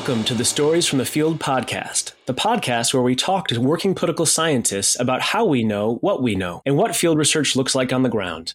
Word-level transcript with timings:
Welcome 0.00 0.24
to 0.24 0.34
the 0.34 0.46
Stories 0.46 0.86
from 0.86 0.96
the 0.96 1.04
Field 1.04 1.38
podcast, 1.38 2.12
the 2.24 2.32
podcast 2.32 2.94
where 2.94 3.02
we 3.02 3.14
talk 3.14 3.48
to 3.48 3.60
working 3.60 3.94
political 3.94 4.24
scientists 4.24 4.98
about 4.98 5.20
how 5.20 5.44
we 5.44 5.62
know 5.62 5.96
what 5.96 6.22
we 6.22 6.34
know 6.34 6.62
and 6.64 6.78
what 6.78 6.96
field 6.96 7.18
research 7.18 7.54
looks 7.54 7.74
like 7.74 7.92
on 7.92 8.02
the 8.02 8.08
ground. 8.08 8.54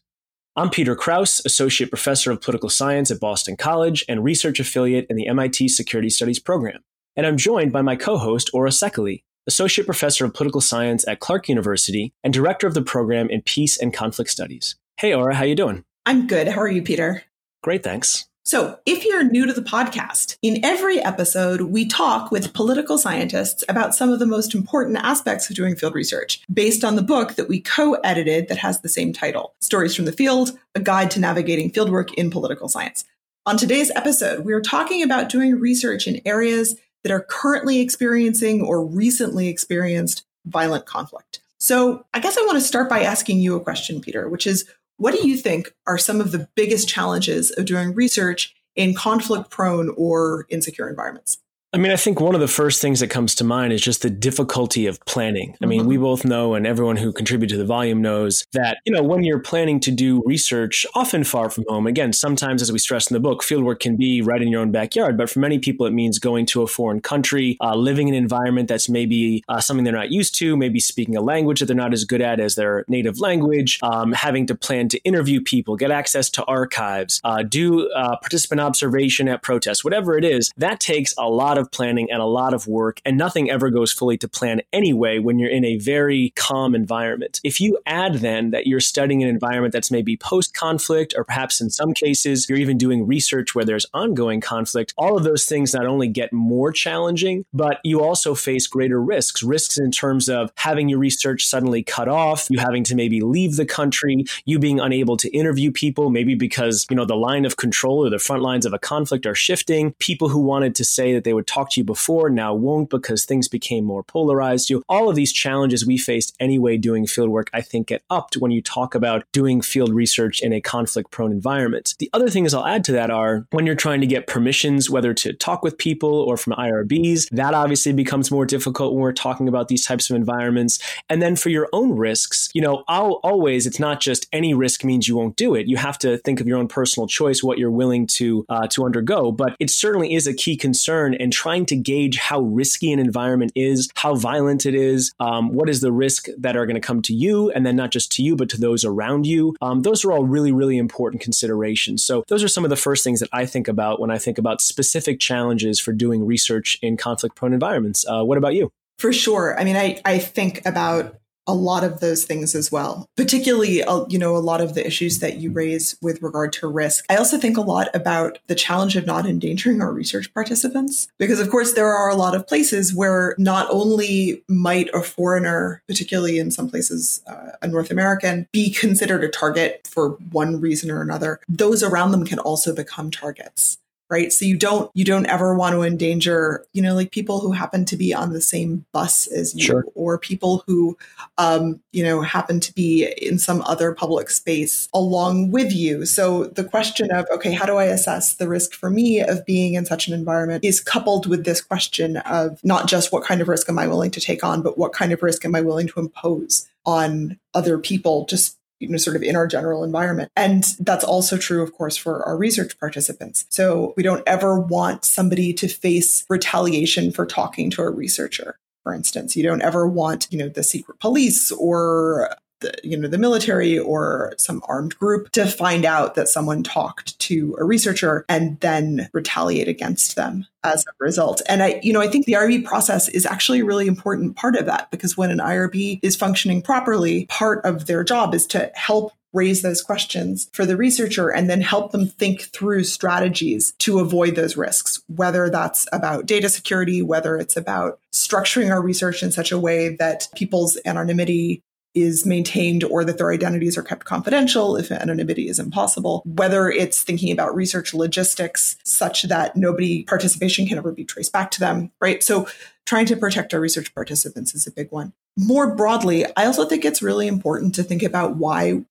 I'm 0.55 0.71
Peter 0.71 0.95
Krause, 0.95 1.43
Associate 1.45 1.87
Professor 1.87 2.31
of 2.31 2.41
Political 2.41 2.69
Science 2.69 3.11
at 3.11 3.19
Boston 3.19 3.57
College 3.57 4.03
and 4.09 4.23
Research 4.23 4.59
Affiliate 4.59 5.05
in 5.07 5.17
the 5.17 5.27
MIT 5.27 5.67
Security 5.67 6.09
Studies 6.09 6.39
program. 6.39 6.79
And 7.15 7.27
I'm 7.27 7.37
joined 7.37 7.71
by 7.71 7.83
my 7.83 7.95
co 7.95 8.17
host, 8.17 8.49
Ora 8.51 8.71
Szekely, 8.71 9.21
Associate 9.45 9.85
Professor 9.85 10.25
of 10.25 10.33
Political 10.33 10.61
Science 10.61 11.07
at 11.07 11.19
Clark 11.19 11.47
University 11.47 12.11
and 12.23 12.33
Director 12.33 12.65
of 12.65 12.73
the 12.73 12.81
program 12.81 13.29
in 13.29 13.43
Peace 13.43 13.77
and 13.77 13.93
Conflict 13.93 14.31
Studies. 14.31 14.77
Hey, 14.97 15.13
Ora, 15.13 15.35
how 15.35 15.43
you 15.43 15.53
doing? 15.53 15.83
I'm 16.07 16.25
good. 16.25 16.47
How 16.47 16.61
are 16.61 16.67
you, 16.67 16.81
Peter? 16.81 17.21
Great, 17.61 17.83
thanks. 17.83 18.25
So, 18.47 18.77
if 18.85 19.03
you're 19.03 19.23
new 19.23 19.47
to 19.47 19.53
the 19.53 19.63
podcast, 19.63 20.37
in 20.43 20.63
every 20.63 20.99
episode, 20.99 21.61
we 21.61 21.83
talk 21.83 22.29
with 22.29 22.53
political 22.53 22.99
scientists 22.99 23.63
about 23.67 23.95
some 23.95 24.11
of 24.11 24.19
the 24.19 24.27
most 24.27 24.53
important 24.53 24.97
aspects 24.97 25.49
of 25.49 25.55
doing 25.55 25.75
field 25.75 25.95
research 25.95 26.43
based 26.53 26.83
on 26.83 26.95
the 26.95 27.01
book 27.01 27.37
that 27.37 27.49
we 27.49 27.59
co 27.59 27.93
edited 28.03 28.47
that 28.47 28.59
has 28.59 28.81
the 28.81 28.87
same 28.87 29.13
title 29.13 29.55
Stories 29.61 29.95
from 29.95 30.05
the 30.05 30.11
Field 30.11 30.51
A 30.75 30.79
Guide 30.79 31.09
to 31.11 31.19
Navigating 31.19 31.71
Fieldwork 31.71 32.13
in 32.13 32.29
Political 32.29 32.69
Science. 32.69 33.03
On 33.47 33.57
today's 33.57 33.89
episode, 33.95 34.45
we 34.45 34.53
are 34.53 34.61
talking 34.61 35.01
about 35.01 35.29
doing 35.29 35.59
research 35.59 36.05
in 36.05 36.21
areas 36.23 36.75
that 37.01 37.11
are 37.11 37.25
currently 37.27 37.79
experiencing 37.79 38.61
or 38.61 38.85
recently 38.85 39.47
experienced 39.47 40.23
violent 40.45 40.85
conflict. 40.85 41.39
So, 41.57 42.05
I 42.13 42.19
guess 42.19 42.37
I 42.37 42.41
want 42.41 42.59
to 42.59 42.61
start 42.61 42.89
by 42.89 43.01
asking 43.01 43.39
you 43.39 43.55
a 43.55 43.59
question, 43.59 44.01
Peter, 44.01 44.29
which 44.29 44.45
is 44.45 44.69
what 44.97 45.13
do 45.13 45.27
you 45.27 45.37
think 45.37 45.73
are 45.87 45.97
some 45.97 46.21
of 46.21 46.31
the 46.31 46.47
biggest 46.55 46.87
challenges 46.87 47.51
of 47.51 47.65
doing 47.65 47.93
research 47.93 48.55
in 48.75 48.93
conflict 48.93 49.49
prone 49.49 49.93
or 49.97 50.45
insecure 50.49 50.89
environments? 50.89 51.37
I 51.75 51.77
mean, 51.77 51.91
I 51.91 51.97
think 51.97 52.21
one 52.21 52.35
of 52.35 52.39
the 52.39 52.47
first 52.47 52.81
things 52.81 53.01
that 53.01 53.09
comes 53.09 53.35
to 53.35 53.43
mind 53.43 53.73
is 53.73 53.81
just 53.81 54.01
the 54.01 54.09
difficulty 54.09 54.87
of 54.87 54.97
planning. 55.01 55.57
I 55.61 55.65
mean, 55.65 55.81
mm-hmm. 55.81 55.89
we 55.89 55.97
both 55.97 56.23
know, 56.23 56.53
and 56.53 56.65
everyone 56.65 56.95
who 56.95 57.11
contributed 57.11 57.53
to 57.55 57.57
the 57.57 57.65
volume 57.65 58.01
knows 58.01 58.45
that, 58.53 58.77
you 58.85 58.93
know, 58.93 59.03
when 59.03 59.25
you're 59.25 59.39
planning 59.39 59.81
to 59.81 59.91
do 59.91 60.23
research, 60.25 60.85
often 60.95 61.25
far 61.25 61.49
from 61.49 61.65
home, 61.67 61.85
again, 61.85 62.13
sometimes, 62.13 62.61
as 62.61 62.71
we 62.71 62.79
stress 62.79 63.11
in 63.11 63.13
the 63.13 63.19
book, 63.19 63.41
fieldwork 63.41 63.81
can 63.81 63.97
be 63.97 64.21
right 64.21 64.41
in 64.41 64.47
your 64.47 64.61
own 64.61 64.71
backyard. 64.71 65.17
But 65.17 65.29
for 65.29 65.39
many 65.39 65.59
people, 65.59 65.85
it 65.85 65.91
means 65.91 66.17
going 66.17 66.45
to 66.45 66.61
a 66.61 66.67
foreign 66.67 67.01
country, 67.01 67.57
uh, 67.59 67.75
living 67.75 68.07
in 68.07 68.13
an 68.13 68.23
environment 68.23 68.69
that's 68.69 68.87
maybe 68.87 69.43
uh, 69.49 69.59
something 69.59 69.83
they're 69.83 69.93
not 69.93 70.11
used 70.11 70.33
to, 70.35 70.55
maybe 70.55 70.79
speaking 70.79 71.17
a 71.17 71.21
language 71.21 71.59
that 71.59 71.65
they're 71.65 71.75
not 71.75 71.91
as 71.91 72.05
good 72.05 72.21
at 72.21 72.39
as 72.39 72.55
their 72.55 72.85
native 72.87 73.19
language, 73.19 73.79
um, 73.83 74.13
having 74.13 74.45
to 74.45 74.55
plan 74.55 74.87
to 74.87 74.97
interview 74.99 75.41
people, 75.41 75.75
get 75.75 75.91
access 75.91 76.29
to 76.29 76.45
archives, 76.45 77.19
uh, 77.25 77.43
do 77.43 77.89
uh, 77.89 78.15
participant 78.21 78.61
observation 78.61 79.27
at 79.27 79.41
protests, 79.41 79.83
whatever 79.83 80.17
it 80.17 80.23
is. 80.23 80.53
That 80.55 80.79
takes 80.79 81.13
a 81.17 81.29
lot 81.29 81.57
of 81.57 81.64
of 81.65 81.71
planning 81.71 82.11
and 82.11 82.21
a 82.21 82.25
lot 82.25 82.53
of 82.53 82.67
work, 82.67 83.01
and 83.05 83.17
nothing 83.17 83.49
ever 83.49 83.69
goes 83.69 83.91
fully 83.91 84.17
to 84.17 84.27
plan 84.27 84.61
anyway 84.71 85.19
when 85.19 85.39
you're 85.39 85.49
in 85.49 85.65
a 85.65 85.77
very 85.77 86.31
calm 86.35 86.75
environment. 86.75 87.39
If 87.43 87.59
you 87.59 87.79
add 87.85 88.15
then 88.15 88.51
that 88.51 88.67
you're 88.67 88.79
studying 88.79 89.23
an 89.23 89.29
environment 89.29 89.73
that's 89.73 89.91
maybe 89.91 90.17
post 90.17 90.53
conflict, 90.53 91.13
or 91.17 91.23
perhaps 91.23 91.61
in 91.61 91.69
some 91.69 91.93
cases, 91.93 92.47
you're 92.47 92.57
even 92.57 92.77
doing 92.77 93.07
research 93.07 93.55
where 93.55 93.65
there's 93.65 93.85
ongoing 93.93 94.41
conflict, 94.41 94.93
all 94.97 95.17
of 95.17 95.23
those 95.23 95.45
things 95.45 95.73
not 95.73 95.85
only 95.85 96.07
get 96.07 96.31
more 96.31 96.71
challenging, 96.71 97.45
but 97.53 97.79
you 97.83 98.01
also 98.01 98.35
face 98.35 98.67
greater 98.67 99.01
risks. 99.01 99.43
Risks 99.43 99.77
in 99.77 99.91
terms 99.91 100.29
of 100.29 100.51
having 100.55 100.89
your 100.89 100.99
research 100.99 101.45
suddenly 101.45 101.83
cut 101.83 102.07
off, 102.07 102.47
you 102.49 102.59
having 102.59 102.83
to 102.83 102.95
maybe 102.95 103.21
leave 103.21 103.55
the 103.55 103.65
country, 103.65 104.25
you 104.45 104.59
being 104.59 104.79
unable 104.79 105.17
to 105.17 105.29
interview 105.29 105.71
people, 105.71 106.09
maybe 106.09 106.35
because, 106.35 106.85
you 106.89 106.95
know, 106.95 107.05
the 107.05 107.15
line 107.15 107.45
of 107.45 107.57
control 107.57 108.05
or 108.05 108.09
the 108.09 108.19
front 108.19 108.41
lines 108.41 108.65
of 108.65 108.73
a 108.73 108.79
conflict 108.79 109.25
are 109.25 109.35
shifting. 109.35 109.93
People 109.99 110.29
who 110.29 110.39
wanted 110.39 110.75
to 110.75 110.85
say 110.85 111.13
that 111.13 111.23
they 111.23 111.33
would 111.33 111.44
talked 111.47 111.73
to 111.73 111.81
you 111.81 111.85
before 111.85 112.29
now 112.29 112.53
won't 112.53 112.89
because 112.89 113.25
things 113.25 113.47
became 113.47 113.85
more 113.85 114.03
polarized. 114.03 114.69
You 114.69 114.83
all 114.89 115.09
of 115.09 115.15
these 115.15 115.31
challenges 115.31 115.85
we 115.85 115.97
faced 115.97 116.35
anyway 116.39 116.77
doing 116.77 117.05
field 117.07 117.29
work, 117.29 117.49
I 117.53 117.61
think, 117.61 117.87
get 117.87 118.03
upped 118.09 118.35
when 118.35 118.51
you 118.51 118.61
talk 118.61 118.95
about 118.95 119.23
doing 119.31 119.61
field 119.61 119.93
research 119.93 120.41
in 120.41 120.53
a 120.53 120.61
conflict 120.61 121.11
prone 121.11 121.31
environment. 121.31 121.95
The 121.99 122.09
other 122.13 122.29
things 122.29 122.53
I'll 122.53 122.65
add 122.65 122.83
to 122.85 122.91
that 122.93 123.09
are 123.09 123.45
when 123.51 123.65
you're 123.65 123.75
trying 123.75 124.01
to 124.01 124.07
get 124.07 124.27
permissions, 124.27 124.89
whether 124.89 125.13
to 125.13 125.33
talk 125.33 125.63
with 125.63 125.77
people 125.77 126.09
or 126.09 126.37
from 126.37 126.53
IRBs, 126.53 127.29
that 127.31 127.53
obviously 127.53 127.93
becomes 127.93 128.31
more 128.31 128.45
difficult 128.45 128.93
when 128.93 129.01
we're 129.01 129.13
talking 129.13 129.47
about 129.47 129.67
these 129.67 129.85
types 129.85 130.09
of 130.09 130.15
environments. 130.15 130.79
And 131.09 131.21
then 131.21 131.35
for 131.35 131.49
your 131.49 131.67
own 131.73 131.95
risks, 131.95 132.49
you 132.53 132.61
know, 132.61 132.83
I'll 132.87 133.19
always, 133.23 133.65
it's 133.65 133.79
not 133.79 133.99
just 133.99 134.27
any 134.31 134.53
risk 134.53 134.83
means 134.83 135.07
you 135.07 135.15
won't 135.15 135.35
do 135.35 135.55
it. 135.55 135.67
You 135.67 135.77
have 135.77 135.97
to 135.99 136.17
think 136.19 136.41
of 136.41 136.47
your 136.47 136.57
own 136.57 136.67
personal 136.67 137.07
choice, 137.07 137.43
what 137.43 137.57
you're 137.57 137.71
willing 137.71 138.07
to 138.07 138.45
uh, 138.49 138.67
to 138.67 138.85
undergo. 138.85 139.31
But 139.31 139.55
it 139.59 139.69
certainly 139.69 140.13
is 140.13 140.27
a 140.27 140.33
key 140.33 140.57
concern 140.57 141.13
and 141.15 141.31
trying 141.35 141.65
to 141.67 141.75
gauge 141.75 142.17
how 142.17 142.41
risky 142.41 142.91
an 142.91 142.99
environment 142.99 143.51
is, 143.55 143.89
how 143.95 144.15
violent 144.15 144.65
it 144.65 144.73
is, 144.73 145.13
um, 145.19 145.53
what 145.53 145.69
is 145.69 145.81
the 145.81 145.91
risk 145.91 146.27
that 146.37 146.55
are 146.55 146.65
going 146.65 146.75
to 146.75 146.81
come 146.81 147.01
to 147.03 147.13
you, 147.13 147.51
and 147.51 147.65
then 147.65 147.75
not 147.75 147.91
just 147.91 148.11
to 148.13 148.23
you, 148.23 148.35
but 148.35 148.49
to 148.49 148.59
those 148.59 148.85
around 148.85 149.27
you. 149.27 149.55
Um, 149.61 149.81
those 149.81 150.05
are 150.05 150.11
all 150.11 150.25
really, 150.25 150.51
really 150.51 150.77
important 150.77 151.21
considerations. 151.21 152.03
So, 152.03 152.23
those 152.27 152.43
are 152.43 152.47
some 152.47 152.63
of 152.63 152.69
the 152.69 152.75
first 152.75 153.03
things 153.03 153.19
that 153.19 153.29
I 153.33 153.45
think 153.45 153.67
about 153.67 153.99
when 153.99 154.11
I 154.11 154.17
think 154.17 154.37
about 154.37 154.61
specific 154.61 155.19
challenges 155.19 155.79
for 155.79 155.91
doing 155.91 156.25
research 156.25 156.77
in 156.81 156.97
conflict 156.97 157.35
prone 157.35 157.53
environments. 157.53 158.05
Uh, 158.07 158.23
what 158.23 158.37
about 158.37 158.55
you? 158.55 158.71
For 158.97 159.11
sure. 159.11 159.59
I 159.59 159.63
mean, 159.65 159.75
I, 159.75 159.99
I 160.05 160.19
think 160.19 160.65
about 160.65 161.19
a 161.47 161.53
lot 161.53 161.83
of 161.83 161.99
those 161.99 162.25
things 162.25 162.55
as 162.55 162.71
well 162.71 163.07
particularly 163.15 163.83
uh, 163.83 164.05
you 164.07 164.17
know 164.17 164.35
a 164.35 164.39
lot 164.39 164.61
of 164.61 164.73
the 164.73 164.85
issues 164.85 165.19
that 165.19 165.37
you 165.37 165.51
raise 165.51 165.95
with 166.01 166.21
regard 166.21 166.53
to 166.53 166.67
risk. 166.67 167.05
I 167.09 167.15
also 167.15 167.37
think 167.37 167.57
a 167.57 167.61
lot 167.61 167.87
about 167.93 168.39
the 168.47 168.55
challenge 168.55 168.95
of 168.95 169.05
not 169.05 169.25
endangering 169.25 169.81
our 169.81 169.91
research 169.91 170.33
participants 170.33 171.07
because 171.17 171.39
of 171.39 171.49
course 171.49 171.73
there 171.73 171.93
are 171.93 172.09
a 172.09 172.15
lot 172.15 172.35
of 172.35 172.47
places 172.47 172.93
where 172.93 173.35
not 173.37 173.67
only 173.69 174.43
might 174.47 174.89
a 174.93 175.01
foreigner 175.01 175.81
particularly 175.87 176.37
in 176.37 176.51
some 176.51 176.69
places 176.69 177.21
uh, 177.27 177.51
a 177.61 177.67
north 177.67 177.91
american 177.91 178.47
be 178.51 178.71
considered 178.71 179.23
a 179.23 179.29
target 179.29 179.87
for 179.89 180.11
one 180.31 180.59
reason 180.59 180.91
or 180.91 181.01
another 181.01 181.39
those 181.47 181.83
around 181.83 182.11
them 182.11 182.25
can 182.25 182.39
also 182.39 182.73
become 182.73 183.11
targets 183.11 183.77
right 184.09 184.31
so 184.31 184.45
you 184.45 184.55
don't 184.57 184.91
you 184.93 185.03
don't 185.03 185.25
ever 185.27 185.55
want 185.55 185.73
to 185.73 185.81
endanger 185.81 186.65
you 186.73 186.81
know 186.81 186.93
like 186.93 187.11
people 187.11 187.39
who 187.39 187.51
happen 187.51 187.85
to 187.85 187.95
be 187.95 188.13
on 188.13 188.33
the 188.33 188.41
same 188.41 188.85
bus 188.91 189.27
as 189.27 189.55
you 189.55 189.63
sure. 189.63 189.85
or 189.95 190.17
people 190.17 190.63
who 190.67 190.97
um 191.37 191.79
you 191.91 192.03
know 192.03 192.21
happen 192.21 192.59
to 192.59 192.73
be 192.73 193.05
in 193.21 193.39
some 193.39 193.61
other 193.63 193.93
public 193.93 194.29
space 194.29 194.87
along 194.93 195.51
with 195.51 195.73
you 195.73 196.05
so 196.05 196.45
the 196.45 196.63
question 196.63 197.11
of 197.11 197.25
okay 197.31 197.51
how 197.51 197.65
do 197.65 197.77
i 197.77 197.85
assess 197.85 198.35
the 198.35 198.47
risk 198.47 198.73
for 198.73 198.89
me 198.89 199.21
of 199.21 199.45
being 199.45 199.73
in 199.73 199.85
such 199.85 200.07
an 200.07 200.13
environment 200.13 200.63
is 200.63 200.79
coupled 200.79 201.25
with 201.25 201.45
this 201.45 201.61
question 201.61 202.17
of 202.17 202.63
not 202.63 202.87
just 202.87 203.11
what 203.11 203.23
kind 203.23 203.41
of 203.41 203.47
risk 203.47 203.67
am 203.69 203.79
i 203.79 203.87
willing 203.87 204.11
to 204.11 204.21
take 204.21 204.43
on 204.43 204.61
but 204.61 204.77
what 204.77 204.93
kind 204.93 205.11
of 205.11 205.23
risk 205.23 205.43
am 205.45 205.55
i 205.55 205.61
willing 205.61 205.87
to 205.87 205.99
impose 205.99 206.67
on 206.85 207.39
other 207.53 207.79
people 207.79 208.25
just 208.25 208.54
you 208.79 208.87
know, 208.87 208.97
sort 208.97 209.15
of 209.15 209.23
in 209.23 209.35
our 209.35 209.47
general 209.47 209.83
environment. 209.83 210.31
And 210.35 210.63
that's 210.79 211.03
also 211.03 211.37
true, 211.37 211.63
of 211.63 211.73
course, 211.73 211.97
for 211.97 212.23
our 212.23 212.37
research 212.37 212.77
participants. 212.79 213.45
So 213.49 213.93
we 213.95 214.03
don't 214.03 214.23
ever 214.27 214.59
want 214.59 215.05
somebody 215.05 215.53
to 215.53 215.67
face 215.67 216.25
retaliation 216.29 217.11
for 217.11 217.25
talking 217.25 217.69
to 217.71 217.81
a 217.81 217.89
researcher. 217.89 218.57
For 218.83 218.93
instance, 218.93 219.35
you 219.35 219.43
don't 219.43 219.63
ever 219.63 219.87
want, 219.87 220.27
you 220.29 220.37
know, 220.37 220.49
the 220.49 220.63
secret 220.63 220.99
police 220.99 221.51
or 221.53 222.35
the, 222.61 222.73
you 222.83 222.97
know 222.97 223.07
the 223.07 223.17
military 223.17 223.77
or 223.77 224.33
some 224.37 224.61
armed 224.67 224.97
group 224.97 225.31
to 225.31 225.45
find 225.45 225.85
out 225.85 226.15
that 226.15 226.27
someone 226.27 226.63
talked 226.63 227.17
to 227.19 227.55
a 227.59 227.63
researcher 227.63 228.25
and 228.29 228.59
then 228.59 229.09
retaliate 229.13 229.67
against 229.67 230.15
them 230.15 230.45
as 230.63 230.83
a 230.83 230.91
result. 230.99 231.41
And 231.47 231.61
I 231.61 231.79
you 231.83 231.93
know 231.93 232.01
I 232.01 232.07
think 232.07 232.25
the 232.25 232.33
IRB 232.33 232.65
process 232.65 233.07
is 233.09 233.25
actually 233.25 233.61
a 233.61 233.65
really 233.65 233.87
important 233.87 234.35
part 234.35 234.55
of 234.55 234.65
that 234.65 234.89
because 234.91 235.17
when 235.17 235.31
an 235.31 235.39
IRB 235.39 235.99
is 236.01 236.15
functioning 236.15 236.61
properly, 236.61 237.25
part 237.27 237.63
of 237.65 237.87
their 237.87 238.03
job 238.03 238.33
is 238.33 238.45
to 238.47 238.71
help 238.75 239.13
raise 239.35 239.61
those 239.61 239.83
questions 239.83 240.49
for 240.53 240.65
the 240.65 240.77
researcher 240.77 241.29
and 241.29 241.49
then 241.49 241.61
help 241.61 241.91
them 241.91 242.07
think 242.07 242.43
through 242.53 242.85
strategies 242.85 243.73
to 243.79 243.99
avoid 243.99 244.35
those 244.35 244.57
risks, 244.57 245.03
whether 245.07 245.49
that's 245.49 245.85
about 245.91 246.25
data 246.25 246.47
security, 246.47 247.01
whether 247.01 247.37
it's 247.37 247.57
about 247.57 247.99
structuring 248.13 248.71
our 248.71 248.81
research 248.81 249.21
in 249.21 249.31
such 249.31 249.51
a 249.51 249.59
way 249.59 249.89
that 249.97 250.29
people's 250.35 250.79
anonymity 250.85 251.61
is 251.95 252.25
maintained 252.25 252.83
or 252.83 253.03
that 253.03 253.17
their 253.17 253.31
identities 253.31 253.77
are 253.77 253.83
kept 253.83 254.05
confidential 254.05 254.75
if 254.75 254.91
anonymity 254.91 255.47
is 255.47 255.57
impossible, 255.59 256.21
whether 256.25 256.69
it's 256.69 257.01
thinking 257.01 257.31
about 257.31 257.55
research 257.55 257.93
logistics 257.93 258.75
such 258.83 259.23
that 259.23 259.55
nobody 259.55 260.03
participation 260.03 260.67
can 260.67 260.77
ever 260.77 260.91
be 260.91 261.05
traced 261.05 261.31
back 261.31 261.49
to 261.51 261.59
them, 261.59 261.91
right? 262.01 262.21
So 262.21 262.47
trying 262.85 263.05
to 263.07 263.15
protect 263.15 263.53
our 263.53 263.59
research 263.59 263.95
participants 263.95 264.53
is 264.53 264.67
a 264.67 264.71
big 264.71 264.91
one. 264.91 265.13
More 265.37 265.73
broadly, 265.75 266.25
I 266.37 266.45
also 266.45 266.65
think 266.65 266.85
it's 266.85 267.01
really 267.01 267.27
important 267.27 267.73
to 267.75 267.83
think 267.83 268.03
about 268.03 268.35
why 268.35 268.83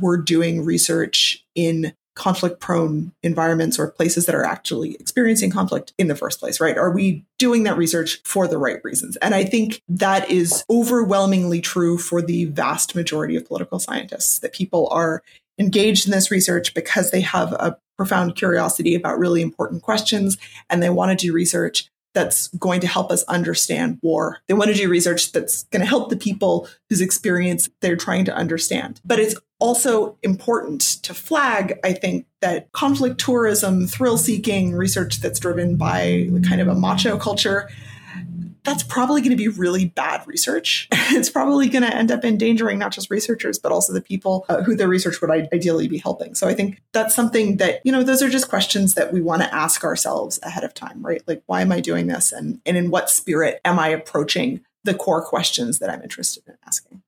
we're 0.00 0.16
doing 0.16 0.64
research 0.64 1.44
in 1.54 1.92
conflict 2.14 2.60
prone 2.60 3.12
environments 3.22 3.78
or 3.78 3.90
places 3.90 4.26
that 4.26 4.34
are 4.34 4.44
actually 4.44 4.94
experiencing 4.96 5.50
conflict 5.50 5.94
in 5.98 6.08
the 6.08 6.14
first 6.14 6.40
place, 6.40 6.60
right? 6.60 6.76
Are 6.76 6.90
we 6.90 7.24
doing 7.38 7.62
that 7.62 7.76
research 7.76 8.20
for 8.24 8.46
the 8.46 8.58
right 8.58 8.82
reasons? 8.84 9.16
And 9.16 9.34
I 9.34 9.44
think 9.44 9.82
that 9.88 10.30
is 10.30 10.64
overwhelmingly 10.68 11.60
true 11.60 11.96
for 11.96 12.20
the 12.20 12.46
vast 12.46 12.94
majority 12.94 13.36
of 13.36 13.46
political 13.46 13.78
scientists, 13.78 14.40
that 14.40 14.52
people 14.52 14.88
are 14.90 15.22
engaged 15.58 16.06
in 16.06 16.12
this 16.12 16.30
research 16.30 16.74
because 16.74 17.10
they 17.10 17.20
have 17.20 17.52
a 17.52 17.78
profound 17.96 18.34
curiosity 18.36 18.94
about 18.94 19.18
really 19.18 19.42
important 19.42 19.82
questions 19.82 20.36
and 20.68 20.82
they 20.82 20.90
want 20.90 21.16
to 21.16 21.26
do 21.26 21.32
research 21.32 21.88
that's 22.14 22.48
going 22.48 22.80
to 22.80 22.86
help 22.86 23.10
us 23.10 23.22
understand 23.24 23.98
war. 24.02 24.38
They 24.46 24.54
want 24.54 24.70
to 24.70 24.76
do 24.76 24.88
research 24.88 25.32
that's 25.32 25.64
going 25.64 25.80
to 25.80 25.86
help 25.86 26.10
the 26.10 26.16
people 26.16 26.68
whose 26.88 27.00
experience 27.00 27.68
they're 27.80 27.96
trying 27.96 28.24
to 28.26 28.34
understand. 28.34 29.00
But 29.04 29.18
it's 29.18 29.34
also 29.58 30.18
important 30.22 30.80
to 31.02 31.14
flag, 31.14 31.78
I 31.84 31.92
think, 31.92 32.26
that 32.40 32.70
conflict 32.72 33.18
tourism, 33.18 33.86
thrill 33.86 34.18
seeking 34.18 34.74
research 34.74 35.20
that's 35.20 35.38
driven 35.38 35.76
by 35.76 36.28
kind 36.48 36.60
of 36.60 36.68
a 36.68 36.74
macho 36.74 37.16
culture 37.16 37.70
that's 38.64 38.82
probably 38.82 39.20
going 39.20 39.30
to 39.30 39.36
be 39.36 39.48
really 39.48 39.86
bad 39.86 40.26
research. 40.26 40.88
it's 40.92 41.30
probably 41.30 41.68
going 41.68 41.82
to 41.82 41.94
end 41.94 42.10
up 42.12 42.24
endangering 42.24 42.78
not 42.78 42.92
just 42.92 43.10
researchers, 43.10 43.58
but 43.58 43.72
also 43.72 43.92
the 43.92 44.00
people 44.00 44.46
uh, 44.48 44.62
who 44.62 44.76
the 44.76 44.88
research 44.88 45.20
would 45.20 45.30
ideally 45.30 45.88
be 45.88 45.98
helping. 45.98 46.34
So 46.34 46.46
I 46.46 46.54
think 46.54 46.80
that's 46.92 47.14
something 47.14 47.56
that, 47.56 47.80
you 47.84 47.92
know, 47.92 48.02
those 48.02 48.22
are 48.22 48.30
just 48.30 48.48
questions 48.48 48.94
that 48.94 49.12
we 49.12 49.20
want 49.20 49.42
to 49.42 49.54
ask 49.54 49.84
ourselves 49.84 50.38
ahead 50.42 50.64
of 50.64 50.74
time, 50.74 51.04
right? 51.04 51.22
Like, 51.26 51.42
why 51.46 51.62
am 51.62 51.72
I 51.72 51.80
doing 51.80 52.06
this? 52.06 52.32
And, 52.32 52.60
and 52.64 52.76
in 52.76 52.90
what 52.90 53.10
spirit 53.10 53.60
am 53.64 53.78
I 53.78 53.88
approaching 53.88 54.64
the 54.84 54.94
core 54.94 55.24
questions 55.24 55.78
that 55.78 55.90
I'm 55.90 56.02
interested 56.02 56.44
in 56.46 56.54
asking? 56.66 57.01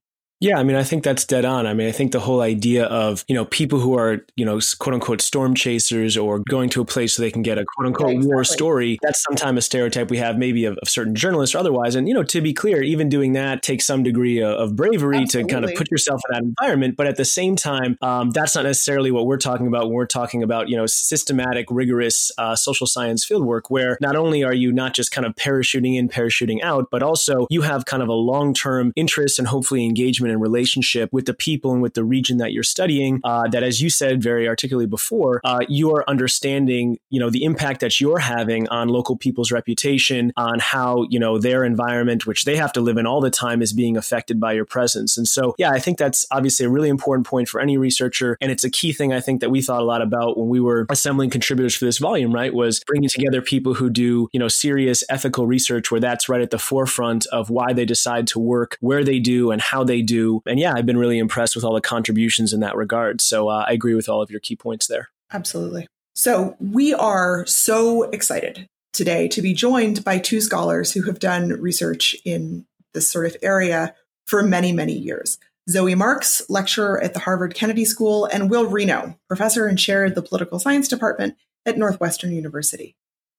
Yeah, 0.44 0.58
I 0.58 0.62
mean, 0.62 0.76
I 0.76 0.82
think 0.82 1.05
that's 1.05 1.25
dead 1.25 1.46
on. 1.46 1.67
I 1.67 1.73
mean, 1.73 1.88
I 1.88 1.91
think 1.91 2.12
the 2.12 2.20
whole 2.20 2.43
idea 2.43 2.85
of, 2.85 3.25
you 3.29 3.35
know, 3.35 3.46
people 3.46 3.81
who 3.81 3.96
are, 3.96 4.26
you 4.37 4.44
know, 4.44 4.61
quote 4.79 4.93
unquote 4.93 5.23
storm 5.23 5.55
chasers 5.55 6.19
or 6.19 6.38
going 6.38 6.69
to 6.69 6.82
a 6.82 6.85
place 6.85 7.14
so 7.14 7.23
they 7.23 7.31
can 7.31 7.41
get 7.41 7.56
a 7.56 7.64
quote 7.64 7.87
unquote 7.87 8.11
exactly. 8.11 8.29
war 8.31 8.44
story, 8.44 8.99
that's 9.00 9.23
sometimes 9.23 9.61
a 9.61 9.62
stereotype 9.62 10.11
we 10.11 10.19
have 10.19 10.37
maybe 10.37 10.67
of, 10.67 10.76
of, 10.82 10.88
certain 10.91 11.14
journalists 11.14 11.55
or 11.55 11.61
otherwise. 11.61 11.94
And, 11.94 12.06
you 12.06 12.12
know, 12.12 12.23
to 12.25 12.43
be 12.43 12.52
clear, 12.52 12.82
even 12.82 13.08
doing 13.08 13.32
that 13.32 13.62
takes 13.62 13.87
some 13.87 14.02
degree 14.02 14.43
of, 14.43 14.50
of 14.50 14.76
bravery 14.76 15.23
Absolutely. 15.23 15.49
to 15.49 15.55
kind 15.55 15.64
of 15.64 15.75
put 15.76 15.91
yourself 15.91 16.20
in 16.29 16.35
that 16.35 16.43
environment. 16.43 16.96
But 16.99 17.06
at 17.06 17.17
the 17.17 17.25
same 17.25 17.56
time, 17.56 17.96
um, 18.02 18.29
that's 18.29 18.55
not 18.55 18.64
necessarily 18.64 19.11
what 19.11 19.25
we're 19.25 19.38
talking 19.38 19.67
about 19.67 19.85
when 19.85 19.94
we're 19.94 20.05
talking 20.05 20.43
about, 20.43 20.69
you 20.69 20.76
know, 20.76 20.85
systematic, 20.85 21.69
rigorous 21.70 22.31
uh, 22.37 22.55
social 22.55 22.87
science 22.87 23.26
fieldwork, 23.26 23.70
where 23.70 23.96
not 24.02 24.14
only 24.14 24.44
are 24.44 24.52
you 24.52 24.73
not 24.73 24.93
just 24.93 25.11
kind 25.11 25.26
of 25.26 25.35
parachuting 25.37 25.96
in, 25.96 26.06
parachuting 26.06 26.62
out, 26.62 26.91
but 26.91 27.02
also 27.02 27.46
you 27.49 27.62
have 27.62 27.87
kind 27.87 28.02
of 28.02 28.11
a 28.11 28.12
long 28.12 28.52
term 28.52 28.93
interest 28.94 29.38
and 29.38 29.49
hopefully 29.49 29.87
engagement 29.87 30.33
and 30.34 30.42
relationship 30.42 31.08
with 31.12 31.25
the 31.26 31.34
people 31.34 31.72
and 31.72 31.81
with 31.81 31.94
the 31.94 32.04
region 32.04 32.38
that 32.38 32.52
you're 32.52 32.62
studying. 32.62 33.20
Uh, 33.25 33.48
that, 33.48 33.62
as 33.62 33.81
you 33.81 33.88
said 33.88 34.22
very 34.22 34.46
articulately 34.46 34.86
before, 34.86 35.40
uh, 35.44 35.60
you 35.69 35.94
are 35.94 36.04
understanding, 36.08 36.98
you 37.10 37.19
know, 37.20 37.31
the 37.31 37.44
impact 37.44 37.81
that 37.81 38.00
you're 38.00 38.19
having 38.19 38.69
on 38.69 38.88
local 38.88 39.16
people's 39.16 39.50
reputation, 39.50 40.32
on 40.36 40.58
how 40.58 41.06
you 41.08 41.19
know 41.19 41.38
their 41.38 41.64
environment, 41.64 42.26
which 42.26 42.44
they 42.44 42.56
have 42.56 42.72
to 42.72 42.81
live 42.81 42.96
in 42.96 43.06
all 43.06 43.20
the 43.20 43.31
time, 43.31 43.62
is 43.62 43.72
being 43.72 43.96
affected 43.96 44.38
by 44.38 44.52
your 44.52 44.64
presence. 44.64 45.16
And 45.16 45.26
so, 45.26 45.54
yeah, 45.58 45.70
I 45.70 45.78
think 45.78 45.98
that's 45.98 46.26
obviously 46.31 46.66
a 46.66 46.69
really 46.69 46.88
important 46.88 47.26
point 47.26 47.48
for 47.48 47.60
any 47.60 47.78
researcher, 47.78 48.36
and 48.40 48.50
it's 48.50 48.64
a 48.64 48.70
key 48.70 48.92
thing 48.92 49.12
I 49.12 49.20
think 49.20 49.40
that 49.40 49.50
we 49.50 49.62
thought 49.62 49.81
a 49.81 49.84
lot 49.84 50.02
about 50.02 50.36
when 50.36 50.48
we 50.48 50.60
were 50.60 50.86
assembling 50.90 51.31
contributors 51.31 51.75
for 51.75 51.84
this 51.84 51.98
volume. 51.98 52.32
Right, 52.34 52.52
was 52.52 52.82
bringing 52.86 53.08
together 53.08 53.40
people 53.40 53.75
who 53.75 53.88
do 53.88 54.28
you 54.32 54.40
know 54.40 54.48
serious 54.48 55.04
ethical 55.08 55.46
research, 55.46 55.90
where 55.90 56.00
that's 56.00 56.28
right 56.28 56.40
at 56.40 56.50
the 56.50 56.58
forefront 56.58 57.26
of 57.26 57.50
why 57.50 57.72
they 57.72 57.84
decide 57.84 58.26
to 58.28 58.38
work 58.38 58.76
where 58.81 59.04
they 59.04 59.19
do 59.19 59.50
and 59.50 59.60
how 59.60 59.84
they 59.84 60.02
do 60.02 60.23
and 60.46 60.58
yeah, 60.58 60.74
I've 60.74 60.86
been 60.86 60.98
really 60.98 61.18
impressed 61.18 61.54
with 61.54 61.64
all 61.64 61.74
the 61.74 61.80
contributions 61.80 62.52
in 62.52 62.60
that 62.60 62.76
regard. 62.76 63.20
So 63.20 63.48
uh, 63.48 63.64
I 63.68 63.72
agree 63.72 63.94
with 63.94 64.08
all 64.08 64.22
of 64.22 64.30
your 64.30 64.40
key 64.40 64.56
points 64.56 64.86
there. 64.86 65.08
Absolutely. 65.32 65.86
So 66.14 66.56
we 66.60 66.94
are 66.94 67.44
so 67.46 68.04
excited 68.04 68.68
today 68.92 69.28
to 69.28 69.42
be 69.42 69.52
joined 69.52 70.04
by 70.04 70.18
two 70.18 70.40
scholars 70.40 70.92
who 70.92 71.02
have 71.02 71.18
done 71.18 71.48
research 71.60 72.14
in 72.24 72.66
this 72.92 73.08
sort 73.08 73.26
of 73.26 73.36
area 73.42 73.94
for 74.26 74.42
many, 74.42 74.72
many 74.72 74.92
years. 74.92 75.38
Zoe 75.68 75.94
Marks, 75.94 76.48
lecturer 76.48 77.02
at 77.02 77.14
the 77.14 77.20
Harvard 77.20 77.54
Kennedy 77.54 77.84
School, 77.84 78.26
and 78.26 78.50
Will 78.50 78.66
Reno, 78.66 79.18
professor 79.28 79.66
and 79.66 79.78
chair 79.78 80.04
of 80.04 80.14
the 80.14 80.22
political 80.22 80.58
science 80.58 80.88
department 80.88 81.36
at 81.66 81.78
Northwestern 81.78 82.32
University. 82.32 82.94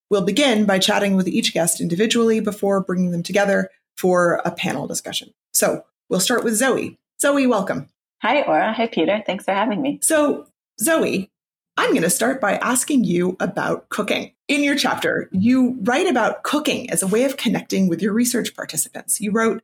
We'll 0.09 0.23
begin 0.23 0.65
by 0.65 0.79
chatting 0.79 1.15
with 1.15 1.27
each 1.27 1.53
guest 1.53 1.79
individually 1.79 2.39
before 2.39 2.81
bringing 2.81 3.11
them 3.11 3.23
together 3.23 3.69
for 3.95 4.41
a 4.43 4.51
panel 4.51 4.87
discussion. 4.87 5.33
So, 5.53 5.83
We'll 6.09 6.19
start 6.19 6.43
with 6.43 6.55
Zoe. 6.55 6.97
Zoe, 7.19 7.47
welcome. 7.47 7.89
Hi, 8.21 8.41
Ora. 8.43 8.73
Hi, 8.73 8.87
Peter. 8.87 9.23
Thanks 9.25 9.45
for 9.45 9.53
having 9.53 9.81
me. 9.81 9.99
So, 10.01 10.47
Zoe, 10.79 11.29
I'm 11.77 11.91
going 11.91 12.03
to 12.03 12.09
start 12.09 12.39
by 12.39 12.57
asking 12.57 13.03
you 13.03 13.35
about 13.39 13.89
cooking. 13.89 14.31
In 14.47 14.63
your 14.63 14.75
chapter, 14.75 15.29
you 15.31 15.77
write 15.81 16.07
about 16.07 16.43
cooking 16.43 16.89
as 16.89 17.01
a 17.01 17.07
way 17.07 17.23
of 17.23 17.37
connecting 17.37 17.89
with 17.89 18.01
your 18.01 18.13
research 18.13 18.55
participants. 18.55 19.19
You 19.19 19.31
wrote, 19.31 19.61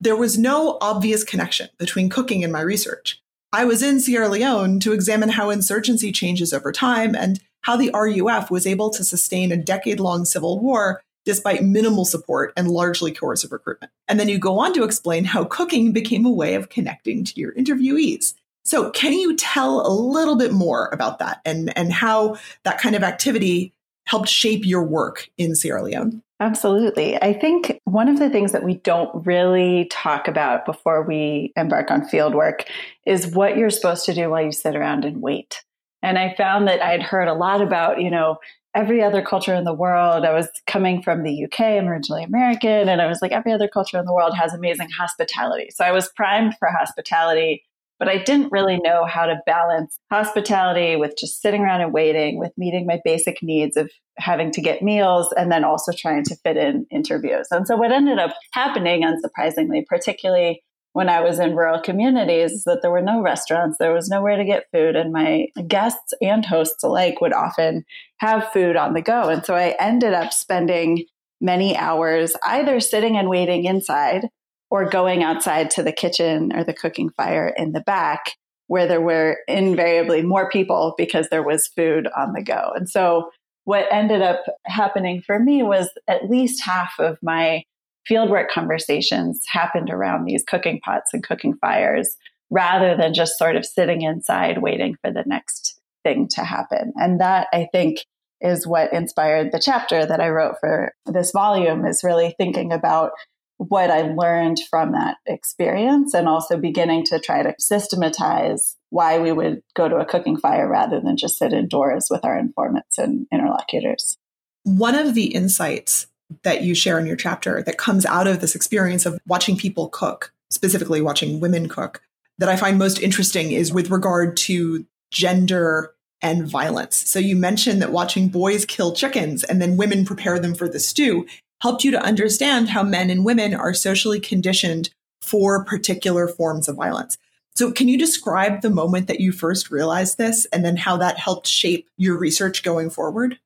There 0.00 0.16
was 0.16 0.36
no 0.36 0.78
obvious 0.80 1.22
connection 1.22 1.68
between 1.78 2.10
cooking 2.10 2.42
and 2.42 2.52
my 2.52 2.60
research. 2.60 3.22
I 3.52 3.64
was 3.64 3.82
in 3.82 4.00
Sierra 4.00 4.28
Leone 4.28 4.80
to 4.80 4.92
examine 4.92 5.28
how 5.28 5.50
insurgency 5.50 6.10
changes 6.10 6.52
over 6.52 6.72
time 6.72 7.14
and 7.14 7.40
how 7.60 7.76
the 7.76 7.90
RUF 7.94 8.50
was 8.50 8.66
able 8.66 8.90
to 8.90 9.04
sustain 9.04 9.52
a 9.52 9.56
decade 9.56 10.00
long 10.00 10.24
civil 10.24 10.58
war 10.58 11.02
despite 11.24 11.62
minimal 11.62 12.04
support 12.04 12.52
and 12.56 12.70
largely 12.70 13.12
coercive 13.12 13.52
recruitment. 13.52 13.92
And 14.08 14.20
then 14.20 14.28
you 14.28 14.38
go 14.38 14.58
on 14.58 14.72
to 14.74 14.84
explain 14.84 15.24
how 15.24 15.44
cooking 15.44 15.92
became 15.92 16.26
a 16.26 16.30
way 16.30 16.54
of 16.54 16.68
connecting 16.68 17.24
to 17.24 17.40
your 17.40 17.52
interviewees. 17.52 18.34
So, 18.64 18.90
can 18.90 19.12
you 19.12 19.36
tell 19.36 19.86
a 19.86 19.92
little 19.92 20.36
bit 20.36 20.52
more 20.52 20.88
about 20.92 21.18
that 21.18 21.40
and, 21.44 21.76
and 21.76 21.92
how 21.92 22.36
that 22.62 22.78
kind 22.78 22.96
of 22.96 23.02
activity 23.02 23.72
helped 24.06 24.28
shape 24.28 24.64
your 24.64 24.84
work 24.84 25.28
in 25.36 25.54
Sierra 25.54 25.82
Leone? 25.82 26.22
Absolutely. 26.40 27.16
I 27.22 27.32
think 27.32 27.80
one 27.84 28.08
of 28.08 28.18
the 28.18 28.28
things 28.28 28.52
that 28.52 28.64
we 28.64 28.74
don't 28.74 29.24
really 29.26 29.86
talk 29.90 30.28
about 30.28 30.66
before 30.66 31.02
we 31.02 31.52
embark 31.56 31.90
on 31.90 32.04
field 32.06 32.34
work 32.34 32.64
is 33.06 33.28
what 33.28 33.56
you're 33.56 33.70
supposed 33.70 34.04
to 34.06 34.14
do 34.14 34.30
while 34.30 34.44
you 34.44 34.52
sit 34.52 34.74
around 34.74 35.04
and 35.04 35.22
wait. 35.22 35.62
And 36.02 36.18
I 36.18 36.34
found 36.34 36.68
that 36.68 36.82
I'd 36.82 37.02
heard 37.02 37.28
a 37.28 37.34
lot 37.34 37.62
about, 37.62 38.00
you 38.00 38.10
know, 38.10 38.38
every 38.74 39.02
other 39.02 39.22
culture 39.22 39.54
in 39.54 39.64
the 39.64 39.74
world. 39.74 40.24
I 40.24 40.32
was 40.32 40.48
coming 40.66 41.02
from 41.02 41.22
the 41.22 41.44
UK, 41.44 41.60
I'm 41.60 41.88
originally 41.88 42.24
American, 42.24 42.88
and 42.88 43.00
I 43.00 43.06
was 43.06 43.20
like, 43.22 43.32
every 43.32 43.52
other 43.52 43.68
culture 43.68 43.98
in 43.98 44.04
the 44.04 44.12
world 44.12 44.34
has 44.36 44.52
amazing 44.52 44.90
hospitality. 44.90 45.68
So 45.70 45.84
I 45.84 45.92
was 45.92 46.10
primed 46.16 46.56
for 46.58 46.68
hospitality, 46.68 47.62
but 47.98 48.08
I 48.08 48.18
didn't 48.18 48.50
really 48.50 48.78
know 48.78 49.04
how 49.04 49.26
to 49.26 49.40
balance 49.46 49.98
hospitality 50.10 50.96
with 50.96 51.14
just 51.16 51.40
sitting 51.40 51.62
around 51.62 51.82
and 51.82 51.92
waiting, 51.92 52.38
with 52.38 52.52
meeting 52.56 52.86
my 52.86 53.00
basic 53.04 53.42
needs 53.42 53.76
of 53.76 53.90
having 54.18 54.50
to 54.52 54.60
get 54.60 54.82
meals, 54.82 55.32
and 55.36 55.52
then 55.52 55.64
also 55.64 55.92
trying 55.92 56.24
to 56.24 56.36
fit 56.36 56.56
in 56.56 56.86
interviews. 56.90 57.46
And 57.50 57.66
so 57.66 57.76
what 57.76 57.92
ended 57.92 58.18
up 58.18 58.34
happening, 58.52 59.02
unsurprisingly, 59.02 59.86
particularly 59.86 60.62
when 60.94 61.08
I 61.08 61.20
was 61.20 61.40
in 61.40 61.56
rural 61.56 61.80
communities 61.80 62.62
that 62.64 62.80
there 62.80 62.90
were 62.90 63.02
no 63.02 63.20
restaurants, 63.20 63.78
there 63.78 63.92
was 63.92 64.08
nowhere 64.08 64.36
to 64.36 64.44
get 64.44 64.70
food, 64.72 64.94
and 64.94 65.12
my 65.12 65.48
guests 65.66 66.14
and 66.20 66.46
hosts 66.46 66.84
alike 66.84 67.20
would 67.20 67.32
often 67.32 67.84
have 68.24 68.50
food 68.52 68.74
on 68.74 68.94
the 68.94 69.02
go. 69.02 69.28
And 69.28 69.44
so 69.44 69.54
I 69.54 69.76
ended 69.78 70.14
up 70.14 70.32
spending 70.32 71.04
many 71.42 71.76
hours 71.76 72.34
either 72.46 72.80
sitting 72.80 73.18
and 73.18 73.28
waiting 73.28 73.64
inside 73.64 74.28
or 74.70 74.88
going 74.88 75.22
outside 75.22 75.70
to 75.72 75.82
the 75.82 75.92
kitchen 75.92 76.50
or 76.56 76.64
the 76.64 76.72
cooking 76.72 77.10
fire 77.10 77.52
in 77.56 77.72
the 77.72 77.82
back 77.82 78.32
where 78.66 78.86
there 78.86 79.02
were 79.02 79.36
invariably 79.46 80.22
more 80.22 80.48
people 80.48 80.94
because 80.96 81.28
there 81.28 81.42
was 81.42 81.68
food 81.76 82.08
on 82.16 82.32
the 82.32 82.42
go. 82.42 82.72
And 82.74 82.88
so 82.88 83.30
what 83.64 83.92
ended 83.92 84.22
up 84.22 84.42
happening 84.64 85.20
for 85.20 85.38
me 85.38 85.62
was 85.62 85.90
at 86.08 86.30
least 86.30 86.64
half 86.64 86.94
of 86.98 87.18
my 87.22 87.62
fieldwork 88.10 88.48
conversations 88.48 89.42
happened 89.46 89.90
around 89.90 90.24
these 90.24 90.42
cooking 90.42 90.80
pots 90.80 91.12
and 91.12 91.22
cooking 91.22 91.56
fires 91.60 92.16
rather 92.50 92.96
than 92.96 93.12
just 93.12 93.38
sort 93.38 93.56
of 93.56 93.66
sitting 93.66 94.00
inside 94.00 94.62
waiting 94.62 94.96
for 95.02 95.10
the 95.10 95.24
next 95.26 95.78
thing 96.04 96.28
to 96.28 96.44
happen. 96.44 96.92
And 96.96 97.20
that 97.20 97.48
I 97.52 97.68
think 97.72 97.98
is 98.44 98.66
what 98.66 98.92
inspired 98.92 99.50
the 99.50 99.58
chapter 99.58 100.04
that 100.04 100.20
I 100.20 100.28
wrote 100.28 100.56
for 100.60 100.92
this 101.06 101.32
volume 101.32 101.86
is 101.86 102.04
really 102.04 102.34
thinking 102.38 102.72
about 102.72 103.12
what 103.56 103.90
I 103.90 104.02
learned 104.02 104.58
from 104.68 104.92
that 104.92 105.16
experience 105.26 106.12
and 106.12 106.28
also 106.28 106.58
beginning 106.58 107.04
to 107.06 107.18
try 107.18 107.42
to 107.42 107.54
systematize 107.58 108.76
why 108.90 109.18
we 109.18 109.32
would 109.32 109.62
go 109.74 109.88
to 109.88 109.96
a 109.96 110.04
cooking 110.04 110.36
fire 110.36 110.68
rather 110.68 111.00
than 111.00 111.16
just 111.16 111.38
sit 111.38 111.52
indoors 111.52 112.08
with 112.10 112.24
our 112.24 112.38
informants 112.38 112.98
and 112.98 113.26
interlocutors. 113.32 114.18
One 114.64 114.94
of 114.94 115.14
the 115.14 115.34
insights 115.34 116.08
that 116.42 116.62
you 116.62 116.74
share 116.74 116.98
in 116.98 117.06
your 117.06 117.16
chapter 117.16 117.62
that 117.62 117.78
comes 117.78 118.04
out 118.04 118.26
of 118.26 118.40
this 118.40 118.54
experience 118.54 119.06
of 119.06 119.18
watching 119.26 119.56
people 119.56 119.88
cook, 119.88 120.32
specifically 120.50 121.00
watching 121.00 121.40
women 121.40 121.68
cook, 121.68 122.02
that 122.38 122.48
I 122.48 122.56
find 122.56 122.78
most 122.78 123.00
interesting 123.00 123.52
is 123.52 123.72
with 123.72 123.90
regard 123.90 124.36
to 124.38 124.84
gender 125.10 125.93
and 126.24 126.48
violence. 126.48 126.96
So 127.08 127.18
you 127.18 127.36
mentioned 127.36 127.82
that 127.82 127.92
watching 127.92 128.28
boys 128.28 128.64
kill 128.64 128.94
chickens 128.94 129.44
and 129.44 129.60
then 129.60 129.76
women 129.76 130.06
prepare 130.06 130.38
them 130.38 130.54
for 130.54 130.68
the 130.68 130.80
stew 130.80 131.26
helped 131.60 131.84
you 131.84 131.90
to 131.90 132.02
understand 132.02 132.70
how 132.70 132.82
men 132.82 133.10
and 133.10 133.24
women 133.24 133.54
are 133.54 133.74
socially 133.74 134.18
conditioned 134.18 134.90
for 135.22 135.64
particular 135.64 136.26
forms 136.26 136.66
of 136.66 136.76
violence. 136.76 137.16
So, 137.54 137.70
can 137.70 137.88
you 137.88 137.96
describe 137.96 138.62
the 138.62 138.70
moment 138.70 139.06
that 139.06 139.20
you 139.20 139.30
first 139.30 139.70
realized 139.70 140.18
this 140.18 140.44
and 140.46 140.64
then 140.64 140.76
how 140.76 140.96
that 140.96 141.18
helped 141.18 141.46
shape 141.46 141.88
your 141.96 142.18
research 142.18 142.64
going 142.64 142.90
forward? 142.90 143.38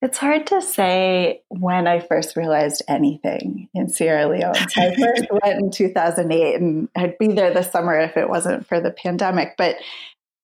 It's 0.00 0.18
hard 0.18 0.48
to 0.48 0.60
say 0.60 1.42
when 1.48 1.86
I 1.86 2.00
first 2.00 2.36
realized 2.36 2.82
anything 2.88 3.68
in 3.72 3.88
Sierra 3.88 4.26
Leone. 4.26 4.54
So 4.54 4.82
I 4.82 4.96
first 4.96 5.26
went 5.44 5.60
in 5.60 5.70
2008 5.70 6.54
and 6.56 6.88
I'd 6.96 7.16
be 7.18 7.28
there 7.28 7.54
this 7.54 7.70
summer 7.70 7.96
if 8.00 8.16
it 8.16 8.28
wasn't 8.28 8.66
for 8.66 8.80
the 8.80 8.90
pandemic. 8.90 9.54
But 9.56 9.76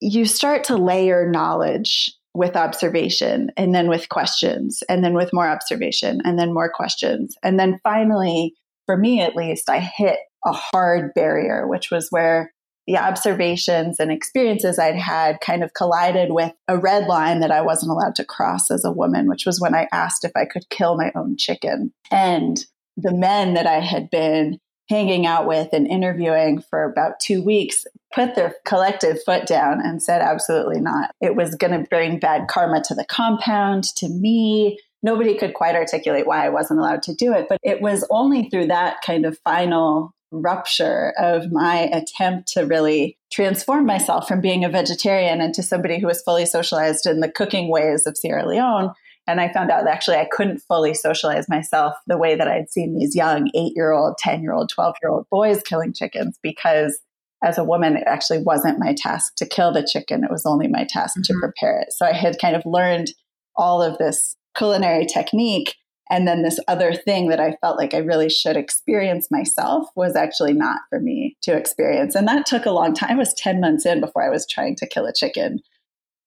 you 0.00 0.24
start 0.24 0.64
to 0.64 0.76
layer 0.76 1.28
knowledge 1.28 2.12
with 2.34 2.56
observation 2.56 3.50
and 3.56 3.74
then 3.74 3.88
with 3.88 4.08
questions 4.08 4.82
and 4.88 5.02
then 5.02 5.14
with 5.14 5.32
more 5.32 5.48
observation 5.48 6.20
and 6.24 6.38
then 6.38 6.54
more 6.54 6.70
questions. 6.70 7.36
And 7.42 7.58
then 7.58 7.80
finally, 7.82 8.54
for 8.86 8.96
me 8.96 9.20
at 9.20 9.34
least, 9.34 9.68
I 9.68 9.80
hit 9.80 10.18
a 10.44 10.52
hard 10.52 11.12
barrier, 11.14 11.66
which 11.66 11.90
was 11.90 12.08
where 12.10 12.52
the 12.86 12.96
observations 12.96 14.00
and 14.00 14.10
experiences 14.10 14.78
I'd 14.78 14.96
had 14.96 15.40
kind 15.40 15.62
of 15.62 15.74
collided 15.74 16.32
with 16.32 16.52
a 16.68 16.78
red 16.78 17.06
line 17.06 17.40
that 17.40 17.50
I 17.50 17.60
wasn't 17.60 17.92
allowed 17.92 18.14
to 18.14 18.24
cross 18.24 18.70
as 18.70 18.84
a 18.84 18.92
woman, 18.92 19.28
which 19.28 19.44
was 19.44 19.60
when 19.60 19.74
I 19.74 19.88
asked 19.92 20.24
if 20.24 20.32
I 20.34 20.46
could 20.46 20.70
kill 20.70 20.96
my 20.96 21.12
own 21.14 21.36
chicken. 21.36 21.92
And 22.10 22.64
the 22.96 23.12
men 23.12 23.54
that 23.54 23.66
I 23.66 23.80
had 23.80 24.08
been 24.10 24.58
hanging 24.88 25.26
out 25.26 25.46
with 25.46 25.68
and 25.72 25.86
interviewing 25.86 26.60
for 26.60 26.84
about 26.84 27.20
two 27.20 27.42
weeks 27.42 27.84
put 28.14 28.34
their 28.34 28.54
collective 28.64 29.22
foot 29.24 29.46
down 29.46 29.80
and 29.84 30.02
said, 30.02 30.22
absolutely 30.22 30.80
not. 30.80 31.10
It 31.20 31.36
was 31.36 31.54
going 31.54 31.78
to 31.78 31.88
bring 31.88 32.18
bad 32.18 32.48
karma 32.48 32.82
to 32.84 32.94
the 32.94 33.04
compound, 33.04 33.84
to 33.96 34.08
me. 34.08 34.78
Nobody 35.02 35.36
could 35.36 35.54
quite 35.54 35.76
articulate 35.76 36.26
why 36.26 36.44
I 36.44 36.48
wasn't 36.48 36.80
allowed 36.80 37.02
to 37.04 37.14
do 37.14 37.32
it. 37.34 37.46
But 37.48 37.58
it 37.62 37.80
was 37.80 38.06
only 38.10 38.48
through 38.48 38.68
that 38.68 39.02
kind 39.02 39.26
of 39.26 39.38
final 39.38 40.12
rupture 40.30 41.14
of 41.18 41.52
my 41.52 41.88
attempt 41.92 42.48
to 42.52 42.62
really 42.62 43.16
transform 43.32 43.86
myself 43.86 44.28
from 44.28 44.40
being 44.40 44.64
a 44.64 44.68
vegetarian 44.68 45.40
into 45.40 45.62
somebody 45.62 45.98
who 45.98 46.06
was 46.06 46.22
fully 46.22 46.46
socialized 46.46 47.06
in 47.06 47.20
the 47.20 47.30
cooking 47.30 47.70
ways 47.70 48.06
of 48.06 48.16
Sierra 48.16 48.46
Leone. 48.46 48.92
And 49.28 49.40
I 49.40 49.52
found 49.52 49.70
out 49.70 49.84
that 49.84 49.92
actually 49.92 50.16
I 50.16 50.28
couldn't 50.30 50.58
fully 50.60 50.94
socialize 50.94 51.48
myself 51.48 51.94
the 52.06 52.16
way 52.16 52.34
that 52.34 52.48
I'd 52.48 52.70
seen 52.70 52.98
these 52.98 53.14
young 53.14 53.50
eight 53.54 53.74
year 53.76 53.92
old, 53.92 54.16
10 54.18 54.42
year 54.42 54.54
old, 54.54 54.70
12 54.70 54.96
year 55.02 55.10
old 55.10 55.26
boys 55.30 55.62
killing 55.62 55.92
chickens 55.92 56.38
because 56.42 56.98
as 57.44 57.58
a 57.58 57.64
woman, 57.64 57.96
it 57.96 58.04
actually 58.06 58.42
wasn't 58.42 58.80
my 58.80 58.94
task 58.96 59.34
to 59.36 59.46
kill 59.46 59.70
the 59.70 59.86
chicken. 59.86 60.24
It 60.24 60.30
was 60.30 60.46
only 60.46 60.66
my 60.66 60.84
task 60.88 61.16
mm-hmm. 61.16 61.34
to 61.34 61.40
prepare 61.40 61.78
it. 61.78 61.92
So 61.92 62.06
I 62.06 62.12
had 62.12 62.40
kind 62.40 62.56
of 62.56 62.62
learned 62.64 63.08
all 63.54 63.82
of 63.82 63.98
this 63.98 64.34
culinary 64.56 65.06
technique 65.06 65.76
and 66.10 66.26
then 66.26 66.42
this 66.42 66.58
other 66.68 66.94
thing 66.94 67.28
that 67.28 67.40
I 67.40 67.56
felt 67.60 67.76
like 67.76 67.92
I 67.92 67.98
really 67.98 68.30
should 68.30 68.56
experience 68.56 69.28
myself 69.30 69.88
was 69.94 70.16
actually 70.16 70.54
not 70.54 70.80
for 70.88 71.00
me 71.00 71.36
to 71.42 71.54
experience. 71.54 72.14
And 72.14 72.26
that 72.28 72.46
took 72.46 72.64
a 72.64 72.70
long 72.70 72.94
time. 72.94 73.10
I 73.10 73.14
was 73.14 73.34
10 73.34 73.60
months 73.60 73.84
in 73.84 74.00
before 74.00 74.24
I 74.24 74.30
was 74.30 74.46
trying 74.46 74.76
to 74.76 74.86
kill 74.86 75.04
a 75.04 75.12
chicken. 75.12 75.60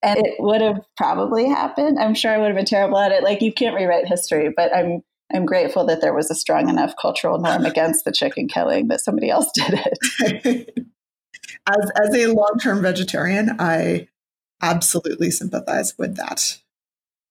And 0.02 0.18
it 0.18 0.34
would 0.38 0.60
have 0.60 0.80
probably 0.96 1.48
happened. 1.48 1.98
I'm 1.98 2.14
sure 2.14 2.32
I 2.32 2.38
would 2.38 2.48
have 2.48 2.56
been 2.56 2.64
terrible 2.64 2.98
at 2.98 3.12
it. 3.12 3.22
Like 3.22 3.40
you 3.40 3.52
can't 3.52 3.76
rewrite 3.76 4.06
history, 4.06 4.52
but 4.54 4.74
I'm 4.74 5.02
I'm 5.34 5.46
grateful 5.46 5.86
that 5.86 6.00
there 6.00 6.14
was 6.14 6.30
a 6.30 6.34
strong 6.34 6.68
enough 6.68 6.94
cultural 7.00 7.38
norm 7.38 7.64
against 7.64 8.04
the 8.04 8.12
chicken 8.12 8.48
killing 8.48 8.88
that 8.88 9.00
somebody 9.00 9.30
else 9.30 9.50
did 9.54 9.80
it. 10.14 10.86
as 11.68 11.90
as 12.00 12.14
a 12.14 12.26
long-term 12.26 12.82
vegetarian, 12.82 13.56
I 13.58 14.08
absolutely 14.60 15.30
sympathize 15.30 15.94
with 15.98 16.16
that. 16.16 16.58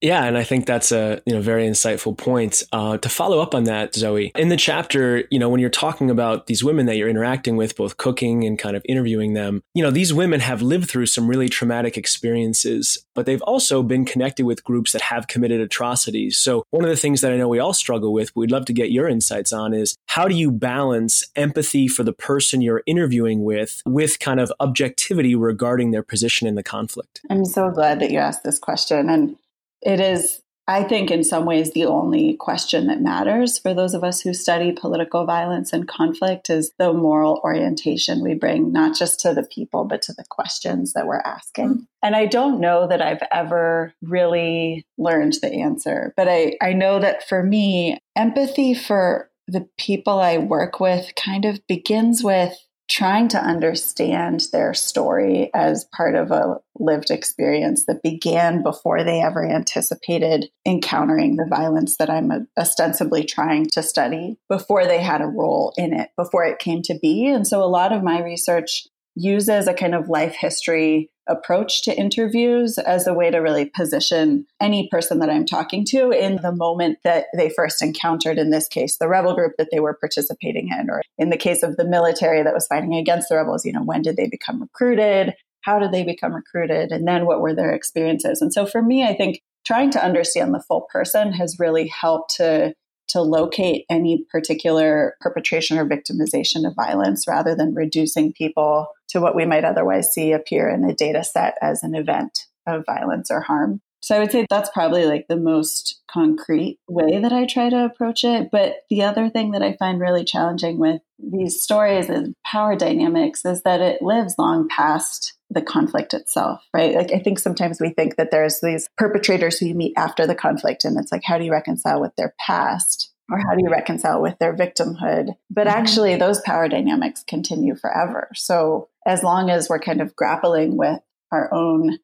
Yeah, 0.01 0.25
and 0.25 0.35
I 0.35 0.43
think 0.43 0.65
that's 0.65 0.91
a 0.91 1.21
you 1.25 1.33
know 1.33 1.41
very 1.41 1.67
insightful 1.67 2.17
point. 2.17 2.63
Uh, 2.71 2.97
to 2.97 3.07
follow 3.09 3.39
up 3.39 3.53
on 3.53 3.65
that, 3.65 3.93
Zoe, 3.93 4.31
in 4.35 4.49
the 4.49 4.57
chapter, 4.57 5.23
you 5.29 5.37
know, 5.37 5.47
when 5.47 5.59
you're 5.59 5.69
talking 5.69 6.09
about 6.09 6.47
these 6.47 6.63
women 6.63 6.87
that 6.87 6.97
you're 6.97 7.09
interacting 7.09 7.55
with, 7.55 7.75
both 7.75 7.97
cooking 7.97 8.43
and 8.43 8.57
kind 8.57 8.75
of 8.75 8.83
interviewing 8.89 9.33
them, 9.33 9.61
you 9.75 9.83
know, 9.83 9.91
these 9.91 10.13
women 10.13 10.39
have 10.39 10.61
lived 10.61 10.89
through 10.89 11.05
some 11.05 11.27
really 11.27 11.47
traumatic 11.49 11.97
experiences, 11.97 13.05
but 13.13 13.25
they've 13.27 13.41
also 13.43 13.83
been 13.83 14.03
connected 14.03 14.45
with 14.45 14.63
groups 14.63 14.91
that 14.91 15.01
have 15.03 15.27
committed 15.27 15.61
atrocities. 15.61 16.37
So 16.37 16.63
one 16.71 16.83
of 16.83 16.89
the 16.89 16.97
things 16.97 17.21
that 17.21 17.31
I 17.31 17.37
know 17.37 17.47
we 17.47 17.59
all 17.59 17.73
struggle 17.73 18.11
with, 18.11 18.35
we'd 18.35 18.51
love 18.51 18.65
to 18.65 18.73
get 18.73 18.91
your 18.91 19.07
insights 19.07 19.53
on, 19.53 19.73
is 19.73 19.95
how 20.07 20.27
do 20.27 20.35
you 20.35 20.49
balance 20.49 21.23
empathy 21.35 21.87
for 21.87 22.03
the 22.03 22.13
person 22.13 22.61
you're 22.61 22.83
interviewing 22.87 23.43
with 23.43 23.83
with 23.85 24.19
kind 24.19 24.39
of 24.39 24.51
objectivity 24.59 25.35
regarding 25.35 25.91
their 25.91 26.03
position 26.03 26.47
in 26.47 26.55
the 26.55 26.63
conflict? 26.63 27.21
I'm 27.29 27.45
so 27.45 27.69
glad 27.69 27.99
that 27.99 28.09
you 28.09 28.17
asked 28.17 28.43
this 28.43 28.57
question, 28.57 29.09
and 29.09 29.35
it 29.81 29.99
is, 29.99 30.41
I 30.67 30.83
think, 30.83 31.11
in 31.11 31.23
some 31.23 31.45
ways, 31.45 31.71
the 31.71 31.85
only 31.85 32.35
question 32.35 32.87
that 32.87 33.01
matters 33.01 33.57
for 33.57 33.73
those 33.73 33.93
of 33.93 34.03
us 34.03 34.21
who 34.21 34.33
study 34.33 34.71
political 34.71 35.25
violence 35.25 35.73
and 35.73 35.87
conflict 35.87 36.49
is 36.49 36.71
the 36.77 36.93
moral 36.93 37.41
orientation 37.43 38.23
we 38.23 38.35
bring, 38.35 38.71
not 38.71 38.95
just 38.97 39.19
to 39.21 39.33
the 39.33 39.43
people, 39.43 39.85
but 39.85 40.01
to 40.03 40.13
the 40.13 40.25
questions 40.29 40.93
that 40.93 41.07
we're 41.07 41.21
asking. 41.21 41.69
Mm-hmm. 41.69 41.83
And 42.03 42.15
I 42.15 42.25
don't 42.25 42.59
know 42.59 42.87
that 42.87 43.01
I've 43.01 43.23
ever 43.31 43.93
really 44.01 44.85
learned 44.97 45.33
the 45.41 45.51
answer, 45.51 46.13
but 46.15 46.27
I, 46.27 46.57
I 46.61 46.73
know 46.73 46.99
that 46.99 47.27
for 47.27 47.43
me, 47.43 47.97
empathy 48.15 48.73
for 48.73 49.29
the 49.47 49.67
people 49.77 50.19
I 50.19 50.37
work 50.37 50.79
with 50.79 51.13
kind 51.15 51.45
of 51.45 51.65
begins 51.67 52.23
with 52.23 52.55
trying 52.91 53.29
to 53.29 53.37
understand 53.37 54.41
their 54.51 54.73
story 54.73 55.49
as 55.53 55.85
part 55.95 56.13
of 56.13 56.29
a 56.31 56.57
lived 56.77 57.09
experience 57.09 57.85
that 57.85 58.03
began 58.03 58.61
before 58.61 59.03
they 59.03 59.21
ever 59.21 59.47
anticipated 59.49 60.49
encountering 60.65 61.37
the 61.37 61.47
violence 61.49 61.95
that 61.97 62.09
I'm 62.09 62.47
ostensibly 62.59 63.23
trying 63.23 63.67
to 63.73 63.83
study, 63.83 64.37
before 64.49 64.85
they 64.85 65.01
had 65.01 65.21
a 65.21 65.27
role 65.27 65.73
in 65.77 65.93
it, 65.93 66.09
before 66.17 66.43
it 66.43 66.59
came 66.59 66.81
to 66.83 66.99
be. 67.01 67.27
And 67.27 67.47
so 67.47 67.63
a 67.63 67.65
lot 67.65 67.93
of 67.93 68.03
my 68.03 68.21
research 68.21 68.87
uses 69.15 69.67
a 69.67 69.73
kind 69.73 69.95
of 69.95 70.09
life 70.09 70.35
history 70.35 71.10
approach 71.27 71.83
to 71.83 71.95
interviews 71.95 72.77
as 72.77 73.07
a 73.07 73.13
way 73.13 73.29
to 73.31 73.37
really 73.37 73.65
position 73.65 74.45
any 74.59 74.87
person 74.89 75.19
that 75.19 75.29
I'm 75.29 75.45
talking 75.45 75.85
to 75.89 76.11
in 76.11 76.37
the 76.37 76.51
moment 76.51 76.99
that 77.03 77.25
they 77.35 77.49
first 77.49 77.81
encountered, 77.81 78.37
in 78.37 78.49
this 78.49 78.67
case, 78.67 78.97
the 78.97 79.07
rebel 79.07 79.35
group 79.35 79.53
that 79.57 79.69
they 79.71 79.79
were 79.79 79.97
participating 79.99 80.69
in, 80.77 80.89
or 80.89 81.01
in 81.17 81.29
the 81.29 81.37
case 81.37 81.63
of 81.63 81.77
the 81.77 81.87
military 81.87 82.43
that 82.43 82.53
was 82.53 82.67
fighting 82.67 82.95
against 82.95 83.29
the 83.29 83.35
rebels, 83.35 83.65
you 83.65 83.71
know, 83.71 83.83
when 83.83 84.01
did 84.01 84.17
they 84.17 84.27
become 84.27 84.61
recruited? 84.61 85.33
How 85.61 85.79
did 85.79 85.91
they 85.91 86.03
become 86.03 86.33
recruited? 86.33 86.91
And 86.91 87.07
then 87.07 87.25
what 87.25 87.39
were 87.39 87.55
their 87.55 87.71
experiences? 87.71 88.41
And 88.41 88.51
so 88.51 88.65
for 88.65 88.81
me, 88.81 89.03
I 89.03 89.15
think 89.15 89.41
trying 89.65 89.91
to 89.91 90.03
understand 90.03 90.53
the 90.53 90.63
full 90.67 90.87
person 90.91 91.33
has 91.33 91.59
really 91.59 91.87
helped 91.87 92.35
to 92.37 92.73
to 93.11 93.21
locate 93.21 93.85
any 93.89 94.25
particular 94.31 95.15
perpetration 95.19 95.77
or 95.77 95.85
victimization 95.85 96.65
of 96.65 96.75
violence 96.75 97.25
rather 97.27 97.55
than 97.55 97.75
reducing 97.75 98.33
people 98.33 98.87
to 99.09 99.19
what 99.19 99.35
we 99.35 99.45
might 99.45 99.65
otherwise 99.65 100.11
see 100.11 100.31
appear 100.31 100.69
in 100.69 100.83
a 100.83 100.93
data 100.93 101.23
set 101.23 101.55
as 101.61 101.83
an 101.83 101.93
event 101.93 102.47
of 102.65 102.85
violence 102.85 103.29
or 103.29 103.41
harm. 103.41 103.81
So 104.01 104.15
I 104.15 104.19
would 104.19 104.31
say 104.31 104.45
that's 104.49 104.69
probably 104.71 105.05
like 105.05 105.27
the 105.27 105.37
most 105.37 106.01
concrete 106.09 106.79
way 106.87 107.19
that 107.19 107.31
I 107.31 107.45
try 107.45 107.69
to 107.69 107.85
approach 107.85 108.23
it. 108.23 108.49
But 108.51 108.77
the 108.89 109.03
other 109.03 109.29
thing 109.29 109.51
that 109.51 109.61
I 109.61 109.75
find 109.77 109.99
really 109.99 110.25
challenging 110.25 110.79
with 110.79 111.01
these 111.19 111.61
stories 111.61 112.09
and 112.09 112.35
power 112.43 112.75
dynamics 112.75 113.45
is 113.45 113.61
that 113.61 113.81
it 113.81 114.01
lives 114.01 114.35
long 114.39 114.67
past 114.67 115.33
the 115.51 115.61
conflict 115.61 116.13
itself, 116.13 116.61
right? 116.73 116.95
Like 116.95 117.11
I 117.11 117.19
think 117.19 117.37
sometimes 117.37 117.79
we 117.79 117.89
think 117.89 118.15
that 118.15 118.31
there's 118.31 118.59
these 118.61 118.89
perpetrators 118.97 119.59
who 119.59 119.67
you 119.67 119.75
meet 119.75 119.93
after 119.97 120.25
the 120.25 120.35
conflict 120.35 120.83
and 120.83 120.97
it's 120.97 121.11
like 121.11 121.23
how 121.23 121.37
do 121.37 121.43
you 121.43 121.51
reconcile 121.51 122.01
with 122.01 122.15
their 122.15 122.33
past 122.39 123.11
or 123.29 123.37
how 123.37 123.55
do 123.55 123.63
you 123.63 123.69
reconcile 123.69 124.21
with 124.21 124.37
their 124.39 124.55
victimhood? 124.55 125.35
But 125.49 125.67
mm-hmm. 125.67 125.77
actually 125.77 126.15
those 126.15 126.41
power 126.41 126.67
dynamics 126.67 127.23
continue 127.27 127.75
forever. 127.75 128.29
So 128.33 128.89
as 129.05 129.23
long 129.23 129.49
as 129.49 129.69
we're 129.69 129.79
kind 129.79 130.01
of 130.01 130.15
grappling 130.15 130.75
with 130.75 130.99
our 131.31 131.53
own 131.53 131.99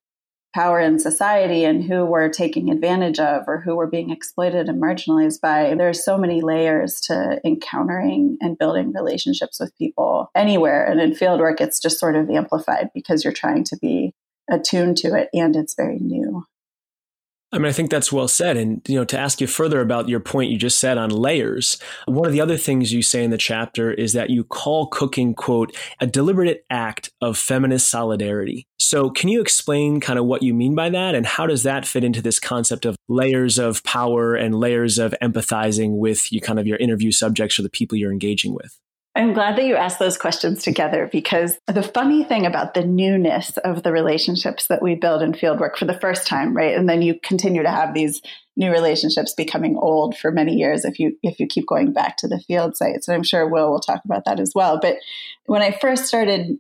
power 0.58 0.80
in 0.80 0.98
society 0.98 1.64
and 1.64 1.84
who 1.84 2.04
we're 2.04 2.30
taking 2.30 2.72
advantage 2.72 3.20
of 3.20 3.44
or 3.46 3.62
who 3.62 3.76
we're 3.76 3.86
being 3.86 4.10
exploited 4.10 4.68
and 4.68 4.82
marginalized 4.82 5.40
by. 5.40 5.72
There's 5.78 6.04
so 6.04 6.18
many 6.18 6.42
layers 6.42 7.00
to 7.02 7.40
encountering 7.46 8.40
and 8.42 8.58
building 8.58 8.92
relationships 8.92 9.60
with 9.60 9.78
people 9.78 10.32
anywhere. 10.34 10.84
And 10.84 11.00
in 11.00 11.12
fieldwork, 11.12 11.62
it's 11.62 11.80
just 11.80 12.00
sort 12.00 12.16
of 12.16 12.28
amplified 12.32 12.90
because 12.96 13.24
you're 13.24 13.34
trying 13.34 13.66
to 13.66 13.78
be 13.78 14.16
attuned 14.50 14.98
to 14.98 15.14
it 15.14 15.30
and 15.32 15.56
it's 15.56 15.76
very 15.76 16.00
new. 16.00 16.44
I 17.54 17.60
mean, 17.60 17.68
I 17.68 17.72
think 17.72 17.90
that's 17.90 18.12
well 18.12 18.28
said. 18.28 18.58
And, 18.58 18.82
you 18.90 18.96
know, 18.96 19.06
to 19.06 19.18
ask 19.18 19.40
you 19.40 19.48
further 19.48 19.80
about 19.80 20.10
your 20.10 20.20
point 20.20 20.52
you 20.52 20.58
just 20.58 20.80
said 20.80 20.98
on 20.98 21.10
layers, 21.10 21.78
one 22.06 22.26
of 22.26 22.34
the 22.34 22.42
other 22.42 22.58
things 22.58 22.92
you 22.92 23.02
say 23.02 23.24
in 23.24 23.32
the 23.32 23.38
chapter 23.38 23.92
is 23.92 24.12
that 24.14 24.30
you 24.30 24.44
call 24.44 24.88
cooking, 24.88 25.34
quote, 25.34 25.76
a 26.02 26.08
deliberate 26.08 26.66
act 26.70 27.10
of 27.22 27.38
feminist 27.38 27.90
solidarity. 27.90 28.68
So 28.78 29.10
can 29.10 29.30
you 29.30 29.40
explain 29.40 30.02
kind 30.02 30.20
of 30.20 30.26
what 30.26 30.44
you 30.44 30.54
mean 30.54 30.76
by 30.76 30.90
that? 30.90 31.16
And 31.16 31.26
how 31.26 31.48
does 31.48 31.64
that 31.64 31.86
fit 31.86 32.04
into 32.04 32.22
this 32.22 32.40
concept 32.40 32.86
of 32.86 32.98
layers 33.08 33.58
of 33.58 33.82
power 33.84 34.36
and 34.36 34.54
layers 34.54 34.98
of 34.98 35.16
empathizing 35.22 35.98
with 35.98 36.34
you 36.34 36.42
kind 36.42 36.60
of 36.60 36.68
your 36.68 36.78
interview 36.78 37.12
subjects 37.12 37.58
or 37.58 37.64
the 37.64 37.70
people 37.70 37.98
you're 37.98 38.12
engaging 38.12 38.54
with? 38.54 38.78
I'm 39.18 39.34
glad 39.34 39.58
that 39.58 39.66
you 39.66 39.76
asked 39.76 39.98
those 39.98 40.16
questions 40.16 40.62
together 40.62 41.10
because 41.12 41.58
the 41.66 41.82
funny 41.82 42.24
thing 42.24 42.46
about 42.46 42.76
the 42.76 42.86
newness 42.86 43.58
of 43.58 43.82
the 43.82 43.92
relationships 43.92 44.68
that 44.68 44.84
we 44.84 44.94
build 44.94 45.24
in 45.24 45.32
fieldwork 45.32 45.76
for 45.76 45.86
the 45.86 46.00
first 46.00 46.28
time, 46.28 46.56
right? 46.56 46.78
And 46.78 46.88
then 46.88 47.02
you 47.02 47.20
continue 47.24 47.64
to 47.64 47.72
have 47.72 47.96
these 47.96 48.22
new 48.56 48.70
relationships 48.70 49.34
becoming 49.34 49.76
old 49.76 50.16
for 50.16 50.32
many 50.32 50.54
years 50.54 50.86
if 50.86 51.00
you 51.00 51.18
if 51.24 51.40
you 51.40 51.48
keep 51.48 51.66
going 51.66 51.94
back 51.94 52.18
to 52.18 52.28
the 52.28 52.40
field 52.42 52.78
sites. 52.78 53.08
And 53.08 53.16
I'm 53.16 53.24
sure 53.24 53.50
Will 53.50 53.72
will 53.72 53.80
talk 53.80 54.02
about 54.06 54.26
that 54.26 54.40
as 54.40 54.52
well. 54.54 54.78
But 54.80 54.98
when 55.48 55.64
I 55.64 55.72
first 55.72 56.06
started 56.06 56.60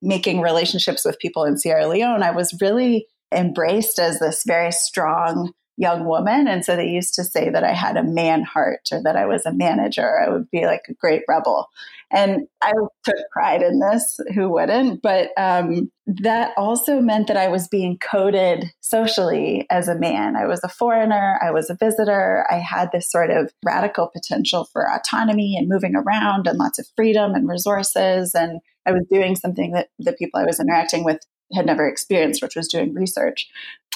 making 0.00 0.40
relationships 0.40 1.04
with 1.04 1.18
people 1.18 1.42
in 1.42 1.58
Sierra 1.58 1.88
Leone, 1.88 2.22
I 2.22 2.30
was 2.30 2.56
really 2.60 3.08
embraced 3.34 3.98
as 3.98 4.20
this 4.20 4.44
very 4.46 4.70
strong 4.70 5.52
young 5.78 6.04
woman. 6.04 6.48
And 6.48 6.64
so 6.64 6.74
they 6.74 6.88
used 6.88 7.14
to 7.14 7.24
say 7.24 7.50
that 7.50 7.62
I 7.62 7.72
had 7.72 7.96
a 7.96 8.02
man 8.02 8.42
heart 8.42 8.88
or 8.90 9.00
that 9.04 9.16
I 9.16 9.26
was 9.26 9.46
a 9.46 9.52
manager. 9.52 10.18
I 10.20 10.28
would 10.28 10.50
be 10.50 10.66
like 10.66 10.82
a 10.88 10.94
great 10.94 11.22
rebel. 11.28 11.68
And 12.10 12.48
I 12.60 12.72
took 13.04 13.16
pride 13.30 13.62
in 13.62 13.78
this. 13.78 14.18
Who 14.34 14.48
wouldn't? 14.48 15.02
But 15.02 15.30
um, 15.36 15.92
that 16.06 16.52
also 16.56 17.00
meant 17.00 17.28
that 17.28 17.36
I 17.36 17.48
was 17.48 17.68
being 17.68 17.96
coded 17.98 18.64
socially 18.80 19.66
as 19.70 19.86
a 19.86 19.98
man. 19.98 20.34
I 20.34 20.46
was 20.46 20.64
a 20.64 20.68
foreigner. 20.68 21.38
I 21.40 21.52
was 21.52 21.70
a 21.70 21.76
visitor. 21.76 22.44
I 22.50 22.56
had 22.56 22.90
this 22.90 23.10
sort 23.10 23.30
of 23.30 23.52
radical 23.64 24.08
potential 24.08 24.64
for 24.72 24.90
autonomy 24.90 25.56
and 25.56 25.68
moving 25.68 25.94
around 25.94 26.48
and 26.48 26.58
lots 26.58 26.80
of 26.80 26.88
freedom 26.96 27.34
and 27.34 27.48
resources. 27.48 28.34
And 28.34 28.60
I 28.84 28.92
was 28.92 29.06
doing 29.10 29.36
something 29.36 29.72
that 29.72 29.90
the 30.00 30.12
people 30.12 30.40
I 30.40 30.46
was 30.46 30.58
interacting 30.58 31.04
with 31.04 31.20
had 31.54 31.66
never 31.66 31.86
experienced, 31.88 32.42
which 32.42 32.56
was 32.56 32.68
doing 32.68 32.94
research. 32.94 33.48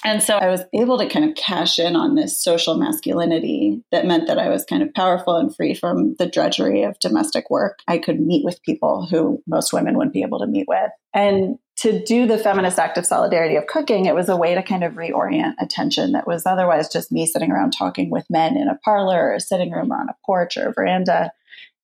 And 0.05 0.21
so 0.21 0.37
I 0.37 0.49
was 0.49 0.63
able 0.75 0.99
to 0.99 1.09
kind 1.09 1.29
of 1.29 1.37
cash 1.37 1.79
in 1.79 1.95
on 1.95 2.17
this 2.17 2.37
social 2.37 2.77
masculinity 2.77 3.85
that 3.93 4.07
meant 4.07 4.27
that 4.27 4.39
I 4.39 4.49
was 4.49 4.65
kind 4.65 4.83
of 4.83 4.93
powerful 4.95 5.37
and 5.37 5.55
free 5.55 5.75
from 5.75 6.17
the 6.19 6.27
drudgery 6.27 6.83
of 6.83 6.99
domestic 6.99 7.51
work. 7.51 7.81
I 7.87 7.99
could 7.99 8.21
meet 8.21 8.45
with 8.45 8.63
people 8.63 9.07
who 9.07 9.41
most 9.47 9.73
women 9.73 9.97
wouldn't 9.97 10.15
be 10.15 10.23
able 10.23 10.41
to 10.41 10.47
meet 10.47 10.67
with. 10.67 10.91
And 11.15 11.59
to 11.77 12.05
do 12.05 12.27
the 12.27 12.39
feminist 12.39 12.79
act 12.79 12.99
of 12.99 13.07
solidarity 13.07 13.57
of 13.57 13.67
cooking, 13.67 14.07
it 14.07 14.15
was 14.15 14.29
a 14.29 14.37
way 14.37 14.55
to 14.55 14.63
kind 14.63 14.83
of 14.83 14.95
reorient 14.95 15.55
attention 15.61 16.13
that 16.13 16.27
was 16.27 16.47
otherwise 16.47 16.89
just 16.89 17.13
me 17.13 17.25
sitting 17.25 17.53
around 17.53 17.73
talking 17.73 18.11
with 18.11 18.29
men 18.29 18.57
in 18.57 18.69
a 18.69 18.79
parlor 18.85 19.29
or 19.29 19.35
a 19.35 19.41
sitting 19.41 19.71
room 19.71 19.93
or 19.93 20.01
on 20.01 20.09
a 20.09 20.17
porch 20.27 20.57
or 20.57 20.69
a 20.69 20.73
veranda. 20.73 21.31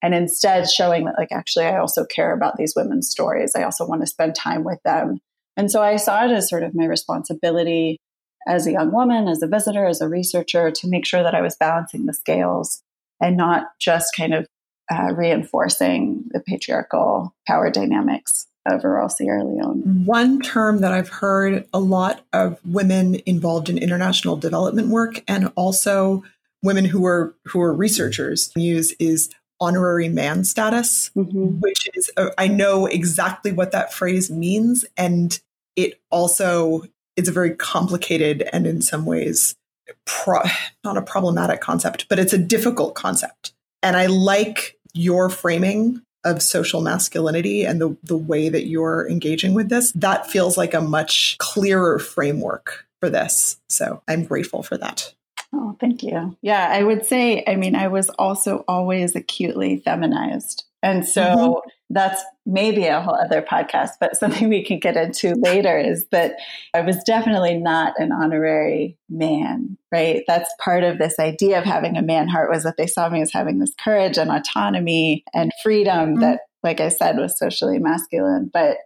And 0.02 0.14
instead 0.14 0.68
showing 0.68 1.04
that, 1.04 1.16
like, 1.18 1.32
actually, 1.32 1.66
I 1.66 1.78
also 1.78 2.04
care 2.04 2.32
about 2.32 2.56
these 2.56 2.74
women's 2.76 3.08
stories. 3.08 3.54
I 3.56 3.64
also 3.64 3.86
want 3.86 4.02
to 4.02 4.06
spend 4.06 4.34
time 4.34 4.62
with 4.62 4.80
them. 4.84 5.20
And 5.58 5.70
so 5.70 5.82
I 5.82 5.96
saw 5.96 6.24
it 6.24 6.30
as 6.30 6.48
sort 6.48 6.62
of 6.62 6.74
my 6.74 6.86
responsibility 6.86 7.98
as 8.46 8.66
a 8.66 8.72
young 8.72 8.92
woman, 8.92 9.28
as 9.28 9.42
a 9.42 9.48
visitor, 9.48 9.84
as 9.86 10.00
a 10.00 10.08
researcher, 10.08 10.70
to 10.70 10.88
make 10.88 11.04
sure 11.04 11.22
that 11.22 11.34
I 11.34 11.42
was 11.42 11.56
balancing 11.56 12.06
the 12.06 12.14
scales 12.14 12.80
and 13.20 13.36
not 13.36 13.66
just 13.80 14.16
kind 14.16 14.32
of 14.32 14.46
uh, 14.90 15.12
reinforcing 15.14 16.24
the 16.30 16.40
patriarchal 16.40 17.34
power 17.46 17.70
dynamics 17.70 18.46
of 18.66 18.84
rural 18.84 19.08
Sierra 19.08 19.44
Leone. 19.44 20.04
One 20.04 20.40
term 20.40 20.80
that 20.80 20.92
I've 20.92 21.08
heard 21.08 21.66
a 21.74 21.80
lot 21.80 22.24
of 22.32 22.58
women 22.64 23.16
involved 23.26 23.68
in 23.68 23.78
international 23.78 24.36
development 24.36 24.88
work 24.88 25.22
and 25.26 25.52
also 25.56 26.22
women 26.62 26.84
who 26.84 27.04
are 27.04 27.34
who 27.46 27.60
are 27.60 27.74
researchers 27.74 28.52
use 28.54 28.92
is 28.92 29.30
honorary 29.60 30.08
man 30.08 30.44
status, 30.44 31.10
mm-hmm. 31.16 31.60
which 31.60 31.88
is 31.94 32.10
uh, 32.16 32.30
I 32.38 32.48
know 32.48 32.86
exactly 32.86 33.52
what 33.52 33.72
that 33.72 33.92
phrase 33.92 34.30
means 34.30 34.84
and 34.96 35.38
it 35.78 36.00
also 36.10 36.82
it's 37.16 37.28
a 37.28 37.32
very 37.32 37.54
complicated 37.54 38.48
and 38.52 38.66
in 38.66 38.82
some 38.82 39.06
ways 39.06 39.56
pro- 40.04 40.42
not 40.84 40.96
a 40.96 41.02
problematic 41.02 41.60
concept, 41.60 42.08
but 42.08 42.18
it's 42.18 42.32
a 42.32 42.38
difficult 42.38 42.94
concept. 42.94 43.52
And 43.82 43.96
I 43.96 44.06
like 44.06 44.76
your 44.92 45.30
framing 45.30 46.02
of 46.24 46.42
social 46.42 46.80
masculinity 46.80 47.64
and 47.64 47.80
the, 47.80 47.96
the 48.02 48.16
way 48.16 48.48
that 48.48 48.66
you're 48.66 49.08
engaging 49.08 49.54
with 49.54 49.68
this. 49.68 49.92
That 49.92 50.28
feels 50.28 50.58
like 50.58 50.74
a 50.74 50.80
much 50.80 51.36
clearer 51.38 51.98
framework 51.98 52.86
for 53.00 53.08
this. 53.08 53.58
So 53.68 54.02
I'm 54.08 54.24
grateful 54.24 54.62
for 54.62 54.76
that. 54.78 55.14
Oh, 55.52 55.76
thank 55.80 56.02
you. 56.02 56.36
Yeah, 56.42 56.68
I 56.70 56.82
would 56.82 57.06
say, 57.06 57.44
I 57.46 57.56
mean, 57.56 57.74
I 57.74 57.88
was 57.88 58.10
also 58.10 58.64
always 58.66 59.14
acutely 59.14 59.78
feminized. 59.78 60.64
And 60.82 61.06
so 61.06 61.22
mm-hmm. 61.22 61.68
that's 61.90 62.22
maybe 62.46 62.86
a 62.86 63.00
whole 63.00 63.16
other 63.16 63.42
podcast, 63.42 63.92
but 64.00 64.16
something 64.16 64.48
we 64.48 64.64
can 64.64 64.78
get 64.78 64.96
into 64.96 65.34
later 65.34 65.76
is 65.78 66.06
that 66.12 66.36
I 66.72 66.82
was 66.82 67.02
definitely 67.04 67.58
not 67.58 67.94
an 67.98 68.12
honorary 68.12 68.96
man, 69.08 69.76
right? 69.90 70.22
That's 70.28 70.52
part 70.60 70.84
of 70.84 70.98
this 70.98 71.18
idea 71.18 71.58
of 71.58 71.64
having 71.64 71.96
a 71.96 72.02
man 72.02 72.28
heart 72.28 72.50
was 72.50 72.62
that 72.62 72.76
they 72.76 72.86
saw 72.86 73.08
me 73.08 73.22
as 73.22 73.32
having 73.32 73.58
this 73.58 73.74
courage 73.82 74.18
and 74.18 74.30
autonomy 74.30 75.24
and 75.34 75.52
freedom 75.62 76.10
mm-hmm. 76.10 76.20
that, 76.20 76.40
like 76.62 76.80
I 76.80 76.88
said, 76.88 77.16
was 77.16 77.38
socially 77.38 77.78
masculine. 77.78 78.50
But 78.52 78.78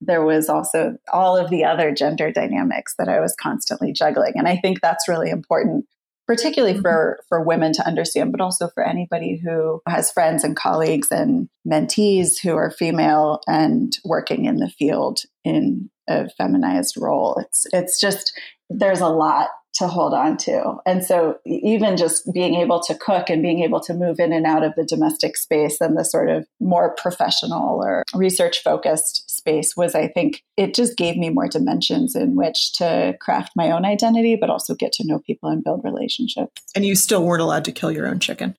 there 0.00 0.24
was 0.24 0.48
also 0.48 0.96
all 1.12 1.36
of 1.36 1.50
the 1.50 1.64
other 1.64 1.92
gender 1.92 2.30
dynamics 2.30 2.94
that 2.98 3.08
I 3.08 3.20
was 3.20 3.34
constantly 3.34 3.92
juggling. 3.92 4.34
And 4.36 4.46
I 4.46 4.56
think 4.56 4.80
that's 4.80 5.08
really 5.08 5.30
important 5.30 5.86
particularly 6.28 6.74
mm-hmm. 6.74 6.82
for 6.82 7.18
for 7.28 7.42
women 7.42 7.72
to 7.72 7.84
understand 7.86 8.30
but 8.30 8.40
also 8.40 8.68
for 8.68 8.86
anybody 8.86 9.40
who 9.42 9.80
has 9.88 10.12
friends 10.12 10.44
and 10.44 10.54
colleagues 10.54 11.08
and 11.10 11.48
mentees 11.66 12.38
who 12.40 12.54
are 12.54 12.70
female 12.70 13.40
and 13.48 13.98
working 14.04 14.44
in 14.44 14.58
the 14.58 14.68
field 14.68 15.22
in 15.44 15.90
a 16.08 16.28
feminized 16.30 16.96
role 16.96 17.36
it's 17.40 17.66
it's 17.72 17.98
just 17.98 18.32
there's 18.70 19.00
a 19.00 19.08
lot 19.08 19.48
to 19.74 19.86
hold 19.86 20.12
on 20.12 20.36
to. 20.36 20.76
And 20.84 21.04
so 21.04 21.38
even 21.46 21.96
just 21.96 22.32
being 22.32 22.56
able 22.56 22.80
to 22.82 22.94
cook 22.94 23.30
and 23.30 23.42
being 23.42 23.62
able 23.62 23.80
to 23.80 23.94
move 23.94 24.18
in 24.18 24.32
and 24.32 24.44
out 24.44 24.64
of 24.64 24.74
the 24.74 24.84
domestic 24.84 25.36
space 25.36 25.80
and 25.80 25.96
the 25.96 26.04
sort 26.04 26.28
of 26.28 26.46
more 26.60 26.94
professional 26.96 27.82
or 27.82 28.02
research 28.14 28.62
focused 28.62 29.27
space 29.38 29.76
was, 29.76 29.94
I 29.94 30.08
think, 30.08 30.44
it 30.56 30.74
just 30.74 30.96
gave 30.96 31.16
me 31.16 31.30
more 31.30 31.48
dimensions 31.48 32.14
in 32.14 32.36
which 32.36 32.72
to 32.74 33.16
craft 33.20 33.52
my 33.56 33.70
own 33.70 33.84
identity, 33.84 34.36
but 34.36 34.50
also 34.50 34.74
get 34.74 34.92
to 34.92 35.06
know 35.06 35.20
people 35.20 35.48
and 35.48 35.64
build 35.64 35.82
relationships. 35.84 36.62
And 36.74 36.84
you 36.84 36.94
still 36.94 37.24
weren't 37.24 37.42
allowed 37.42 37.64
to 37.64 37.72
kill 37.72 37.90
your 37.90 38.06
own 38.06 38.20
chicken. 38.20 38.56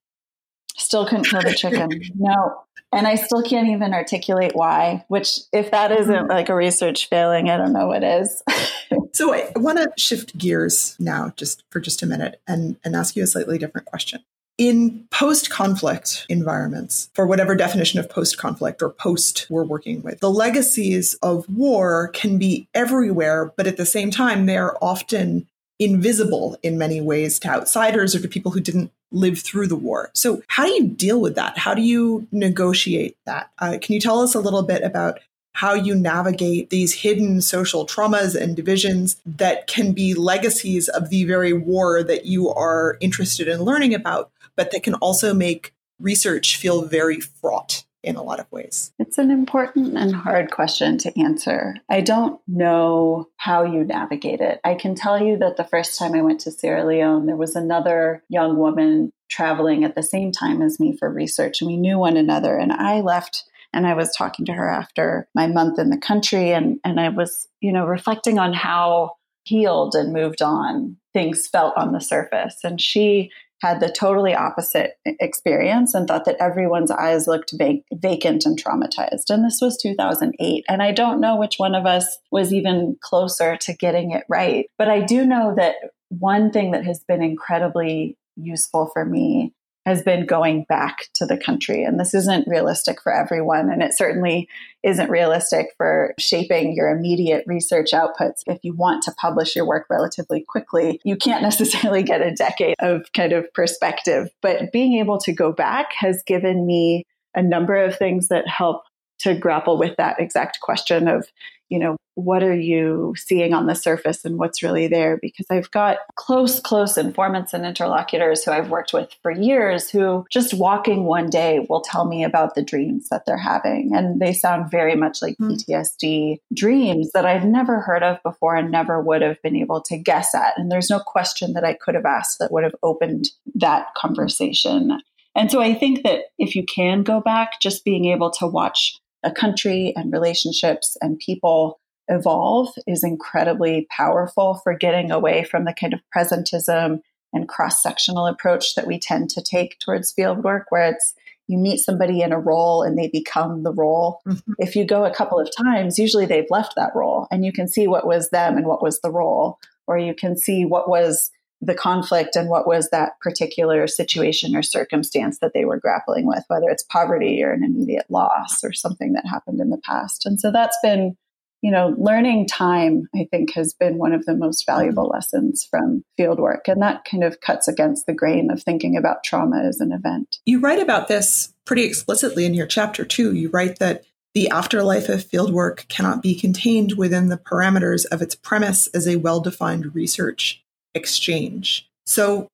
Still 0.78 1.06
couldn't 1.06 1.26
kill 1.26 1.42
the 1.42 1.54
chicken. 1.54 1.90
no. 2.16 2.64
And 2.92 3.06
I 3.06 3.16
still 3.16 3.44
can't 3.44 3.68
even 3.68 3.94
articulate 3.94 4.56
why, 4.56 5.06
which, 5.10 5.42
if 5.54 5.70
that 5.72 5.92
isn't 5.92 6.14
mm-hmm. 6.14 6.30
like 6.30 6.50
a 6.50 6.56
research 6.56 7.08
failing, 7.08 7.50
I 7.50 7.58
don't 7.58 7.74
know 7.74 7.88
what 7.88 8.04
is. 8.04 8.42
so 9.14 9.34
I 9.34 9.52
want 9.56 9.78
to 9.78 9.92
shift 9.96 10.36
gears 10.38 10.96
now 11.00 11.32
just 11.38 11.64
for 11.70 11.80
just 11.80 12.02
a 12.02 12.08
minute 12.08 12.42
and, 12.48 12.78
and 12.84 12.96
ask 12.96 13.16
you 13.16 13.24
a 13.24 13.28
slightly 13.28 13.60
different 13.60 13.86
question. 13.86 14.24
In 14.60 15.08
post 15.10 15.50
conflict 15.50 16.26
environments, 16.28 17.10
for 17.14 17.26
whatever 17.26 17.56
definition 17.56 17.98
of 17.98 18.10
post 18.10 18.38
conflict 18.38 18.82
or 18.82 18.90
post 18.90 19.48
we're 19.50 19.64
working 19.64 20.02
with, 20.04 20.20
the 20.20 20.30
legacies 20.30 21.14
of 21.24 21.48
war 21.48 22.10
can 22.10 22.38
be 22.38 22.68
everywhere, 22.74 23.54
but 23.56 23.68
at 23.68 23.78
the 23.78 23.86
same 23.86 24.12
time, 24.12 24.48
they 24.48 24.58
are 24.58 24.78
often 24.82 25.48
invisible 25.80 26.58
in 26.62 26.78
many 26.78 27.00
ways 27.00 27.40
to 27.40 27.48
outsiders 27.48 28.14
or 28.14 28.20
to 28.20 28.28
people 28.28 28.52
who 28.52 28.60
didn't 28.60 28.92
live 29.14 29.40
through 29.40 29.68
the 29.68 29.78
war. 29.78 30.12
So, 30.14 30.44
how 30.48 30.66
do 30.66 30.72
you 30.72 30.88
deal 30.88 31.22
with 31.22 31.36
that? 31.36 31.58
How 31.58 31.74
do 31.74 31.82
you 31.82 32.28
negotiate 32.34 33.16
that? 33.26 33.52
Uh, 33.60 33.78
can 33.82 33.94
you 33.94 34.02
tell 34.02 34.20
us 34.20 34.36
a 34.36 34.42
little 34.42 34.64
bit 34.64 34.84
about 34.84 35.22
how 35.54 35.74
you 35.74 35.96
navigate 35.96 36.70
these 36.70 36.94
hidden 36.94 37.42
social 37.42 37.86
traumas 37.86 38.36
and 38.36 38.56
divisions 38.56 39.16
that 39.26 39.68
can 39.68 39.94
be 39.94 40.14
legacies 40.14 40.88
of 40.90 41.10
the 41.10 41.26
very 41.26 41.54
war 41.54 42.04
that 42.04 42.26
you 42.26 42.50
are 42.50 42.98
interested 43.00 43.48
in 43.48 43.64
learning 43.64 43.94
about, 43.94 44.32
but 44.60 44.72
that 44.72 44.84
can 44.84 44.96
also 44.96 45.34
make 45.34 45.74
research 46.00 46.58
feel 46.58 46.82
very 46.82 47.22
fraught? 47.22 47.86
in 48.02 48.16
a 48.16 48.24
lot 48.24 48.40
of 48.40 48.50
ways? 48.50 48.94
It's 48.98 49.18
an 49.18 49.30
important 49.30 49.98
and 49.98 50.16
hard 50.16 50.52
question 50.52 50.98
to 51.00 51.20
answer. 51.20 51.76
I 51.90 52.00
don't 52.00 52.40
know 52.48 53.28
how 53.36 53.64
you 53.64 53.84
navigate 53.84 54.40
it. 54.40 54.62
I 54.64 54.76
can 54.76 54.96
tell 54.96 55.22
you 55.22 55.38
that 55.40 55.58
the 55.58 55.66
first 55.66 56.00
time 56.00 56.14
I 56.14 56.22
went 56.22 56.40
to 56.42 56.52
Sierra 56.52 56.86
Leone, 56.86 57.26
there 57.26 57.36
was 57.36 57.58
another 57.58 58.24
young 58.30 58.56
woman 58.56 59.12
traveling 59.30 59.84
at 59.84 59.96
the 59.96 60.02
same 60.02 60.32
time 60.32 60.62
as 60.62 60.80
me 60.80 60.96
for 60.96 61.12
research, 61.12 61.60
and 61.60 61.70
we 61.70 61.76
knew 61.76 61.98
one 61.98 62.16
another. 62.16 62.58
And 62.58 62.72
I 62.72 63.02
left 63.02 63.44
and 63.74 63.86
I 63.86 63.96
was 63.96 64.16
talking 64.16 64.46
to 64.46 64.54
her 64.54 64.70
after 64.70 65.28
my 65.36 65.48
month 65.48 65.78
in 65.78 65.90
the 65.90 65.98
country, 65.98 66.54
and, 66.54 66.80
and 66.86 67.02
I 67.02 67.10
was, 67.10 67.50
you 67.60 67.74
know, 67.74 67.86
reflecting 67.86 68.40
on 68.40 68.54
how 68.54 69.18
healed 69.44 69.94
and 69.94 70.14
moved 70.14 70.42
on 70.42 70.96
things 71.14 71.48
felt 71.48 71.76
on 71.76 71.92
the 71.92 72.00
surface. 72.00 72.58
And 72.64 72.80
she 72.80 73.32
had 73.62 73.80
the 73.80 73.90
totally 73.90 74.34
opposite 74.34 74.94
experience 75.06 75.94
and 75.94 76.08
thought 76.08 76.26
that 76.26 76.38
everyone's 76.40 76.92
eyes 76.92 77.28
looked 77.28 77.54
vac- 77.58 77.84
vacant 77.94 78.46
and 78.46 78.62
traumatized. 78.62 79.30
And 79.30 79.44
this 79.44 79.60
was 79.62 79.78
2008. 79.78 80.66
And 80.68 80.82
I 80.82 80.92
don't 80.92 81.20
know 81.20 81.36
which 81.36 81.56
one 81.58 81.76
of 81.76 81.86
us 81.86 82.18
was 82.32 82.54
even 82.54 82.98
closer 83.02 83.58
to 83.58 83.74
getting 83.74 84.12
it 84.12 84.24
right. 84.30 84.68
But 84.78 84.90
I 84.90 85.02
do 85.02 85.26
know 85.26 85.54
that 85.56 85.76
one 86.10 86.52
thing 86.52 86.72
that 86.72 86.86
has 86.86 87.04
been 87.08 87.22
incredibly 87.22 88.18
useful 88.36 88.90
for 88.94 89.06
me 89.06 89.54
has 89.90 90.04
been 90.04 90.28
going 90.28 90.66
back 90.70 91.08
to 91.16 91.26
the 91.26 91.36
country. 91.36 91.84
And 91.84 92.00
this 92.00 92.14
isn't 92.14 92.48
realistic 92.48 93.02
for 93.02 93.12
everyone. 93.12 93.72
And 93.72 93.82
it 93.82 93.98
certainly 93.98 94.48
isn't 94.84 95.10
realistic 95.10 95.74
for 95.78 96.14
shaping 96.20 96.76
your 96.76 96.90
immediate 96.90 97.44
research 97.48 97.90
outputs. 97.92 98.44
If 98.46 98.60
you 98.62 98.76
want 98.76 99.02
to 99.04 99.12
publish 99.14 99.56
your 99.56 99.66
work 99.66 99.88
relatively 99.90 100.46
quickly, 100.48 101.02
you 101.04 101.16
can't 101.16 101.42
necessarily 101.50 102.04
get 102.04 102.22
a 102.22 102.36
decade 102.36 102.76
of 102.78 103.12
kind 103.14 103.34
of 103.34 103.52
perspective. 103.56 104.30
But 104.44 104.72
being 104.72 105.00
able 105.00 105.18
to 105.22 105.34
go 105.34 105.52
back 105.52 105.94
has 105.94 106.22
given 106.22 106.68
me 106.68 107.08
a 107.34 107.42
number 107.42 107.76
of 107.76 107.98
things 107.98 108.28
that 108.28 108.48
help 108.48 108.84
to 109.20 109.36
grapple 109.36 109.78
with 109.78 109.96
that 109.98 110.20
exact 110.20 110.60
question 110.62 111.08
of, 111.08 111.28
you 111.70 111.80
know, 111.80 111.98
what 112.16 112.44
are 112.44 112.56
you 112.56 113.14
seeing 113.18 113.54
on 113.54 113.68
the 113.68 113.76
surface 113.76 114.26
and 114.26 114.38
what's 114.38 114.62
really 114.62 114.88
there? 114.88 115.18
Because 115.22 115.46
I've 115.50 115.72
got 115.72 116.00
close, 116.16 116.60
close 116.60 116.98
informants 116.98 117.54
and 117.54 117.66
interlocutors 117.66 118.44
who 118.44 118.52
I've 118.52 118.70
worked 118.70 118.94
with 118.94 119.10
for 119.22 119.32
years 119.32 119.90
who 119.90 120.26
just 120.30 120.54
walking 120.54 121.06
one 121.06 121.30
day 121.30 121.66
will 121.70 121.82
tell 121.82 122.06
me 122.06 122.24
about 122.24 122.56
the 122.56 122.64
dreams 122.64 123.10
that 123.10 123.26
they're 123.26 123.38
having. 123.38 123.92
And 123.94 124.20
they 124.20 124.34
sound 124.34 124.70
very 124.70 124.96
much 124.96 125.22
like 125.22 125.38
mm. 125.38 125.52
PTSD 125.52 126.40
dreams 126.54 127.12
that 127.14 127.26
I've 127.26 127.46
never 127.46 127.80
heard 127.80 128.04
of 128.04 128.22
before 128.24 128.56
and 128.56 128.72
never 128.72 129.02
would 129.02 129.22
have 129.22 129.42
been 129.42 129.56
able 129.56 129.82
to 129.84 129.98
guess 129.98 130.36
at. 130.36 130.58
And 130.58 130.72
there's 130.72 130.90
no 130.90 131.00
question 131.00 131.54
that 131.54 131.64
I 131.64 131.74
could 131.74 131.96
have 131.96 132.06
asked 132.06 132.40
that 132.40 132.52
would 132.52 132.64
have 132.64 132.76
opened 132.84 133.30
that 133.56 133.94
conversation. 133.96 135.00
And 135.36 135.52
so 135.52 135.62
I 135.62 135.74
think 135.74 136.04
that 136.04 136.24
if 136.38 136.56
you 136.56 136.66
can 136.66 137.04
go 137.04 137.22
back, 137.22 137.62
just 137.62 137.86
being 137.86 138.06
able 138.06 138.32
to 138.32 138.48
watch 138.48 139.00
a 139.24 139.32
country 139.32 139.94
and 139.96 140.14
relationships 140.14 140.98
and 141.02 141.20
people 141.20 141.80
evolve 142.08 142.70
is 142.88 143.04
incredibly 143.04 143.88
powerful 143.90 144.56
for 144.64 144.74
getting 144.76 145.12
away 145.12 145.44
from 145.44 145.66
the 145.66 145.74
kind 145.74 145.94
of 145.94 146.02
presentism 146.16 147.02
and 147.32 147.48
cross 147.48 147.84
sectional 147.84 148.26
approach 148.26 148.76
that 148.76 148.88
we 148.88 148.98
tend 148.98 149.30
to 149.30 149.42
take 149.42 149.78
towards 149.80 150.12
field 150.12 150.44
work, 150.44 150.66
where 150.70 150.90
it's 150.92 151.14
you 151.48 151.58
meet 151.58 151.80
somebody 151.80 152.22
in 152.22 152.32
a 152.32 152.40
role 152.40 152.84
and 152.84 152.98
they 152.98 153.08
become 153.08 153.64
the 153.64 153.74
role. 153.74 154.22
Mm-hmm. 154.28 154.54
If 154.60 154.76
you 154.76 154.86
go 154.86 155.04
a 155.04 155.14
couple 155.14 155.40
of 155.40 155.50
times, 155.56 155.98
usually 155.98 156.26
they've 156.26 156.50
left 156.50 156.76
that 156.76 156.96
role 156.96 157.28
and 157.32 157.44
you 157.44 157.52
can 157.52 157.68
see 157.68 157.88
what 157.88 158.06
was 158.06 158.30
them 158.30 158.56
and 158.56 158.68
what 158.68 158.84
was 158.84 159.02
the 159.02 159.12
role, 159.12 159.60
or 159.88 159.98
you 159.98 160.14
can 160.14 160.38
see 160.38 160.66
what 160.66 160.88
was 160.88 161.32
the 161.62 161.74
conflict 161.74 162.36
and 162.36 162.50
what 162.50 162.68
was 162.68 162.90
that 162.90 163.20
particular 163.20 163.86
situation 163.88 164.56
or 164.56 164.64
circumstance 164.64 165.40
that 165.40 165.54
they 165.54 165.66
were 165.66 165.80
grappling 165.80 166.26
with, 166.26 166.44
whether 166.48 166.70
it's 166.70 166.84
poverty 166.84 167.44
or 167.44 167.52
an 167.52 167.64
immediate 167.64 168.06
loss 168.10 168.64
or 168.64 168.72
something 168.72 169.14
that 169.14 169.26
happened 169.26 169.60
in 169.60 169.70
the 169.70 169.82
past. 169.84 170.26
And 170.26 170.40
so 170.40 170.52
that's 170.52 170.78
been, 170.82 171.18
you 171.62 171.72
know, 171.72 171.94
learning 171.98 172.48
time, 172.48 173.10
I 173.14 173.28
think, 173.30 173.54
has 173.56 173.74
been 173.74 173.98
one 173.98 174.14
of 174.14 174.26
the 174.26 174.36
most 174.36 174.66
valuable 174.66 175.04
mm-hmm. 175.04 175.16
lessons 175.16 175.68
from 175.70 176.06
field 176.16 176.40
work. 176.40 176.70
And 176.70 176.82
that 176.82 177.04
kind 177.04 177.26
of 177.26 177.42
cuts 177.42 177.68
against 177.68 178.06
the 178.06 178.14
grain 178.14 178.50
of 178.50 178.64
thinking 178.64 178.96
about 178.96 179.26
trauma 179.26 179.62
as 179.62 179.82
an 179.82 179.92
event. 179.92 180.38
You 180.46 180.62
write 180.62 180.80
about 180.80 181.10
this 181.10 181.54
pretty 181.66 181.84
explicitly 181.84 182.46
in 182.46 182.54
your 182.54 182.68
chapter, 182.68 183.04
too. 183.04 183.34
You 183.34 183.50
write 183.50 183.80
that 183.80 184.06
the 184.34 184.50
afterlife 184.50 185.10
of 185.10 185.26
fieldwork 185.26 185.90
cannot 185.90 186.22
be 186.22 186.36
contained 186.36 186.94
within 186.94 187.28
the 187.28 187.38
parameters 187.38 188.06
of 188.06 188.22
its 188.22 188.36
premise 188.36 188.88
as 188.88 189.08
a 189.08 189.18
well 189.18 189.42
defined 189.42 189.94
research 189.94 190.64
exchange. 190.94 191.90
So, 192.06 192.48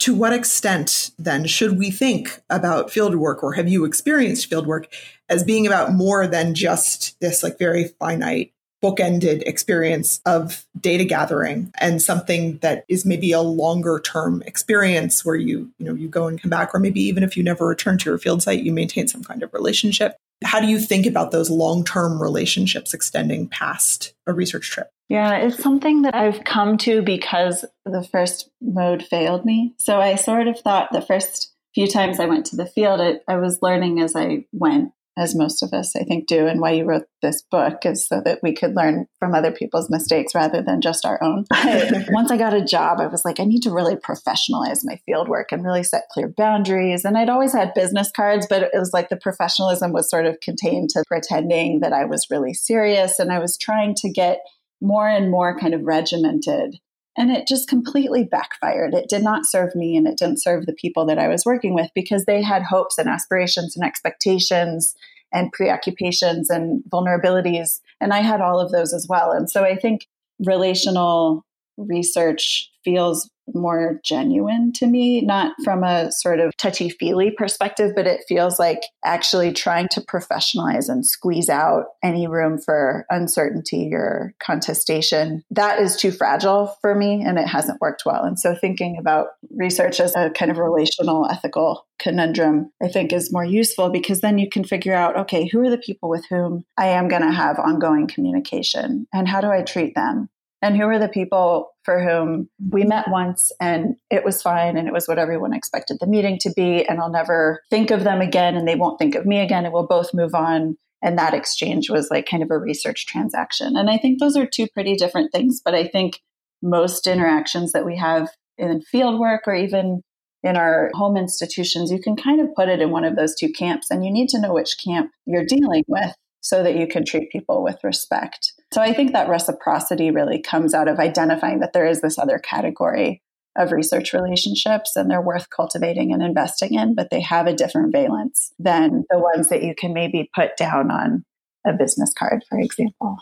to 0.00 0.14
what 0.14 0.32
extent 0.32 1.10
then 1.18 1.44
should 1.46 1.76
we 1.76 1.90
think 1.90 2.40
about 2.50 2.88
fieldwork 2.88 3.42
or 3.42 3.54
have 3.54 3.68
you 3.68 3.84
experienced 3.84 4.48
fieldwork 4.48 4.86
as 5.28 5.42
being 5.42 5.66
about 5.66 5.92
more 5.92 6.26
than 6.26 6.54
just 6.54 7.18
this 7.20 7.42
like 7.42 7.58
very 7.58 7.88
finite 7.98 8.52
bookended 8.82 9.42
experience 9.42 10.20
of 10.24 10.64
data 10.80 11.04
gathering 11.04 11.72
and 11.80 12.00
something 12.00 12.58
that 12.58 12.84
is 12.88 13.04
maybe 13.04 13.32
a 13.32 13.40
longer 13.40 13.98
term 13.98 14.40
experience 14.46 15.24
where 15.24 15.34
you 15.34 15.68
you 15.78 15.86
know 15.86 15.94
you 15.94 16.08
go 16.08 16.28
and 16.28 16.40
come 16.40 16.50
back 16.50 16.72
or 16.72 16.78
maybe 16.78 17.00
even 17.02 17.24
if 17.24 17.36
you 17.36 17.42
never 17.42 17.66
return 17.66 17.98
to 17.98 18.08
your 18.08 18.18
field 18.18 18.40
site 18.40 18.62
you 18.62 18.72
maintain 18.72 19.08
some 19.08 19.24
kind 19.24 19.42
of 19.42 19.52
relationship 19.52 20.16
how 20.44 20.60
do 20.60 20.66
you 20.66 20.78
think 20.78 21.06
about 21.06 21.30
those 21.30 21.50
long 21.50 21.84
term 21.84 22.20
relationships 22.20 22.94
extending 22.94 23.48
past 23.48 24.14
a 24.26 24.32
research 24.32 24.70
trip 24.70 24.90
yeah, 25.08 25.36
it's 25.36 25.62
something 25.62 26.02
that 26.02 26.14
I've 26.14 26.44
come 26.44 26.76
to 26.78 27.00
because 27.00 27.64
the 27.86 28.02
first 28.02 28.50
mode 28.60 29.02
failed 29.02 29.44
me. 29.44 29.74
So 29.78 29.98
I 29.98 30.16
sort 30.16 30.48
of 30.48 30.60
thought 30.60 30.92
the 30.92 31.00
first 31.00 31.54
few 31.74 31.86
times 31.86 32.20
I 32.20 32.26
went 32.26 32.46
to 32.46 32.56
the 32.56 32.66
field, 32.66 33.00
it, 33.00 33.22
I 33.26 33.36
was 33.36 33.62
learning 33.62 34.00
as 34.00 34.14
I 34.14 34.44
went, 34.52 34.92
as 35.18 35.34
most 35.34 35.62
of 35.62 35.72
us, 35.72 35.94
I 35.96 36.04
think, 36.04 36.26
do. 36.26 36.46
And 36.46 36.60
why 36.60 36.72
you 36.72 36.84
wrote 36.84 37.04
this 37.22 37.42
book 37.50 37.84
is 37.84 38.06
so 38.06 38.20
that 38.24 38.38
we 38.42 38.54
could 38.54 38.76
learn 38.76 39.06
from 39.18 39.34
other 39.34 39.50
people's 39.50 39.90
mistakes 39.90 40.34
rather 40.34 40.62
than 40.62 40.80
just 40.80 41.04
our 41.04 41.22
own. 41.22 41.44
once 42.10 42.30
I 42.30 42.36
got 42.36 42.54
a 42.54 42.64
job, 42.64 43.00
I 43.00 43.06
was 43.06 43.24
like, 43.24 43.40
I 43.40 43.44
need 43.44 43.62
to 43.62 43.72
really 43.72 43.96
professionalize 43.96 44.80
my 44.84 45.00
field 45.06 45.28
work 45.28 45.52
and 45.52 45.64
really 45.64 45.82
set 45.82 46.08
clear 46.12 46.28
boundaries. 46.28 47.04
And 47.04 47.18
I'd 47.18 47.30
always 47.30 47.52
had 47.52 47.74
business 47.74 48.10
cards, 48.14 48.46
but 48.48 48.62
it 48.62 48.70
was 48.74 48.92
like 48.92 49.08
the 49.08 49.16
professionalism 49.16 49.92
was 49.92 50.08
sort 50.08 50.26
of 50.26 50.40
contained 50.40 50.90
to 50.90 51.04
pretending 51.06 51.80
that 51.80 51.92
I 51.92 52.04
was 52.04 52.26
really 52.30 52.54
serious. 52.54 53.18
And 53.18 53.32
I 53.32 53.38
was 53.38 53.58
trying 53.58 53.94
to 53.96 54.10
get 54.10 54.40
more 54.80 55.08
and 55.08 55.30
more 55.30 55.58
kind 55.58 55.74
of 55.74 55.82
regimented. 55.82 56.76
And 57.18 57.32
it 57.32 57.48
just 57.48 57.68
completely 57.68 58.22
backfired. 58.22 58.94
It 58.94 59.08
did 59.08 59.24
not 59.24 59.44
serve 59.44 59.74
me 59.74 59.96
and 59.96 60.06
it 60.06 60.16
didn't 60.16 60.40
serve 60.40 60.66
the 60.66 60.72
people 60.72 61.04
that 61.06 61.18
I 61.18 61.26
was 61.26 61.44
working 61.44 61.74
with 61.74 61.90
because 61.92 62.24
they 62.24 62.40
had 62.40 62.62
hopes 62.62 62.96
and 62.96 63.08
aspirations 63.08 63.76
and 63.76 63.84
expectations 63.84 64.94
and 65.32 65.52
preoccupations 65.52 66.48
and 66.48 66.80
vulnerabilities. 66.88 67.80
And 68.00 68.12
I 68.12 68.20
had 68.20 68.40
all 68.40 68.60
of 68.60 68.70
those 68.70 68.94
as 68.94 69.08
well. 69.08 69.32
And 69.32 69.50
so 69.50 69.64
I 69.64 69.74
think 69.74 70.06
relational 70.46 71.44
research 71.76 72.70
feels 72.84 73.28
more 73.54 74.00
genuine 74.04 74.72
to 74.74 74.86
me, 74.86 75.20
not 75.22 75.52
from 75.64 75.84
a 75.84 76.10
sort 76.12 76.40
of 76.40 76.56
touchy 76.56 76.88
feely 76.88 77.30
perspective, 77.30 77.92
but 77.94 78.06
it 78.06 78.24
feels 78.28 78.58
like 78.58 78.80
actually 79.04 79.52
trying 79.52 79.88
to 79.88 80.00
professionalize 80.00 80.88
and 80.88 81.06
squeeze 81.06 81.48
out 81.48 81.86
any 82.02 82.26
room 82.26 82.58
for 82.58 83.06
uncertainty 83.10 83.90
or 83.92 84.34
contestation. 84.40 85.42
That 85.50 85.80
is 85.80 85.96
too 85.96 86.10
fragile 86.10 86.76
for 86.80 86.94
me 86.94 87.22
and 87.24 87.38
it 87.38 87.46
hasn't 87.46 87.80
worked 87.80 88.02
well. 88.04 88.24
And 88.24 88.38
so 88.38 88.54
thinking 88.54 88.96
about 88.98 89.28
research 89.50 90.00
as 90.00 90.14
a 90.16 90.30
kind 90.30 90.50
of 90.50 90.58
relational 90.58 91.28
ethical 91.30 91.86
conundrum, 91.98 92.70
I 92.82 92.88
think 92.88 93.12
is 93.12 93.32
more 93.32 93.44
useful 93.44 93.90
because 93.90 94.20
then 94.20 94.38
you 94.38 94.48
can 94.48 94.64
figure 94.64 94.94
out 94.94 95.16
okay, 95.18 95.48
who 95.48 95.60
are 95.60 95.70
the 95.70 95.78
people 95.78 96.08
with 96.08 96.24
whom 96.28 96.64
I 96.76 96.88
am 96.88 97.08
going 97.08 97.22
to 97.22 97.32
have 97.32 97.58
ongoing 97.58 98.06
communication 98.06 99.06
and 99.12 99.28
how 99.28 99.40
do 99.40 99.48
I 99.48 99.62
treat 99.62 99.94
them? 99.94 100.28
And 100.60 100.76
who 100.76 100.84
are 100.84 100.98
the 100.98 101.08
people 101.08 101.70
for 101.84 102.02
whom 102.02 102.48
we 102.70 102.84
met 102.84 103.08
once 103.08 103.52
and 103.60 103.94
it 104.10 104.24
was 104.24 104.42
fine 104.42 104.76
and 104.76 104.88
it 104.88 104.92
was 104.92 105.06
what 105.06 105.18
everyone 105.18 105.54
expected 105.54 105.98
the 106.00 106.06
meeting 106.06 106.36
to 106.40 106.52
be. 106.54 106.84
And 106.84 107.00
I'll 107.00 107.10
never 107.10 107.62
think 107.70 107.90
of 107.90 108.02
them 108.02 108.20
again 108.20 108.56
and 108.56 108.66
they 108.66 108.74
won't 108.74 108.98
think 108.98 109.14
of 109.14 109.24
me 109.24 109.38
again 109.38 109.64
and 109.64 109.72
we'll 109.72 109.86
both 109.86 110.12
move 110.12 110.34
on. 110.34 110.76
And 111.00 111.16
that 111.16 111.34
exchange 111.34 111.90
was 111.90 112.10
like 112.10 112.28
kind 112.28 112.42
of 112.42 112.50
a 112.50 112.58
research 112.58 113.06
transaction. 113.06 113.76
And 113.76 113.88
I 113.88 113.98
think 113.98 114.18
those 114.18 114.36
are 114.36 114.46
two 114.46 114.66
pretty 114.66 114.96
different 114.96 115.30
things. 115.30 115.60
But 115.64 115.74
I 115.76 115.86
think 115.86 116.20
most 116.60 117.06
interactions 117.06 117.70
that 117.70 117.86
we 117.86 117.96
have 117.96 118.28
in 118.56 118.80
field 118.82 119.20
work 119.20 119.42
or 119.46 119.54
even 119.54 120.02
in 120.42 120.56
our 120.56 120.90
home 120.94 121.16
institutions, 121.16 121.90
you 121.90 122.00
can 122.00 122.16
kind 122.16 122.40
of 122.40 122.54
put 122.54 122.68
it 122.68 122.80
in 122.80 122.90
one 122.90 123.04
of 123.04 123.16
those 123.16 123.34
two 123.34 123.50
camps. 123.50 123.90
And 123.90 124.04
you 124.04 124.10
need 124.10 124.28
to 124.30 124.40
know 124.40 124.52
which 124.52 124.76
camp 124.84 125.10
you're 125.24 125.44
dealing 125.44 125.84
with 125.86 126.14
so 126.40 126.62
that 126.62 126.76
you 126.76 126.86
can 126.86 127.04
treat 127.04 127.30
people 127.30 127.62
with 127.62 127.78
respect. 127.82 128.52
So 128.72 128.82
I 128.82 128.92
think 128.92 129.12
that 129.12 129.28
reciprocity 129.28 130.10
really 130.10 130.40
comes 130.40 130.74
out 130.74 130.88
of 130.88 130.98
identifying 130.98 131.60
that 131.60 131.72
there 131.72 131.86
is 131.86 132.00
this 132.00 132.18
other 132.18 132.38
category 132.38 133.22
of 133.56 133.72
research 133.72 134.12
relationships 134.12 134.94
and 134.94 135.10
they're 135.10 135.22
worth 135.22 135.50
cultivating 135.50 136.12
and 136.12 136.22
investing 136.22 136.74
in, 136.74 136.94
but 136.94 137.08
they 137.10 137.20
have 137.20 137.46
a 137.46 137.54
different 137.54 137.92
valence 137.92 138.52
than 138.58 139.04
the 139.10 139.18
ones 139.18 139.48
that 139.48 139.62
you 139.62 139.74
can 139.76 139.92
maybe 139.92 140.30
put 140.34 140.56
down 140.56 140.90
on 140.90 141.24
a 141.66 141.72
business 141.72 142.12
card, 142.16 142.44
for 142.48 142.58
example. 142.58 143.16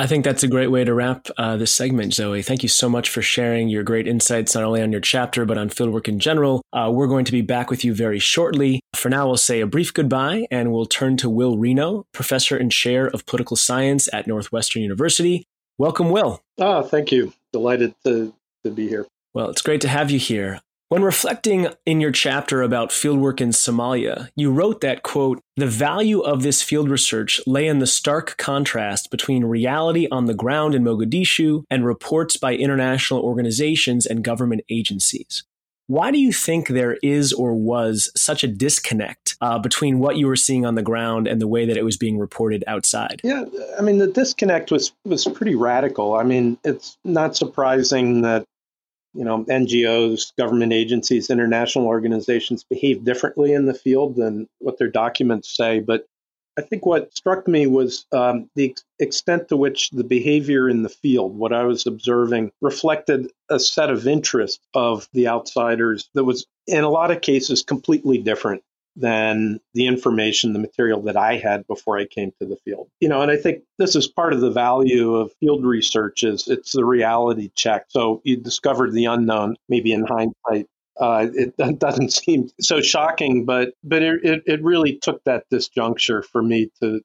I 0.00 0.06
think 0.06 0.24
that's 0.24 0.42
a 0.42 0.48
great 0.48 0.68
way 0.68 0.82
to 0.82 0.94
wrap 0.94 1.26
uh, 1.36 1.58
this 1.58 1.74
segment, 1.74 2.14
Zoe. 2.14 2.40
Thank 2.40 2.62
you 2.62 2.70
so 2.70 2.88
much 2.88 3.10
for 3.10 3.20
sharing 3.20 3.68
your 3.68 3.82
great 3.82 4.08
insights, 4.08 4.54
not 4.54 4.64
only 4.64 4.80
on 4.80 4.92
your 4.92 5.00
chapter, 5.02 5.44
but 5.44 5.58
on 5.58 5.68
fieldwork 5.68 6.08
in 6.08 6.18
general. 6.18 6.62
Uh, 6.72 6.90
we're 6.90 7.06
going 7.06 7.26
to 7.26 7.32
be 7.32 7.42
back 7.42 7.68
with 7.68 7.84
you 7.84 7.94
very 7.94 8.18
shortly. 8.18 8.80
For 8.94 9.10
now, 9.10 9.26
we'll 9.26 9.36
say 9.36 9.60
a 9.60 9.66
brief 9.66 9.92
goodbye 9.92 10.46
and 10.50 10.72
we'll 10.72 10.86
turn 10.86 11.18
to 11.18 11.28
Will 11.28 11.58
Reno, 11.58 12.06
professor 12.14 12.56
and 12.56 12.72
chair 12.72 13.08
of 13.08 13.26
political 13.26 13.58
science 13.58 14.08
at 14.10 14.26
Northwestern 14.26 14.80
University. 14.80 15.44
Welcome, 15.76 16.08
Will. 16.08 16.40
Oh, 16.56 16.80
thank 16.80 17.12
you. 17.12 17.34
Delighted 17.52 17.94
to, 18.04 18.32
to 18.64 18.70
be 18.70 18.88
here. 18.88 19.06
Well, 19.34 19.50
it's 19.50 19.60
great 19.60 19.82
to 19.82 19.88
have 19.88 20.10
you 20.10 20.18
here. 20.18 20.62
When 20.90 21.04
reflecting 21.04 21.68
in 21.86 22.00
your 22.00 22.10
chapter 22.10 22.62
about 22.62 22.90
fieldwork 22.90 23.40
in 23.40 23.50
Somalia, 23.50 24.28
you 24.34 24.50
wrote 24.50 24.80
that, 24.80 25.04
quote, 25.04 25.40
the 25.56 25.68
value 25.68 26.18
of 26.18 26.42
this 26.42 26.62
field 26.62 26.90
research 26.90 27.40
lay 27.46 27.68
in 27.68 27.78
the 27.78 27.86
stark 27.86 28.36
contrast 28.38 29.08
between 29.08 29.44
reality 29.44 30.08
on 30.10 30.24
the 30.24 30.34
ground 30.34 30.74
in 30.74 30.82
Mogadishu 30.82 31.62
and 31.70 31.86
reports 31.86 32.36
by 32.36 32.56
international 32.56 33.20
organizations 33.20 34.04
and 34.04 34.24
government 34.24 34.62
agencies. 34.68 35.44
Why 35.86 36.10
do 36.10 36.18
you 36.18 36.32
think 36.32 36.66
there 36.66 36.98
is 37.04 37.32
or 37.32 37.54
was 37.54 38.10
such 38.16 38.42
a 38.42 38.48
disconnect 38.48 39.36
uh, 39.40 39.60
between 39.60 40.00
what 40.00 40.16
you 40.16 40.26
were 40.26 40.34
seeing 40.34 40.66
on 40.66 40.74
the 40.74 40.82
ground 40.82 41.28
and 41.28 41.40
the 41.40 41.48
way 41.48 41.66
that 41.66 41.76
it 41.76 41.84
was 41.84 41.96
being 41.96 42.18
reported 42.18 42.64
outside? 42.66 43.20
Yeah, 43.22 43.44
I 43.78 43.82
mean, 43.82 43.98
the 43.98 44.08
disconnect 44.08 44.72
was 44.72 44.92
was 45.04 45.24
pretty 45.24 45.54
radical. 45.54 46.14
I 46.14 46.24
mean, 46.24 46.58
it's 46.64 46.96
not 47.04 47.36
surprising 47.36 48.22
that 48.22 48.44
you 49.14 49.24
know, 49.24 49.44
NGOs, 49.44 50.32
government 50.36 50.72
agencies, 50.72 51.30
international 51.30 51.86
organizations 51.86 52.64
behave 52.64 53.04
differently 53.04 53.52
in 53.52 53.66
the 53.66 53.74
field 53.74 54.16
than 54.16 54.48
what 54.58 54.78
their 54.78 54.88
documents 54.88 55.54
say. 55.56 55.80
But 55.80 56.06
I 56.58 56.62
think 56.62 56.84
what 56.84 57.14
struck 57.16 57.48
me 57.48 57.66
was 57.66 58.06
um, 58.12 58.50
the 58.54 58.70
ex- 58.70 58.84
extent 58.98 59.48
to 59.48 59.56
which 59.56 59.90
the 59.90 60.04
behavior 60.04 60.68
in 60.68 60.82
the 60.82 60.88
field, 60.88 61.36
what 61.36 61.52
I 61.52 61.64
was 61.64 61.86
observing, 61.86 62.52
reflected 62.60 63.30
a 63.48 63.58
set 63.58 63.90
of 63.90 64.06
interests 64.06 64.60
of 64.74 65.08
the 65.12 65.28
outsiders 65.28 66.10
that 66.14 66.24
was, 66.24 66.46
in 66.66 66.84
a 66.84 66.90
lot 66.90 67.10
of 67.10 67.20
cases, 67.20 67.62
completely 67.62 68.18
different 68.18 68.62
than 69.00 69.60
the 69.74 69.86
information, 69.86 70.52
the 70.52 70.58
material 70.58 71.00
that 71.02 71.16
I 71.16 71.36
had 71.36 71.66
before 71.66 71.98
I 71.98 72.06
came 72.06 72.32
to 72.40 72.46
the 72.46 72.56
field. 72.56 72.88
You 73.00 73.08
know, 73.08 73.22
and 73.22 73.30
I 73.30 73.36
think 73.36 73.62
this 73.78 73.96
is 73.96 74.06
part 74.06 74.32
of 74.32 74.40
the 74.40 74.50
value 74.50 75.14
of 75.14 75.32
field 75.40 75.64
research 75.64 76.22
is 76.22 76.48
it's 76.48 76.72
the 76.72 76.84
reality 76.84 77.50
check. 77.54 77.86
So 77.88 78.20
you 78.24 78.36
discovered 78.36 78.92
the 78.92 79.06
unknown, 79.06 79.56
maybe 79.68 79.92
in 79.92 80.06
hindsight. 80.06 80.66
Uh, 81.00 81.28
it 81.32 81.56
doesn't 81.78 82.12
seem 82.12 82.50
so 82.60 82.80
shocking, 82.80 83.44
but 83.44 83.72
but 83.82 84.02
it, 84.02 84.42
it 84.46 84.62
really 84.62 84.96
took 84.96 85.22
that 85.24 85.44
disjuncture 85.50 86.24
for 86.24 86.42
me 86.42 86.70
to 86.82 87.00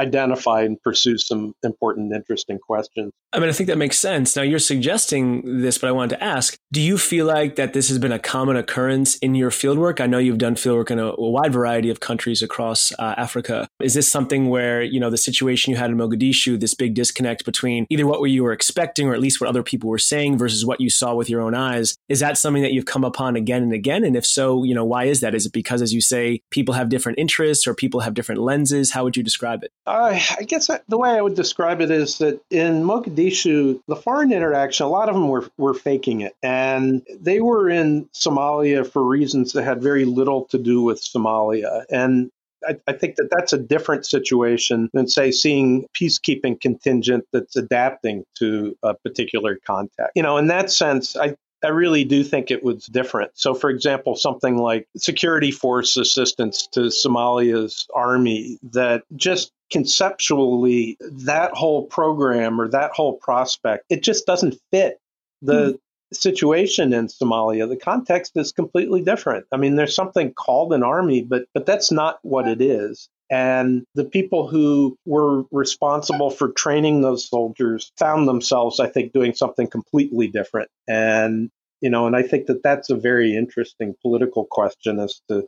identify 0.00 0.62
and 0.62 0.80
pursue 0.82 1.18
some 1.18 1.54
important, 1.62 2.14
interesting 2.14 2.58
questions. 2.58 3.12
I 3.32 3.38
mean, 3.38 3.48
I 3.48 3.52
think 3.52 3.68
that 3.68 3.78
makes 3.78 3.98
sense. 3.98 4.36
Now, 4.36 4.42
you're 4.42 4.58
suggesting 4.58 5.60
this, 5.60 5.78
but 5.78 5.88
I 5.88 5.92
wanted 5.92 6.16
to 6.16 6.24
ask 6.24 6.56
do 6.72 6.80
you 6.80 6.98
feel 6.98 7.26
like 7.26 7.56
that 7.56 7.72
this 7.72 7.88
has 7.88 7.98
been 7.98 8.12
a 8.12 8.18
common 8.18 8.56
occurrence 8.56 9.16
in 9.18 9.34
your 9.34 9.50
fieldwork? 9.50 10.00
I 10.00 10.06
know 10.06 10.18
you've 10.18 10.38
done 10.38 10.56
fieldwork 10.56 10.90
in 10.90 10.98
a, 10.98 11.06
a 11.06 11.30
wide 11.30 11.52
variety 11.52 11.90
of 11.90 12.00
countries 12.00 12.42
across 12.42 12.92
uh, 12.98 13.14
Africa. 13.16 13.68
Is 13.80 13.94
this 13.94 14.10
something 14.10 14.48
where, 14.48 14.82
you 14.82 14.98
know, 14.98 15.10
the 15.10 15.16
situation 15.16 15.70
you 15.70 15.76
had 15.76 15.90
in 15.90 15.96
Mogadishu, 15.96 16.58
this 16.58 16.74
big 16.74 16.94
disconnect 16.94 17.44
between 17.44 17.86
either 17.88 18.06
what 18.06 18.22
you 18.24 18.42
were 18.42 18.52
expecting 18.52 19.08
or 19.08 19.14
at 19.14 19.20
least 19.20 19.40
what 19.40 19.48
other 19.48 19.62
people 19.62 19.88
were 19.88 19.98
saying 19.98 20.38
versus 20.38 20.66
what 20.66 20.80
you 20.80 20.90
saw 20.90 21.14
with 21.14 21.30
your 21.30 21.40
own 21.40 21.54
eyes, 21.54 21.96
is 22.08 22.20
that 22.20 22.36
something 22.36 22.62
that 22.62 22.72
you've 22.72 22.86
come 22.86 23.04
upon 23.04 23.36
again 23.36 23.62
and 23.62 23.72
again? 23.72 24.04
And 24.04 24.16
if 24.16 24.26
so, 24.26 24.64
you 24.64 24.74
know, 24.74 24.84
why 24.84 25.04
is 25.04 25.20
that? 25.20 25.34
Is 25.34 25.46
it 25.46 25.52
because, 25.52 25.82
as 25.82 25.92
you 25.92 26.00
say, 26.00 26.40
people 26.50 26.74
have 26.74 26.88
different 26.88 27.18
interests 27.18 27.66
or 27.66 27.74
people 27.74 28.00
have 28.00 28.14
different 28.14 28.40
lenses? 28.40 28.92
How 28.92 29.04
would 29.04 29.16
you 29.16 29.22
describe 29.22 29.62
it? 29.62 29.70
Uh, 29.86 30.18
I 30.38 30.42
guess 30.42 30.68
the 30.88 30.98
way 30.98 31.10
I 31.10 31.20
would 31.20 31.36
describe 31.36 31.80
it 31.80 31.90
is 31.90 32.18
that 32.18 32.40
in 32.50 32.82
Mogadishu, 32.82 33.80
the 33.86 33.96
foreign 33.96 34.32
interaction, 34.32 34.84
a 34.84 34.88
lot 34.88 35.08
of 35.08 35.14
them 35.14 35.28
were, 35.28 35.48
were 35.56 35.74
faking 35.74 36.22
it. 36.22 36.34
And 36.42 37.06
they 37.20 37.40
were 37.40 37.70
in 37.70 38.06
Somalia 38.06 38.90
for 38.90 39.04
reasons 39.04 39.52
that 39.52 39.62
had 39.62 39.80
very 39.80 40.04
little 40.04 40.46
to 40.46 40.58
do 40.58 40.82
with 40.82 41.00
Somalia. 41.00 41.84
And 41.88 42.30
I, 42.66 42.76
I, 42.88 42.92
think 42.94 43.16
that 43.16 43.28
that's 43.30 43.52
a 43.52 43.58
different 43.58 44.06
situation 44.06 44.90
than, 44.92 45.06
say, 45.06 45.30
seeing 45.30 45.86
peacekeeping 45.94 46.60
contingent 46.60 47.24
that's 47.32 47.54
adapting 47.54 48.24
to 48.38 48.76
a 48.82 48.94
particular 48.94 49.58
context. 49.64 50.12
You 50.16 50.22
know, 50.22 50.36
in 50.36 50.48
that 50.48 50.70
sense, 50.70 51.16
I, 51.16 51.36
I 51.62 51.68
really 51.68 52.04
do 52.04 52.24
think 52.24 52.50
it 52.50 52.64
was 52.64 52.86
different. 52.86 53.32
So, 53.34 53.54
for 53.54 53.70
example, 53.70 54.16
something 54.16 54.56
like 54.56 54.88
security 54.96 55.50
force 55.50 55.96
assistance 55.96 56.66
to 56.72 56.80
Somalia's 56.80 57.86
army 57.94 58.58
that 58.72 59.04
just 59.14 59.52
conceptually, 59.70 60.96
that 61.00 61.52
whole 61.52 61.86
program 61.86 62.60
or 62.60 62.68
that 62.68 62.92
whole 62.92 63.14
prospect, 63.14 63.84
it 63.90 64.02
just 64.02 64.26
doesn't 64.26 64.56
fit 64.70 65.00
the 65.42 65.72
mm. 65.72 65.78
situation 66.12 66.92
in 66.92 67.08
Somalia. 67.08 67.68
The 67.68 67.76
context 67.76 68.32
is 68.36 68.52
completely 68.52 69.02
different. 69.02 69.46
I 69.52 69.56
mean, 69.56 69.76
there's 69.76 69.94
something 69.94 70.32
called 70.32 70.72
an 70.72 70.82
army, 70.82 71.22
but 71.22 71.46
but 71.54 71.66
that's 71.66 71.90
not 71.90 72.18
what 72.22 72.46
it 72.48 72.60
is. 72.60 73.08
And 73.28 73.84
the 73.96 74.04
people 74.04 74.46
who 74.46 74.96
were 75.04 75.42
responsible 75.50 76.30
for 76.30 76.52
training 76.52 77.00
those 77.00 77.28
soldiers 77.28 77.90
found 77.98 78.28
themselves, 78.28 78.78
I 78.78 78.86
think, 78.88 79.12
doing 79.12 79.34
something 79.34 79.66
completely 79.66 80.28
different. 80.28 80.70
And, 80.86 81.50
you 81.80 81.90
know, 81.90 82.06
and 82.06 82.14
I 82.14 82.22
think 82.22 82.46
that 82.46 82.62
that's 82.62 82.88
a 82.88 82.94
very 82.94 83.34
interesting 83.34 83.96
political 84.00 84.44
question 84.44 85.00
as 85.00 85.20
to, 85.28 85.44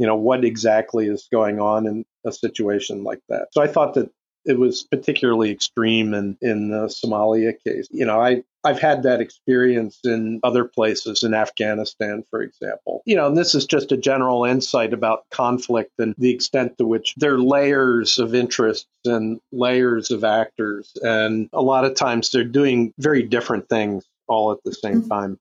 you 0.00 0.06
know, 0.06 0.16
what 0.16 0.46
exactly 0.46 1.08
is 1.08 1.28
going 1.30 1.60
on 1.60 1.86
in 1.86 2.06
a 2.24 2.32
situation 2.32 3.04
like 3.04 3.20
that. 3.28 3.48
So 3.52 3.60
I 3.60 3.66
thought 3.66 3.92
that 3.94 4.10
it 4.46 4.58
was 4.58 4.84
particularly 4.84 5.50
extreme 5.50 6.14
in, 6.14 6.38
in 6.40 6.70
the 6.70 6.86
Somalia 6.86 7.52
case. 7.62 7.86
You 7.90 8.06
know, 8.06 8.18
I, 8.18 8.42
I've 8.64 8.80
had 8.80 9.02
that 9.02 9.20
experience 9.20 10.00
in 10.02 10.40
other 10.42 10.64
places, 10.64 11.22
in 11.22 11.34
Afghanistan, 11.34 12.24
for 12.30 12.40
example. 12.40 13.02
You 13.04 13.14
know, 13.14 13.26
and 13.26 13.36
this 13.36 13.54
is 13.54 13.66
just 13.66 13.92
a 13.92 13.98
general 13.98 14.46
insight 14.46 14.94
about 14.94 15.28
conflict 15.30 15.92
and 15.98 16.14
the 16.16 16.32
extent 16.32 16.78
to 16.78 16.86
which 16.86 17.12
there 17.18 17.34
are 17.34 17.42
layers 17.42 18.18
of 18.18 18.34
interests 18.34 18.88
and 19.04 19.38
layers 19.52 20.10
of 20.10 20.24
actors. 20.24 20.92
And 21.02 21.50
a 21.52 21.60
lot 21.60 21.84
of 21.84 21.94
times 21.94 22.30
they're 22.30 22.42
doing 22.42 22.94
very 22.96 23.22
different 23.22 23.68
things 23.68 24.06
all 24.28 24.50
at 24.50 24.64
the 24.64 24.72
same 24.72 25.02
mm-hmm. 25.02 25.08
time. 25.08 25.38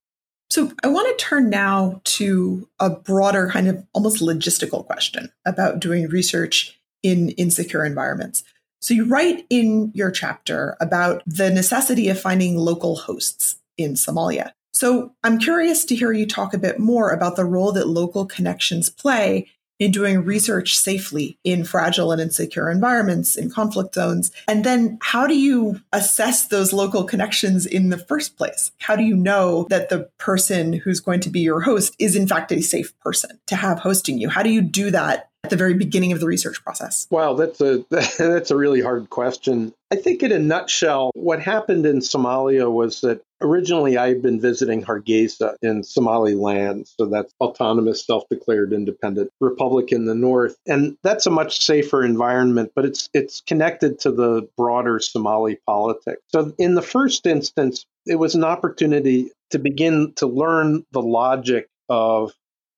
So 0.50 0.72
I 0.84 0.88
want 0.88 1.08
to 1.08 1.24
turn 1.24 1.50
now 1.50 2.02
to 2.04 2.68
a 2.80 2.90
broader 2.90 3.50
kind 3.50 3.68
of 3.68 3.86
almost 3.94 4.22
logistical 4.22 4.86
question 4.86 5.32
about 5.46 5.80
doing 5.80 6.08
research 6.08 6.80
in 7.04 7.30
insecure 7.30 7.86
environments. 7.86 8.44
So 8.82 8.94
you 8.94 9.06
write 9.06 9.46
in 9.50 9.92
your 9.94 10.10
chapter 10.10 10.76
about 10.80 11.22
the 11.26 11.50
necessity 11.50 12.10
of 12.10 12.20
finding 12.20 12.58
local 12.58 12.96
hosts 12.96 13.58
in 13.78 13.94
Somalia. 13.94 14.52
So 14.74 15.14
I'm 15.24 15.40
curious 15.40 15.84
to 15.86 15.96
hear 15.96 16.12
you 16.12 16.26
talk 16.26 16.54
a 16.54 16.60
bit 16.60 16.80
more 16.80 17.12
about 17.12 17.36
the 17.36 17.46
role 17.46 17.72
that 17.74 17.88
local 17.88 18.26
connections 18.26 18.90
play 18.90 19.50
in 19.80 19.92
doing 19.92 20.24
research 20.24 20.78
safely 20.78 21.38
in 21.44 21.64
fragile 21.64 22.12
and 22.12 22.22
insecure 22.22 22.70
environments 22.70 23.36
in 23.36 23.50
conflict 23.50 23.96
zones? 23.96 24.32
And 24.48 24.64
then 24.64 24.98
how 25.02 25.26
do 25.26 25.38
you 25.38 25.82
assess 25.94 26.48
those 26.48 26.74
local 26.74 27.04
connections 27.04 27.66
in 27.66 27.90
the 27.90 27.98
first 27.98 28.38
place? 28.38 28.72
How 28.80 28.96
do 28.96 29.04
you 29.04 29.16
know 29.16 29.66
that 29.70 29.90
the 29.90 30.10
person 30.18 30.74
who's 30.74 31.00
going 31.00 31.22
to 31.22 31.30
be 31.30 31.40
your 31.40 31.62
host 31.62 31.96
is 32.00 32.16
in 32.16 32.28
fact 32.28 32.52
a 32.52 32.62
safe 32.62 32.98
person 33.00 33.40
to 33.48 33.56
have 33.56 33.80
hosting 33.80 34.20
you? 34.20 34.30
How 34.30 34.44
do 34.44 34.50
you 34.50 34.62
do 34.62 34.92
that 34.92 35.30
at 35.44 35.50
the 35.50 35.56
very 35.56 35.74
beginning 35.74 36.12
of 36.12 36.20
the 36.20 36.26
research 36.26 36.64
process? 36.64 37.08
Wow, 37.10 37.34
that's 37.34 37.62
a 37.62 37.84
that's 37.90 38.52
a 38.52 38.56
really 38.56 38.82
hard 38.82 39.10
question. 39.10 39.74
I 39.92 39.96
think 39.96 40.22
in 40.22 40.32
a 40.32 40.40
nutshell, 40.40 41.12
what 41.16 41.42
happened 41.42 41.86
in 41.86 42.00
Somalia 42.00 42.72
was 42.72 43.02
that 43.02 43.24
originally 43.42 43.98
I 43.98 44.10
had 44.10 44.22
been 44.22 44.40
visiting 44.40 44.84
Hargeisa 44.84 45.56
in 45.62 45.84
Somaliland, 45.84 46.88
so 46.88 47.06
that's 47.06 47.34
autonomous, 47.42 48.06
self-declared 48.06 48.74
independent 48.74 49.32
republic 49.40 49.92
in 49.92 50.06
the 50.06 50.14
north, 50.14 50.56
and 50.68 50.98
that's 51.04 51.26
a 51.26 51.32
much 51.32 51.66
safer 51.66 52.04
environment, 52.04 52.72
but 52.76 52.86
it's 52.86 53.10
it's 53.14 53.42
connected 53.42 54.00
to 54.00 54.12
the 54.12 54.48
broader 54.58 55.00
Somali 55.00 55.60
politics. 55.66 56.22
So 56.28 56.54
in 56.58 56.76
the 56.76 56.82
first 56.82 57.26
instance, 57.26 57.86
it 58.06 58.16
was 58.16 58.36
an 58.36 58.44
opportunity 58.44 59.32
to 59.52 59.60
begin 59.60 60.14
to 60.18 60.28
learn 60.28 60.86
the 60.92 61.02
logic 61.02 61.68
of 61.90 62.34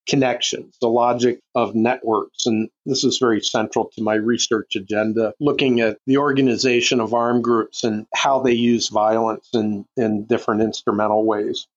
connections, 0.08 0.76
the 0.82 0.88
logic 0.88 1.40
of 1.56 1.76
networks. 1.76 2.46
And 2.46 2.70
this 2.86 3.04
is 3.04 3.18
very 3.18 3.42
central 3.42 3.92
to 3.96 4.04
my 4.04 4.16
research 4.16 4.76
agenda, 4.76 5.34
looking 5.40 5.80
at 5.80 5.98
the 6.06 6.18
organization 6.18 7.00
of 7.00 7.14
armed 7.14 7.44
groups 7.44 7.84
and 7.84 8.08
how 8.14 8.40
they 8.40 8.54
use 8.54 8.90
violence 8.90 9.50
in, 9.54 9.86
in 9.98 10.26
different 10.26 10.62
instrumental 10.62 11.26
ways 11.26 11.68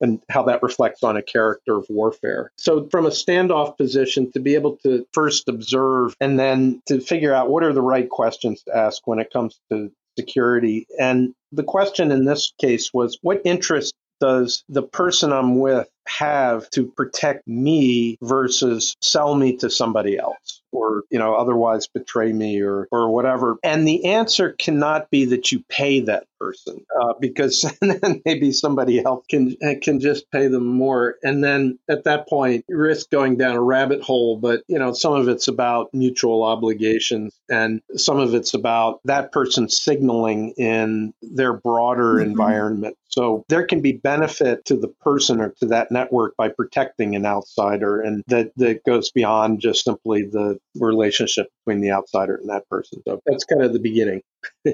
and 0.00 0.20
how 0.28 0.42
that 0.42 0.62
reflects 0.62 1.02
on 1.04 1.16
a 1.16 1.22
character 1.22 1.76
of 1.76 1.86
warfare. 1.88 2.50
So, 2.58 2.88
from 2.90 3.06
a 3.06 3.10
standoff 3.10 3.76
position, 3.78 4.32
to 4.32 4.40
be 4.40 4.54
able 4.54 4.76
to 4.78 5.06
first 5.12 5.48
observe 5.48 6.16
and 6.20 6.38
then 6.38 6.82
to 6.86 7.00
figure 7.00 7.32
out 7.32 7.48
what 7.48 7.62
are 7.62 7.72
the 7.72 7.82
right 7.82 8.10
questions 8.10 8.62
to 8.64 8.76
ask 8.76 9.06
when 9.06 9.20
it 9.20 9.32
comes 9.32 9.58
to 9.70 9.92
security. 10.18 10.86
And 10.98 11.34
the 11.52 11.62
question 11.62 12.10
in 12.10 12.24
this 12.24 12.52
case 12.60 12.92
was 12.92 13.18
what 13.22 13.40
interest 13.44 13.94
does 14.20 14.62
the 14.68 14.82
person 14.82 15.32
I'm 15.32 15.58
with 15.58 15.88
have 16.06 16.68
to 16.70 16.86
protect 16.86 17.46
me 17.46 18.18
versus 18.22 18.96
sell 19.02 19.34
me 19.34 19.56
to 19.58 19.70
somebody 19.70 20.18
else? 20.18 20.61
Or 20.72 21.04
you 21.10 21.18
know 21.18 21.34
otherwise 21.34 21.86
betray 21.86 22.32
me 22.32 22.60
or 22.60 22.88
or 22.90 23.10
whatever. 23.10 23.58
And 23.62 23.86
the 23.86 24.06
answer 24.06 24.52
cannot 24.52 25.10
be 25.10 25.26
that 25.26 25.52
you 25.52 25.62
pay 25.68 26.00
that 26.00 26.26
person 26.38 26.84
uh, 27.00 27.14
because 27.20 27.62
then 27.80 28.22
maybe 28.24 28.50
somebody 28.52 29.04
else 29.04 29.24
can 29.28 29.56
can 29.82 30.00
just 30.00 30.30
pay 30.30 30.48
them 30.48 30.66
more. 30.66 31.16
And 31.22 31.42
then 31.42 31.78
at 31.88 32.04
that 32.04 32.28
point 32.28 32.64
you 32.68 32.76
risk 32.76 33.10
going 33.10 33.36
down 33.36 33.56
a 33.56 33.62
rabbit 33.62 34.02
hole 34.02 34.36
but 34.36 34.62
you 34.66 34.78
know 34.78 34.92
some 34.92 35.14
of 35.14 35.28
it's 35.28 35.48
about 35.48 35.90
mutual 35.92 36.42
obligations 36.42 37.38
and 37.48 37.80
some 37.96 38.18
of 38.18 38.34
it's 38.34 38.54
about 38.54 39.00
that 39.04 39.32
person 39.32 39.68
signaling 39.68 40.54
in 40.56 41.12
their 41.22 41.52
broader 41.52 42.14
mm-hmm. 42.14 42.30
environment. 42.30 42.96
So 43.08 43.44
there 43.48 43.66
can 43.66 43.82
be 43.82 43.92
benefit 43.92 44.64
to 44.66 44.76
the 44.76 44.88
person 44.88 45.40
or 45.40 45.50
to 45.60 45.66
that 45.66 45.90
network 45.90 46.34
by 46.36 46.48
protecting 46.48 47.14
an 47.14 47.26
outsider 47.26 48.00
and 48.00 48.24
that 48.28 48.52
that 48.56 48.84
goes 48.84 49.10
beyond 49.10 49.60
just 49.60 49.84
simply 49.84 50.22
the 50.22 50.58
relationship 50.74 51.48
between 51.64 51.80
the 51.80 51.90
outsider 51.90 52.36
and 52.36 52.48
that 52.48 52.68
person. 52.68 53.02
So 53.06 53.20
that's 53.26 53.44
kind 53.44 53.62
of 53.62 53.72
the 53.72 53.78
beginning. 53.78 54.22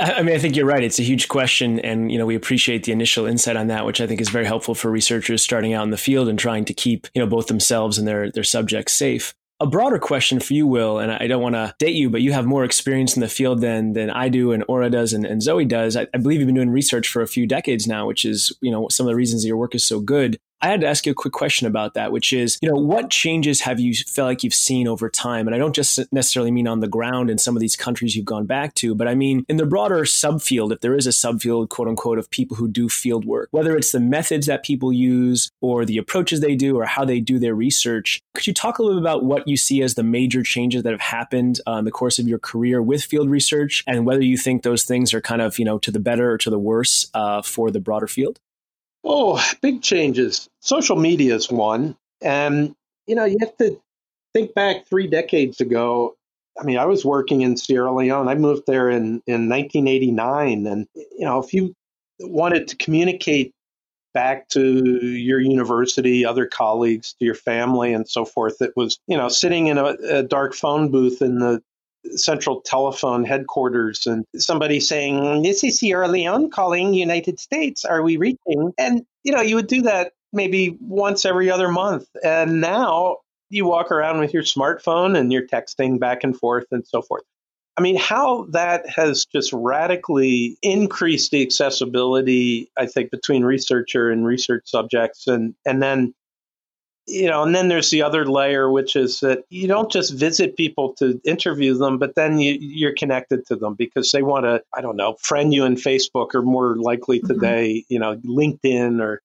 I 0.00 0.22
mean, 0.22 0.34
I 0.34 0.38
think 0.38 0.56
you're 0.56 0.66
right. 0.66 0.82
It's 0.82 0.98
a 0.98 1.02
huge 1.02 1.28
question, 1.28 1.80
and 1.80 2.10
you 2.12 2.18
know 2.18 2.26
we 2.26 2.34
appreciate 2.34 2.84
the 2.84 2.92
initial 2.92 3.26
insight 3.26 3.56
on 3.56 3.68
that, 3.68 3.86
which 3.86 4.00
I 4.00 4.06
think 4.06 4.20
is 4.20 4.28
very 4.28 4.44
helpful 4.44 4.74
for 4.74 4.90
researchers 4.90 5.42
starting 5.42 5.72
out 5.72 5.84
in 5.84 5.90
the 5.90 5.96
field 5.96 6.28
and 6.28 6.38
trying 6.38 6.64
to 6.66 6.74
keep 6.74 7.06
you 7.14 7.20
know 7.20 7.26
both 7.26 7.46
themselves 7.46 7.98
and 7.98 8.06
their 8.06 8.30
their 8.30 8.44
subjects 8.44 8.92
safe. 8.92 9.34
A 9.60 9.66
broader 9.66 9.98
question 9.98 10.38
for 10.38 10.54
you, 10.54 10.68
Will, 10.68 11.00
and 11.00 11.10
I 11.10 11.26
don't 11.26 11.42
want 11.42 11.56
to 11.56 11.74
date 11.80 11.96
you, 11.96 12.10
but 12.10 12.22
you 12.22 12.32
have 12.32 12.46
more 12.46 12.62
experience 12.62 13.16
in 13.16 13.20
the 13.20 13.28
field 13.28 13.60
than 13.60 13.92
than 13.92 14.08
I 14.08 14.28
do, 14.28 14.52
and 14.52 14.64
Ora 14.68 14.88
does, 14.88 15.12
and, 15.12 15.24
and 15.24 15.42
Zoe 15.42 15.64
does. 15.64 15.96
I, 15.96 16.06
I 16.14 16.18
believe 16.18 16.38
you've 16.38 16.46
been 16.46 16.54
doing 16.54 16.70
research 16.70 17.08
for 17.08 17.22
a 17.22 17.26
few 17.26 17.44
decades 17.44 17.86
now, 17.86 18.06
which 18.06 18.24
is 18.24 18.56
you 18.60 18.70
know 18.70 18.86
some 18.88 19.06
of 19.06 19.10
the 19.10 19.16
reasons 19.16 19.44
your 19.44 19.56
work 19.56 19.74
is 19.74 19.84
so 19.84 20.00
good. 20.00 20.38
I 20.60 20.68
had 20.68 20.80
to 20.80 20.88
ask 20.88 21.06
you 21.06 21.12
a 21.12 21.14
quick 21.14 21.32
question 21.32 21.68
about 21.68 21.94
that, 21.94 22.10
which 22.10 22.32
is, 22.32 22.58
you 22.60 22.68
know, 22.68 22.74
what 22.74 23.10
changes 23.10 23.60
have 23.60 23.78
you 23.78 23.94
felt 23.94 24.26
like 24.26 24.42
you've 24.42 24.54
seen 24.54 24.88
over 24.88 25.08
time? 25.08 25.46
And 25.46 25.54
I 25.54 25.58
don't 25.58 25.74
just 25.74 26.00
necessarily 26.12 26.50
mean 26.50 26.66
on 26.66 26.80
the 26.80 26.88
ground 26.88 27.30
in 27.30 27.38
some 27.38 27.56
of 27.56 27.60
these 27.60 27.76
countries 27.76 28.16
you've 28.16 28.24
gone 28.24 28.46
back 28.46 28.74
to, 28.76 28.94
but 28.94 29.06
I 29.06 29.14
mean 29.14 29.44
in 29.48 29.56
the 29.56 29.66
broader 29.66 30.00
subfield, 30.00 30.72
if 30.72 30.80
there 30.80 30.96
is 30.96 31.06
a 31.06 31.10
subfield, 31.10 31.68
quote 31.68 31.86
unquote, 31.86 32.18
of 32.18 32.28
people 32.30 32.56
who 32.56 32.66
do 32.66 32.88
field 32.88 33.24
work, 33.24 33.48
whether 33.52 33.76
it's 33.76 33.92
the 33.92 34.00
methods 34.00 34.46
that 34.46 34.64
people 34.64 34.92
use 34.92 35.50
or 35.60 35.84
the 35.84 35.96
approaches 35.96 36.40
they 36.40 36.56
do 36.56 36.76
or 36.76 36.86
how 36.86 37.04
they 37.04 37.20
do 37.20 37.38
their 37.38 37.54
research. 37.54 38.20
Could 38.34 38.48
you 38.48 38.54
talk 38.54 38.78
a 38.78 38.82
little 38.82 39.00
bit 39.00 39.04
about 39.04 39.24
what 39.24 39.46
you 39.46 39.56
see 39.56 39.82
as 39.82 39.94
the 39.94 40.02
major 40.02 40.42
changes 40.42 40.82
that 40.82 40.92
have 40.92 41.00
happened 41.00 41.60
uh, 41.68 41.74
in 41.74 41.84
the 41.84 41.92
course 41.92 42.18
of 42.18 42.26
your 42.26 42.38
career 42.38 42.82
with 42.82 43.04
field 43.04 43.30
research 43.30 43.84
and 43.86 44.06
whether 44.06 44.24
you 44.24 44.36
think 44.36 44.62
those 44.62 44.84
things 44.84 45.14
are 45.14 45.20
kind 45.20 45.40
of, 45.40 45.58
you 45.58 45.64
know, 45.64 45.78
to 45.78 45.92
the 45.92 46.00
better 46.00 46.32
or 46.32 46.38
to 46.38 46.50
the 46.50 46.58
worse 46.58 47.08
uh, 47.14 47.42
for 47.42 47.70
the 47.70 47.80
broader 47.80 48.08
field? 48.08 48.40
Oh, 49.04 49.42
big 49.62 49.82
changes. 49.82 50.48
Social 50.60 50.96
media 50.96 51.34
is 51.34 51.50
one. 51.50 51.96
And, 52.20 52.74
you 53.06 53.14
know, 53.14 53.24
you 53.24 53.36
have 53.40 53.56
to 53.58 53.80
think 54.34 54.54
back 54.54 54.86
three 54.86 55.06
decades 55.06 55.60
ago. 55.60 56.16
I 56.60 56.64
mean, 56.64 56.78
I 56.78 56.86
was 56.86 57.04
working 57.04 57.42
in 57.42 57.56
Sierra 57.56 57.92
Leone. 57.92 58.28
I 58.28 58.34
moved 58.34 58.64
there 58.66 58.90
in, 58.90 59.22
in 59.26 59.48
1989. 59.48 60.66
And, 60.66 60.88
you 60.94 61.24
know, 61.24 61.38
if 61.42 61.54
you 61.54 61.74
wanted 62.20 62.68
to 62.68 62.76
communicate 62.76 63.54
back 64.14 64.48
to 64.48 65.06
your 65.06 65.40
university, 65.40 66.24
other 66.24 66.46
colleagues, 66.46 67.14
to 67.14 67.24
your 67.24 67.34
family, 67.34 67.92
and 67.92 68.08
so 68.08 68.24
forth, 68.24 68.60
it 68.60 68.72
was, 68.74 68.98
you 69.06 69.16
know, 69.16 69.28
sitting 69.28 69.68
in 69.68 69.78
a, 69.78 69.96
a 70.10 70.22
dark 70.24 70.54
phone 70.54 70.90
booth 70.90 71.22
in 71.22 71.38
the 71.38 71.62
central 72.16 72.60
telephone 72.60 73.24
headquarters 73.24 74.06
and 74.06 74.24
somebody 74.36 74.80
saying, 74.80 75.42
This 75.42 75.64
is 75.64 75.78
Sierra 75.78 76.08
Leone 76.08 76.50
calling 76.50 76.94
United 76.94 77.40
States. 77.40 77.84
Are 77.84 78.02
we 78.02 78.16
reaching? 78.16 78.72
And, 78.78 79.04
you 79.22 79.32
know, 79.32 79.42
you 79.42 79.56
would 79.56 79.66
do 79.66 79.82
that 79.82 80.12
maybe 80.32 80.76
once 80.80 81.24
every 81.24 81.50
other 81.50 81.68
month. 81.68 82.06
And 82.22 82.60
now 82.60 83.18
you 83.50 83.66
walk 83.66 83.90
around 83.90 84.20
with 84.20 84.34
your 84.34 84.42
smartphone 84.42 85.16
and 85.16 85.32
you're 85.32 85.46
texting 85.46 85.98
back 85.98 86.24
and 86.24 86.36
forth 86.36 86.66
and 86.70 86.86
so 86.86 87.02
forth. 87.02 87.22
I 87.76 87.80
mean, 87.80 87.96
how 87.96 88.46
that 88.50 88.88
has 88.88 89.24
just 89.24 89.52
radically 89.52 90.58
increased 90.62 91.30
the 91.30 91.42
accessibility, 91.42 92.72
I 92.76 92.86
think, 92.86 93.12
between 93.12 93.44
researcher 93.44 94.10
and 94.10 94.26
research 94.26 94.64
subjects. 94.66 95.28
And, 95.28 95.54
and 95.64 95.80
then 95.80 96.12
you 97.08 97.26
know, 97.26 97.42
and 97.42 97.54
then 97.54 97.68
there's 97.68 97.90
the 97.90 98.02
other 98.02 98.26
layer, 98.26 98.70
which 98.70 98.94
is 98.94 99.20
that 99.20 99.44
you 99.48 99.66
don't 99.66 99.90
just 99.90 100.14
visit 100.14 100.56
people 100.56 100.94
to 100.94 101.20
interview 101.24 101.74
them, 101.74 101.98
but 101.98 102.14
then 102.14 102.38
you, 102.38 102.56
you're 102.60 102.94
connected 102.94 103.46
to 103.46 103.56
them 103.56 103.74
because 103.74 104.12
they 104.12 104.22
want 104.22 104.44
to, 104.44 104.62
I 104.76 104.80
don't 104.80 104.96
know, 104.96 105.16
friend 105.20 105.52
you 105.52 105.64
in 105.64 105.76
Facebook 105.76 106.34
or 106.34 106.42
more 106.42 106.76
likely 106.76 107.18
mm-hmm. 107.18 107.28
today, 107.28 107.78
mm-hmm. 107.78 107.92
you 107.94 107.98
know, 107.98 108.16
LinkedIn 108.18 109.00
or 109.00 109.22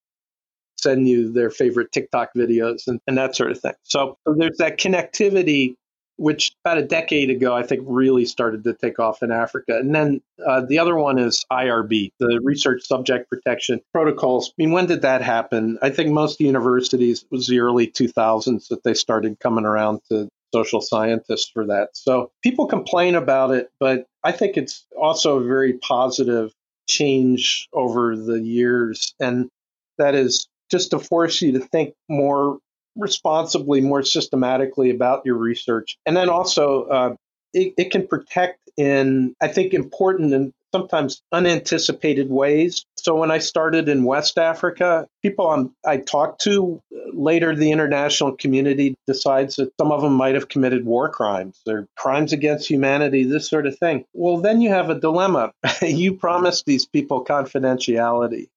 send 0.77 1.07
you 1.07 1.31
their 1.31 1.49
favorite 1.49 1.91
TikTok 1.91 2.29
videos 2.35 2.87
and, 2.87 2.99
and 3.07 3.17
that 3.17 3.35
sort 3.35 3.51
of 3.51 3.59
thing. 3.59 3.73
So, 3.83 4.17
so 4.25 4.33
there's 4.37 4.57
that 4.57 4.79
connectivity 4.79 5.75
which 6.17 6.55
about 6.63 6.77
a 6.77 6.85
decade 6.85 7.29
ago, 7.29 7.55
I 7.55 7.63
think 7.63 7.83
really 7.85 8.25
started 8.25 8.63
to 8.65 8.73
take 8.73 8.99
off 8.99 9.23
in 9.23 9.31
Africa. 9.31 9.77
And 9.77 9.93
then 9.93 10.21
uh, 10.45 10.61
the 10.61 10.79
other 10.79 10.95
one 10.95 11.19
is 11.19 11.45
IRB, 11.51 12.11
the 12.19 12.39
Research 12.43 12.85
Subject 12.85 13.29
Protection 13.29 13.81
Protocols. 13.91 14.49
I 14.49 14.53
mean, 14.57 14.71
when 14.71 14.85
did 14.85 15.01
that 15.01 15.21
happen? 15.21 15.79
I 15.81 15.89
think 15.89 16.11
most 16.11 16.39
universities, 16.39 17.25
was 17.31 17.47
the 17.47 17.59
early 17.59 17.87
2000s 17.87 18.67
that 18.69 18.83
they 18.83 18.93
started 18.93 19.39
coming 19.39 19.65
around 19.65 20.01
to 20.09 20.29
social 20.53 20.81
scientists 20.81 21.49
for 21.49 21.65
that. 21.67 21.89
So 21.93 22.31
people 22.43 22.67
complain 22.67 23.15
about 23.15 23.51
it, 23.51 23.71
but 23.79 24.05
I 24.23 24.31
think 24.31 24.55
it's 24.55 24.85
also 24.95 25.39
a 25.39 25.43
very 25.43 25.73
positive 25.73 26.53
change 26.87 27.67
over 27.73 28.15
the 28.15 28.39
years. 28.39 29.15
And 29.19 29.49
that 29.97 30.15
is 30.15 30.47
just 30.69 30.91
to 30.91 30.99
force 30.99 31.41
you 31.41 31.53
to 31.53 31.59
think 31.59 31.95
more 32.07 32.59
responsibly, 32.95 33.81
more 33.81 34.03
systematically 34.03 34.89
about 34.89 35.25
your 35.25 35.35
research. 35.35 35.97
And 36.05 36.15
then 36.15 36.29
also, 36.29 36.83
uh, 36.83 37.15
it, 37.53 37.73
it, 37.77 37.91
can 37.91 38.07
protect 38.07 38.59
in, 38.77 39.35
I 39.41 39.47
think, 39.47 39.73
important 39.73 40.33
and 40.33 40.53
sometimes 40.73 41.21
unanticipated 41.31 42.29
ways. 42.29 42.85
So 42.97 43.15
when 43.15 43.29
I 43.29 43.37
started 43.37 43.87
in 43.89 44.03
West 44.03 44.39
Africa, 44.39 45.07
people 45.21 45.49
I'm, 45.49 45.75
I 45.85 45.97
talked 45.97 46.41
to 46.41 46.81
later, 47.13 47.55
the 47.55 47.71
international 47.71 48.35
community 48.35 48.95
decides 49.05 49.57
that 49.57 49.71
some 49.79 49.91
of 49.91 50.01
them 50.01 50.13
might 50.13 50.33
have 50.33 50.49
committed 50.49 50.83
war 50.83 51.09
crimes 51.09 51.61
or 51.67 51.87
crimes 51.95 52.33
against 52.33 52.67
humanity, 52.67 53.23
this 53.23 53.49
sort 53.49 53.67
of 53.67 53.77
thing. 53.77 54.05
Well, 54.13 54.37
then 54.37 54.61
you 54.61 54.69
have 54.69 54.89
a 54.89 54.99
dilemma. 54.99 55.51
you 55.81 56.15
promised 56.15 56.65
these 56.65 56.87
people 56.87 57.23
confidentiality 57.23 58.47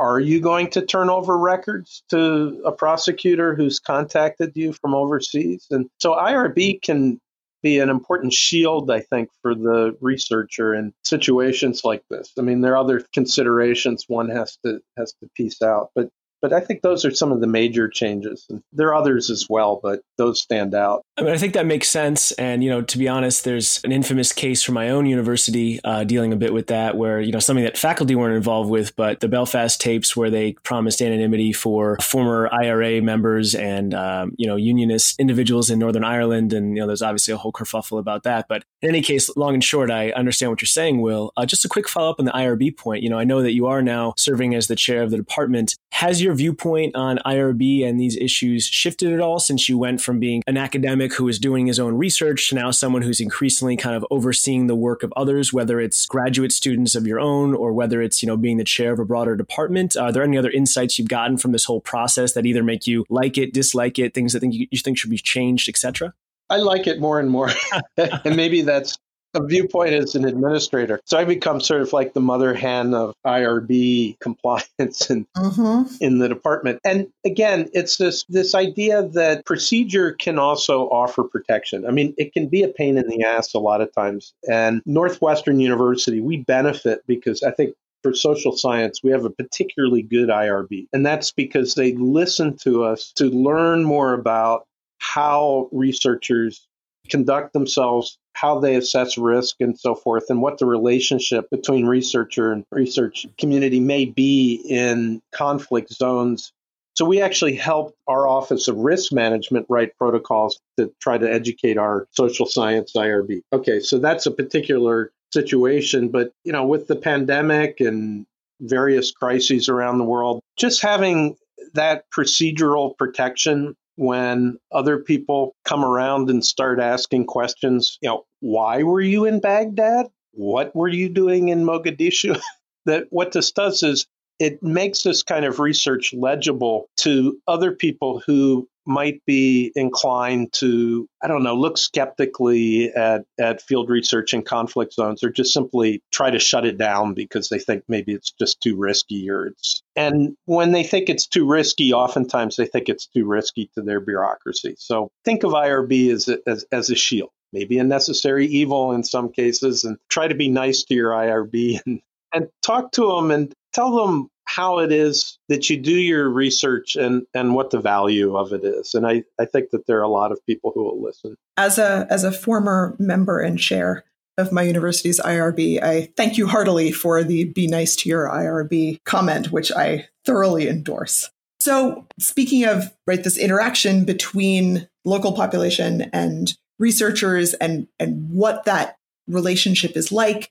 are 0.00 0.20
you 0.20 0.40
going 0.40 0.70
to 0.70 0.84
turn 0.84 1.10
over 1.10 1.36
records 1.36 2.02
to 2.10 2.62
a 2.64 2.72
prosecutor 2.72 3.54
who's 3.54 3.78
contacted 3.78 4.52
you 4.54 4.72
from 4.72 4.94
overseas? 4.94 5.66
And 5.70 5.88
so 5.98 6.12
IRB 6.14 6.82
can 6.82 7.20
be 7.62 7.78
an 7.78 7.90
important 7.90 8.32
shield, 8.32 8.90
I 8.90 9.00
think, 9.00 9.28
for 9.42 9.54
the 9.54 9.96
researcher 10.00 10.74
in 10.74 10.94
situations 11.04 11.82
like 11.84 12.02
this. 12.10 12.32
I 12.38 12.42
mean, 12.42 12.62
there 12.62 12.72
are 12.72 12.78
other 12.78 13.04
considerations 13.12 14.04
one 14.08 14.30
has 14.30 14.56
to 14.64 14.80
has 14.96 15.12
to 15.20 15.28
piece 15.36 15.60
out, 15.60 15.90
but 15.94 16.08
but 16.40 16.54
I 16.54 16.60
think 16.60 16.80
those 16.80 17.04
are 17.04 17.10
some 17.10 17.32
of 17.32 17.40
the 17.40 17.46
major 17.46 17.88
changes. 17.88 18.46
And 18.48 18.62
there 18.72 18.88
are 18.88 18.94
others 18.94 19.28
as 19.28 19.46
well, 19.48 19.78
but 19.82 20.00
those 20.16 20.40
stand 20.40 20.74
out. 20.74 21.04
I 21.20 21.22
mean, 21.22 21.34
I 21.34 21.36
think 21.36 21.52
that 21.52 21.66
makes 21.66 21.86
sense. 21.90 22.32
And, 22.32 22.64
you 22.64 22.70
know, 22.70 22.80
to 22.80 22.96
be 22.96 23.06
honest, 23.06 23.44
there's 23.44 23.78
an 23.84 23.92
infamous 23.92 24.32
case 24.32 24.62
from 24.62 24.74
my 24.74 24.88
own 24.88 25.04
university 25.04 25.78
uh, 25.84 26.02
dealing 26.02 26.32
a 26.32 26.36
bit 26.36 26.54
with 26.54 26.68
that, 26.68 26.96
where, 26.96 27.20
you 27.20 27.30
know, 27.30 27.38
something 27.38 27.64
that 27.64 27.76
faculty 27.76 28.14
weren't 28.14 28.36
involved 28.36 28.70
with, 28.70 28.96
but 28.96 29.20
the 29.20 29.28
Belfast 29.28 29.78
tapes 29.78 30.16
where 30.16 30.30
they 30.30 30.54
promised 30.62 31.02
anonymity 31.02 31.52
for 31.52 31.98
former 32.00 32.48
IRA 32.50 33.02
members 33.02 33.54
and, 33.54 33.92
um, 33.92 34.32
you 34.38 34.46
know, 34.46 34.56
unionist 34.56 35.20
individuals 35.20 35.68
in 35.68 35.78
Northern 35.78 36.04
Ireland. 36.04 36.54
And, 36.54 36.74
you 36.74 36.80
know, 36.80 36.86
there's 36.86 37.02
obviously 37.02 37.34
a 37.34 37.36
whole 37.36 37.52
kerfuffle 37.52 37.98
about 37.98 38.22
that. 38.22 38.48
But 38.48 38.64
in 38.80 38.88
any 38.88 39.02
case, 39.02 39.28
long 39.36 39.52
and 39.52 39.62
short, 39.62 39.90
I 39.90 40.12
understand 40.12 40.50
what 40.50 40.62
you're 40.62 40.68
saying, 40.68 41.02
Will. 41.02 41.32
Uh, 41.36 41.44
just 41.44 41.66
a 41.66 41.68
quick 41.68 41.86
follow 41.86 42.08
up 42.08 42.18
on 42.18 42.24
the 42.24 42.32
IRB 42.32 42.78
point. 42.78 43.02
You 43.02 43.10
know, 43.10 43.18
I 43.18 43.24
know 43.24 43.42
that 43.42 43.52
you 43.52 43.66
are 43.66 43.82
now 43.82 44.14
serving 44.16 44.54
as 44.54 44.68
the 44.68 44.76
chair 44.76 45.02
of 45.02 45.10
the 45.10 45.18
department. 45.18 45.76
Has 45.92 46.22
your 46.22 46.32
viewpoint 46.32 46.96
on 46.96 47.18
IRB 47.26 47.86
and 47.86 48.00
these 48.00 48.16
issues 48.16 48.64
shifted 48.64 49.12
at 49.12 49.20
all 49.20 49.38
since 49.38 49.68
you 49.68 49.76
went 49.76 50.00
from 50.00 50.18
being 50.18 50.42
an 50.46 50.56
academic 50.56 51.09
who 51.14 51.28
is 51.28 51.38
doing 51.38 51.66
his 51.66 51.78
own 51.78 51.96
research 51.96 52.48
to 52.48 52.54
now 52.54 52.70
someone 52.70 53.02
who's 53.02 53.20
increasingly 53.20 53.76
kind 53.76 53.96
of 53.96 54.04
overseeing 54.10 54.66
the 54.66 54.74
work 54.74 55.02
of 55.02 55.12
others, 55.16 55.52
whether 55.52 55.80
it's 55.80 56.06
graduate 56.06 56.52
students 56.52 56.94
of 56.94 57.06
your 57.06 57.20
own 57.20 57.54
or 57.54 57.72
whether 57.72 58.02
it's, 58.02 58.22
you 58.22 58.26
know, 58.26 58.36
being 58.36 58.56
the 58.56 58.64
chair 58.64 58.92
of 58.92 58.98
a 58.98 59.04
broader 59.04 59.36
department? 59.36 59.96
Are 59.96 60.12
there 60.12 60.22
any 60.22 60.38
other 60.38 60.50
insights 60.50 60.98
you've 60.98 61.08
gotten 61.08 61.38
from 61.38 61.52
this 61.52 61.64
whole 61.64 61.80
process 61.80 62.32
that 62.32 62.46
either 62.46 62.62
make 62.62 62.86
you 62.86 63.04
like 63.08 63.38
it, 63.38 63.52
dislike 63.52 63.98
it, 63.98 64.14
things 64.14 64.32
that 64.32 64.40
think 64.40 64.54
you, 64.54 64.66
you 64.70 64.78
think 64.78 64.98
should 64.98 65.10
be 65.10 65.18
changed, 65.18 65.68
etc.? 65.68 66.14
I 66.48 66.56
like 66.56 66.86
it 66.86 67.00
more 67.00 67.20
and 67.20 67.30
more. 67.30 67.50
and 67.96 68.36
maybe 68.36 68.62
that's 68.62 68.98
a 69.34 69.44
viewpoint 69.44 69.94
as 69.94 70.14
an 70.14 70.24
administrator. 70.24 71.00
So 71.04 71.18
I 71.18 71.24
become 71.24 71.60
sort 71.60 71.82
of 71.82 71.92
like 71.92 72.14
the 72.14 72.20
mother 72.20 72.54
hen 72.54 72.94
of 72.94 73.14
IRB 73.26 74.18
compliance 74.20 75.10
in, 75.10 75.26
mm-hmm. 75.36 75.94
in 76.00 76.18
the 76.18 76.28
department. 76.28 76.80
And 76.84 77.08
again, 77.24 77.68
it's 77.72 77.96
this 77.96 78.24
this 78.28 78.54
idea 78.54 79.08
that 79.08 79.44
procedure 79.44 80.12
can 80.12 80.38
also 80.38 80.88
offer 80.88 81.22
protection. 81.24 81.86
I 81.86 81.90
mean, 81.90 82.14
it 82.18 82.32
can 82.32 82.48
be 82.48 82.62
a 82.62 82.68
pain 82.68 82.96
in 82.96 83.08
the 83.08 83.24
ass 83.24 83.54
a 83.54 83.58
lot 83.58 83.80
of 83.80 83.92
times. 83.92 84.34
And 84.48 84.82
Northwestern 84.86 85.60
University, 85.60 86.20
we 86.20 86.38
benefit 86.38 87.02
because 87.06 87.42
I 87.42 87.50
think 87.50 87.74
for 88.02 88.14
social 88.14 88.56
science, 88.56 89.02
we 89.02 89.10
have 89.10 89.24
a 89.24 89.30
particularly 89.30 90.02
good 90.02 90.28
IRB. 90.28 90.86
And 90.92 91.04
that's 91.04 91.32
because 91.32 91.74
they 91.74 91.92
listen 91.94 92.56
to 92.58 92.84
us 92.84 93.12
to 93.16 93.26
learn 93.26 93.84
more 93.84 94.14
about 94.14 94.66
how 94.98 95.68
researchers 95.72 96.66
conduct 97.08 97.52
themselves, 97.52 98.18
how 98.40 98.58
they 98.58 98.74
assess 98.76 99.18
risk, 99.18 99.56
and 99.60 99.78
so 99.78 99.94
forth, 99.94 100.30
and 100.30 100.40
what 100.40 100.58
the 100.58 100.64
relationship 100.64 101.50
between 101.50 101.86
researcher 101.86 102.52
and 102.52 102.64
research 102.70 103.26
community 103.38 103.80
may 103.80 104.06
be 104.06 104.54
in 104.54 105.20
conflict 105.32 105.92
zones. 105.92 106.52
So 106.94 107.04
we 107.04 107.20
actually 107.20 107.54
helped 107.54 107.98
our 108.08 108.26
Office 108.26 108.66
of 108.68 108.76
Risk 108.76 109.12
Management 109.12 109.66
write 109.68 109.96
protocols 109.98 110.58
to 110.78 110.90
try 111.00 111.18
to 111.18 111.30
educate 111.30 111.76
our 111.76 112.06
social 112.12 112.46
science 112.46 112.92
IRB. 112.96 113.42
Okay, 113.52 113.80
so 113.80 113.98
that's 113.98 114.24
a 114.24 114.30
particular 114.30 115.12
situation, 115.32 116.08
but 116.08 116.32
you 116.42 116.52
know, 116.52 116.66
with 116.66 116.86
the 116.86 116.96
pandemic 116.96 117.80
and 117.80 118.26
various 118.60 119.10
crises 119.10 119.68
around 119.68 119.98
the 119.98 120.04
world, 120.04 120.40
just 120.58 120.80
having 120.80 121.36
that 121.74 122.04
procedural 122.10 122.96
protection 122.96 123.76
when 124.00 124.56
other 124.72 125.00
people 125.00 125.54
come 125.66 125.84
around 125.84 126.30
and 126.30 126.42
start 126.42 126.80
asking 126.80 127.26
questions, 127.26 127.98
you 128.00 128.08
know, 128.08 128.24
why 128.40 128.82
were 128.82 129.02
you 129.02 129.26
in 129.26 129.40
Baghdad? 129.40 130.06
What 130.30 130.74
were 130.74 130.88
you 130.88 131.10
doing 131.10 131.50
in 131.50 131.64
Mogadishu? 131.64 132.40
that 132.86 133.08
what 133.10 133.32
this 133.32 133.52
does 133.52 133.82
is 133.82 134.06
it 134.40 134.62
makes 134.62 135.02
this 135.02 135.22
kind 135.22 135.44
of 135.44 135.60
research 135.60 136.14
legible 136.14 136.88
to 136.96 137.38
other 137.46 137.72
people 137.72 138.22
who 138.26 138.66
might 138.86 139.22
be 139.26 139.70
inclined 139.76 140.50
to, 140.54 141.06
I 141.22 141.28
don't 141.28 141.42
know, 141.42 141.54
look 141.54 141.76
skeptically 141.76 142.90
at, 142.94 143.22
at 143.38 143.60
field 143.60 143.90
research 143.90 144.32
in 144.32 144.42
conflict 144.42 144.94
zones 144.94 145.22
or 145.22 145.30
just 145.30 145.52
simply 145.52 146.02
try 146.10 146.30
to 146.30 146.38
shut 146.38 146.64
it 146.64 146.78
down 146.78 147.12
because 147.12 147.50
they 147.50 147.58
think 147.58 147.84
maybe 147.86 148.14
it's 148.14 148.32
just 148.32 148.62
too 148.62 148.76
risky 148.76 149.30
or 149.30 149.46
it's. 149.46 149.82
And 149.94 150.34
when 150.46 150.72
they 150.72 150.84
think 150.84 151.10
it's 151.10 151.26
too 151.26 151.46
risky, 151.46 151.92
oftentimes 151.92 152.56
they 152.56 152.66
think 152.66 152.88
it's 152.88 153.06
too 153.06 153.26
risky 153.26 153.70
to 153.74 153.82
their 153.82 154.00
bureaucracy. 154.00 154.74
So 154.78 155.10
think 155.24 155.44
of 155.44 155.52
IRB 155.52 156.10
as 156.10 156.28
a, 156.28 156.38
as, 156.46 156.64
as 156.72 156.88
a 156.88 156.96
shield. 156.96 157.30
Maybe 157.52 157.78
a 157.78 157.84
necessary 157.84 158.46
evil 158.46 158.92
in 158.92 159.02
some 159.02 159.30
cases, 159.30 159.84
and 159.84 159.98
try 160.08 160.28
to 160.28 160.36
be 160.36 160.48
nice 160.48 160.84
to 160.84 160.94
your 160.94 161.10
IRB 161.10 161.80
and, 161.86 162.00
and 162.32 162.48
talk 162.62 162.92
to 162.92 163.08
them 163.08 163.30
and 163.30 163.52
tell 163.72 163.94
them 163.94 164.28
how 164.44 164.80
it 164.80 164.90
is 164.90 165.38
that 165.48 165.70
you 165.70 165.76
do 165.76 165.92
your 165.92 166.28
research 166.28 166.96
and, 166.96 167.24
and 167.34 167.54
what 167.54 167.70
the 167.70 167.78
value 167.78 168.36
of 168.36 168.52
it 168.52 168.64
is. 168.64 168.94
And 168.94 169.06
I, 169.06 169.22
I 169.38 169.44
think 169.44 169.70
that 169.70 169.86
there 169.86 169.98
are 169.98 170.02
a 170.02 170.08
lot 170.08 170.32
of 170.32 170.44
people 170.44 170.72
who 170.74 170.82
will 170.82 171.00
listen. 171.00 171.36
As 171.56 171.78
a 171.78 172.06
as 172.10 172.24
a 172.24 172.32
former 172.32 172.96
member 172.98 173.38
and 173.38 173.58
chair 173.58 174.04
of 174.38 174.50
my 174.50 174.62
university's 174.62 175.20
IRB, 175.20 175.82
I 175.82 176.08
thank 176.16 176.36
you 176.36 176.48
heartily 176.48 176.90
for 176.90 177.22
the 177.22 177.44
be 177.44 177.68
nice 177.68 177.94
to 177.96 178.08
your 178.08 178.28
IRB 178.28 179.04
comment, 179.04 179.52
which 179.52 179.70
I 179.70 180.08
thoroughly 180.24 180.68
endorse. 180.68 181.30
So 181.60 182.06
speaking 182.18 182.64
of 182.64 182.92
right 183.06 183.22
this 183.22 183.36
interaction 183.38 184.04
between 184.04 184.88
local 185.04 185.32
population 185.32 186.10
and 186.12 186.52
researchers 186.78 187.54
and 187.54 187.86
and 188.00 188.30
what 188.30 188.64
that 188.64 188.96
relationship 189.30 189.96
is 189.96 190.12
like. 190.12 190.50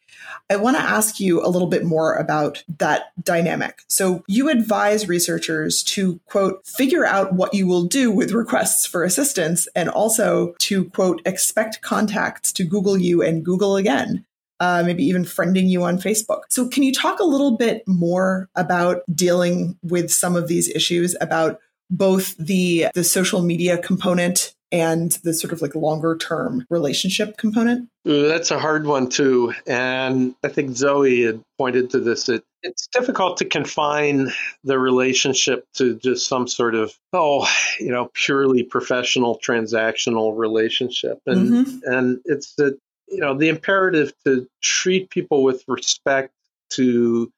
I 0.49 0.55
want 0.55 0.77
to 0.77 0.83
ask 0.83 1.19
you 1.19 1.45
a 1.45 1.49
little 1.49 1.67
bit 1.67 1.85
more 1.85 2.15
about 2.15 2.63
that 2.79 3.11
dynamic. 3.23 3.83
So, 3.87 4.23
you 4.27 4.49
advise 4.49 5.07
researchers 5.07 5.83
to, 5.83 6.19
quote, 6.25 6.65
figure 6.65 7.05
out 7.05 7.33
what 7.33 7.53
you 7.53 7.67
will 7.67 7.83
do 7.83 8.11
with 8.11 8.31
requests 8.31 8.85
for 8.85 9.03
assistance 9.03 9.67
and 9.75 9.89
also 9.89 10.53
to, 10.59 10.85
quote, 10.85 11.21
expect 11.25 11.81
contacts 11.81 12.51
to 12.53 12.63
Google 12.63 12.97
you 12.97 13.21
and 13.21 13.45
Google 13.45 13.75
again. 13.75 14.25
Uh, 14.61 14.83
maybe 14.85 15.05
even 15.05 15.23
friending 15.23 15.69
you 15.69 15.83
on 15.83 15.97
Facebook. 15.97 16.41
So, 16.49 16.67
can 16.67 16.83
you 16.83 16.93
talk 16.93 17.19
a 17.19 17.25
little 17.25 17.55
bit 17.55 17.87
more 17.87 18.49
about 18.55 19.03
dealing 19.13 19.77
with 19.83 20.11
some 20.11 20.35
of 20.35 20.47
these 20.47 20.67
issues 20.69 21.15
about 21.21 21.59
both 21.89 22.35
the 22.37 22.87
the 22.93 23.03
social 23.03 23.41
media 23.41 23.77
component 23.77 24.53
and 24.71 25.11
the 25.23 25.33
sort 25.33 25.53
of 25.53 25.61
like 25.61 25.75
longer 25.75 26.15
term 26.17 26.65
relationship 26.69 27.37
component? 27.37 27.89
That's 28.05 28.51
a 28.51 28.59
hard 28.59 28.85
one 28.85 29.09
too. 29.09 29.53
And 29.67 30.35
I 30.43 30.49
think 30.49 30.75
Zoe 30.75 31.23
had 31.23 31.41
pointed 31.57 31.89
to 31.91 31.99
this. 31.99 32.29
It, 32.29 32.43
it's 32.61 32.87
difficult 32.87 33.37
to 33.37 33.45
confine 33.45 34.31
the 34.63 34.77
relationship 34.77 35.65
to 35.75 35.95
just 35.95 36.27
some 36.27 36.47
sort 36.47 36.75
of, 36.75 36.93
oh, 37.13 37.47
you 37.79 37.91
know, 37.91 38.09
purely 38.13 38.63
professional 38.63 39.39
transactional 39.39 40.37
relationship. 40.37 41.19
And 41.25 41.49
mm-hmm. 41.49 41.91
and 41.91 42.19
it's 42.25 42.55
the 42.55 42.77
you 43.11 43.19
know, 43.19 43.35
the 43.35 43.49
imperative 43.49 44.13
to 44.25 44.47
treat 44.61 45.09
people 45.09 45.43
with 45.43 45.63
respect, 45.67 46.31
to 46.71 47.31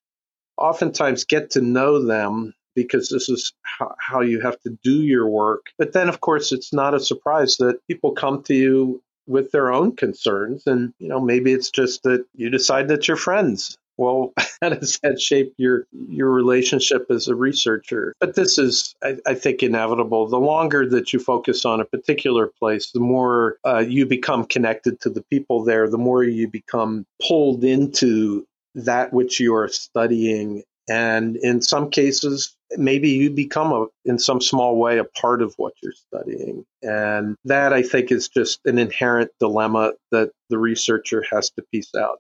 oftentimes 0.57 1.23
get 1.23 1.51
to 1.51 1.61
know 1.61 2.05
them 2.05 2.53
because 2.75 3.09
this 3.09 3.29
is 3.29 3.53
how, 3.63 3.95
how 3.99 4.21
you 4.21 4.39
have 4.41 4.59
to 4.61 4.77
do 4.83 5.01
your 5.01 5.27
work. 5.27 5.67
But 5.77 5.93
then, 5.93 6.09
of 6.09 6.21
course, 6.21 6.51
it's 6.51 6.73
not 6.73 6.93
a 6.93 6.99
surprise 6.99 7.57
that 7.57 7.85
people 7.87 8.11
come 8.11 8.43
to 8.43 8.53
you 8.53 9.01
with 9.27 9.51
their 9.51 9.71
own 9.71 9.95
concerns. 9.95 10.67
And, 10.67 10.93
you 10.99 11.07
know, 11.07 11.19
maybe 11.19 11.53
it's 11.53 11.69
just 11.69 12.03
that 12.03 12.25
you 12.35 12.49
decide 12.49 12.87
that 12.89 13.07
you're 13.07 13.17
friends. 13.17 13.77
Well, 13.97 14.33
how 14.61 14.69
does 14.69 14.99
that 15.03 15.21
shape 15.21 15.53
your 15.57 15.85
your 15.91 16.29
relationship 16.29 17.05
as 17.09 17.27
a 17.27 17.35
researcher? 17.35 18.15
But 18.19 18.35
this 18.35 18.57
is, 18.57 18.95
I, 19.03 19.17
I 19.27 19.33
think, 19.35 19.61
inevitable. 19.61 20.27
The 20.27 20.39
longer 20.39 20.87
that 20.89 21.13
you 21.13 21.19
focus 21.19 21.65
on 21.65 21.81
a 21.81 21.85
particular 21.85 22.51
place, 22.59 22.91
the 22.91 22.99
more 22.99 23.57
uh, 23.65 23.79
you 23.79 24.05
become 24.05 24.45
connected 24.45 24.99
to 25.01 25.09
the 25.09 25.23
people 25.23 25.63
there. 25.63 25.89
The 25.89 25.97
more 25.97 26.23
you 26.23 26.47
become 26.47 27.05
pulled 27.25 27.63
into 27.63 28.45
that 28.75 29.13
which 29.13 29.39
you 29.39 29.53
are 29.55 29.67
studying 29.67 30.63
and 30.91 31.37
in 31.37 31.61
some 31.61 31.89
cases, 31.89 32.53
maybe 32.75 33.11
you 33.11 33.29
become 33.29 33.71
a, 33.71 33.85
in 34.03 34.19
some 34.19 34.41
small 34.41 34.75
way, 34.75 34.97
a 34.97 35.05
part 35.05 35.41
of 35.41 35.53
what 35.55 35.73
you're 35.81 35.93
studying. 35.93 36.65
And 36.81 37.37
that 37.45 37.71
I 37.71 37.81
think 37.81 38.11
is 38.11 38.27
just 38.27 38.59
an 38.65 38.77
inherent 38.77 39.31
dilemma 39.39 39.93
that 40.11 40.31
the 40.49 40.57
researcher 40.57 41.23
has 41.31 41.49
to 41.51 41.63
piece 41.71 41.95
out. 41.95 42.19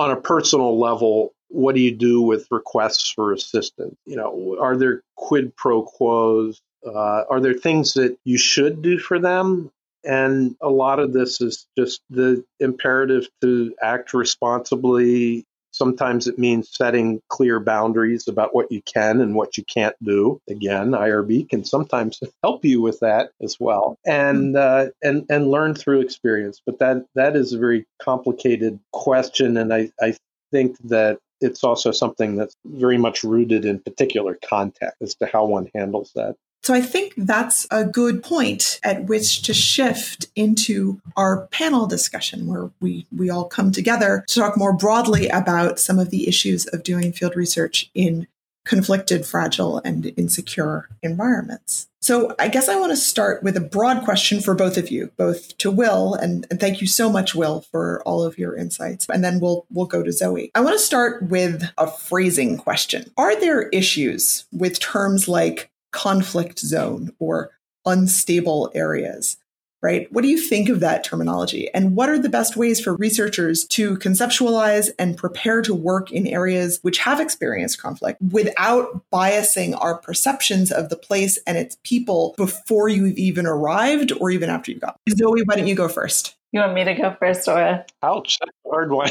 On 0.00 0.10
a 0.10 0.20
personal 0.20 0.76
level, 0.80 1.34
what 1.50 1.76
do 1.76 1.80
you 1.80 1.94
do 1.94 2.20
with 2.20 2.48
requests 2.50 3.12
for 3.12 3.32
assistance? 3.32 3.94
You 4.06 4.16
know, 4.16 4.56
are 4.60 4.76
there 4.76 5.02
quid 5.16 5.54
pro 5.54 5.84
quos? 5.84 6.60
Uh, 6.84 7.22
are 7.30 7.40
there 7.40 7.54
things 7.54 7.94
that 7.94 8.16
you 8.24 8.38
should 8.38 8.82
do 8.82 8.98
for 8.98 9.20
them? 9.20 9.70
And 10.02 10.56
a 10.60 10.70
lot 10.70 10.98
of 10.98 11.12
this 11.12 11.40
is 11.40 11.68
just 11.78 12.00
the 12.10 12.42
imperative 12.58 13.28
to 13.42 13.72
act 13.80 14.14
responsibly 14.14 15.44
Sometimes 15.80 16.26
it 16.26 16.38
means 16.38 16.68
setting 16.70 17.22
clear 17.30 17.58
boundaries 17.58 18.28
about 18.28 18.54
what 18.54 18.70
you 18.70 18.82
can 18.82 19.22
and 19.22 19.34
what 19.34 19.56
you 19.56 19.64
can't 19.64 19.96
do. 20.04 20.38
Again, 20.46 20.90
IRB 20.90 21.48
can 21.48 21.64
sometimes 21.64 22.20
help 22.42 22.66
you 22.66 22.82
with 22.82 23.00
that 23.00 23.30
as 23.42 23.56
well, 23.58 23.96
and 24.04 24.58
uh, 24.58 24.88
and 25.02 25.24
and 25.30 25.50
learn 25.50 25.74
through 25.74 26.00
experience. 26.00 26.60
But 26.66 26.80
that 26.80 27.06
that 27.14 27.34
is 27.34 27.54
a 27.54 27.58
very 27.58 27.86
complicated 28.02 28.78
question, 28.92 29.56
and 29.56 29.72
I 29.72 29.90
I 29.98 30.18
think 30.52 30.76
that 30.88 31.16
it's 31.40 31.64
also 31.64 31.92
something 31.92 32.36
that's 32.36 32.54
very 32.66 32.98
much 32.98 33.24
rooted 33.24 33.64
in 33.64 33.78
particular 33.78 34.38
context 34.46 35.00
as 35.00 35.14
to 35.14 35.26
how 35.32 35.46
one 35.46 35.70
handles 35.74 36.12
that. 36.14 36.36
So 36.62 36.74
I 36.74 36.80
think 36.80 37.14
that's 37.16 37.66
a 37.70 37.84
good 37.84 38.22
point 38.22 38.80
at 38.82 39.04
which 39.04 39.42
to 39.42 39.54
shift 39.54 40.26
into 40.36 41.00
our 41.16 41.46
panel 41.48 41.86
discussion 41.86 42.46
where 42.46 42.70
we, 42.80 43.06
we 43.16 43.30
all 43.30 43.46
come 43.46 43.72
together 43.72 44.24
to 44.28 44.40
talk 44.40 44.58
more 44.58 44.72
broadly 44.72 45.28
about 45.28 45.78
some 45.78 45.98
of 45.98 46.10
the 46.10 46.28
issues 46.28 46.66
of 46.66 46.82
doing 46.82 47.12
field 47.12 47.34
research 47.34 47.90
in 47.94 48.26
conflicted, 48.64 49.24
fragile, 49.24 49.80
and 49.84 50.12
insecure 50.16 50.88
environments. 51.02 51.88
So 52.02 52.34
I 52.38 52.48
guess 52.48 52.68
I 52.68 52.76
want 52.76 52.92
to 52.92 52.96
start 52.96 53.42
with 53.42 53.56
a 53.56 53.60
broad 53.60 54.04
question 54.04 54.40
for 54.40 54.54
both 54.54 54.76
of 54.76 54.90
you, 54.90 55.10
both 55.16 55.56
to 55.58 55.70
Will, 55.70 56.14
and, 56.14 56.46
and, 56.50 56.58
thank 56.58 56.80
you 56.80 56.86
so 56.86 57.10
much, 57.10 57.34
Will, 57.34 57.62
for 57.62 58.02
all 58.04 58.22
of 58.22 58.38
your 58.38 58.56
insights. 58.56 59.06
And 59.12 59.22
then 59.22 59.40
we'll 59.40 59.66
we'll 59.70 59.86
go 59.86 60.02
to 60.02 60.12
Zoe. 60.12 60.50
I 60.54 60.60
want 60.60 60.74
to 60.74 60.84
start 60.84 61.24
with 61.24 61.64
a 61.76 61.86
phrasing 61.86 62.56
question. 62.56 63.10
Are 63.16 63.38
there 63.38 63.68
issues 63.68 64.46
with 64.52 64.80
terms 64.80 65.28
like 65.28 65.69
conflict 65.92 66.58
zone 66.58 67.12
or 67.18 67.50
unstable 67.86 68.70
areas, 68.74 69.36
right? 69.82 70.12
What 70.12 70.22
do 70.22 70.28
you 70.28 70.38
think 70.38 70.68
of 70.68 70.80
that 70.80 71.02
terminology? 71.04 71.72
And 71.72 71.96
what 71.96 72.10
are 72.10 72.18
the 72.18 72.28
best 72.28 72.56
ways 72.56 72.80
for 72.80 72.94
researchers 72.96 73.64
to 73.68 73.96
conceptualize 73.96 74.90
and 74.98 75.16
prepare 75.16 75.62
to 75.62 75.74
work 75.74 76.12
in 76.12 76.26
areas 76.26 76.78
which 76.82 76.98
have 76.98 77.20
experienced 77.20 77.80
conflict 77.80 78.20
without 78.30 79.02
biasing 79.10 79.76
our 79.80 79.96
perceptions 79.96 80.70
of 80.70 80.90
the 80.90 80.96
place 80.96 81.38
and 81.46 81.56
its 81.56 81.78
people 81.84 82.34
before 82.36 82.88
you've 82.88 83.16
even 83.16 83.46
arrived 83.46 84.12
or 84.20 84.30
even 84.30 84.50
after 84.50 84.70
you've 84.70 84.82
got? 84.82 84.98
Zoe, 85.08 85.42
why 85.44 85.56
don't 85.56 85.66
you 85.66 85.74
go 85.74 85.88
first? 85.88 86.36
You 86.52 86.60
want 86.60 86.74
me 86.74 86.84
to 86.84 86.94
go 86.94 87.16
first, 87.18 87.48
or? 87.48 87.84
Ouch, 88.02 88.38
that's 88.38 88.52
a 88.66 88.68
hard 88.68 88.90
one. 88.90 89.10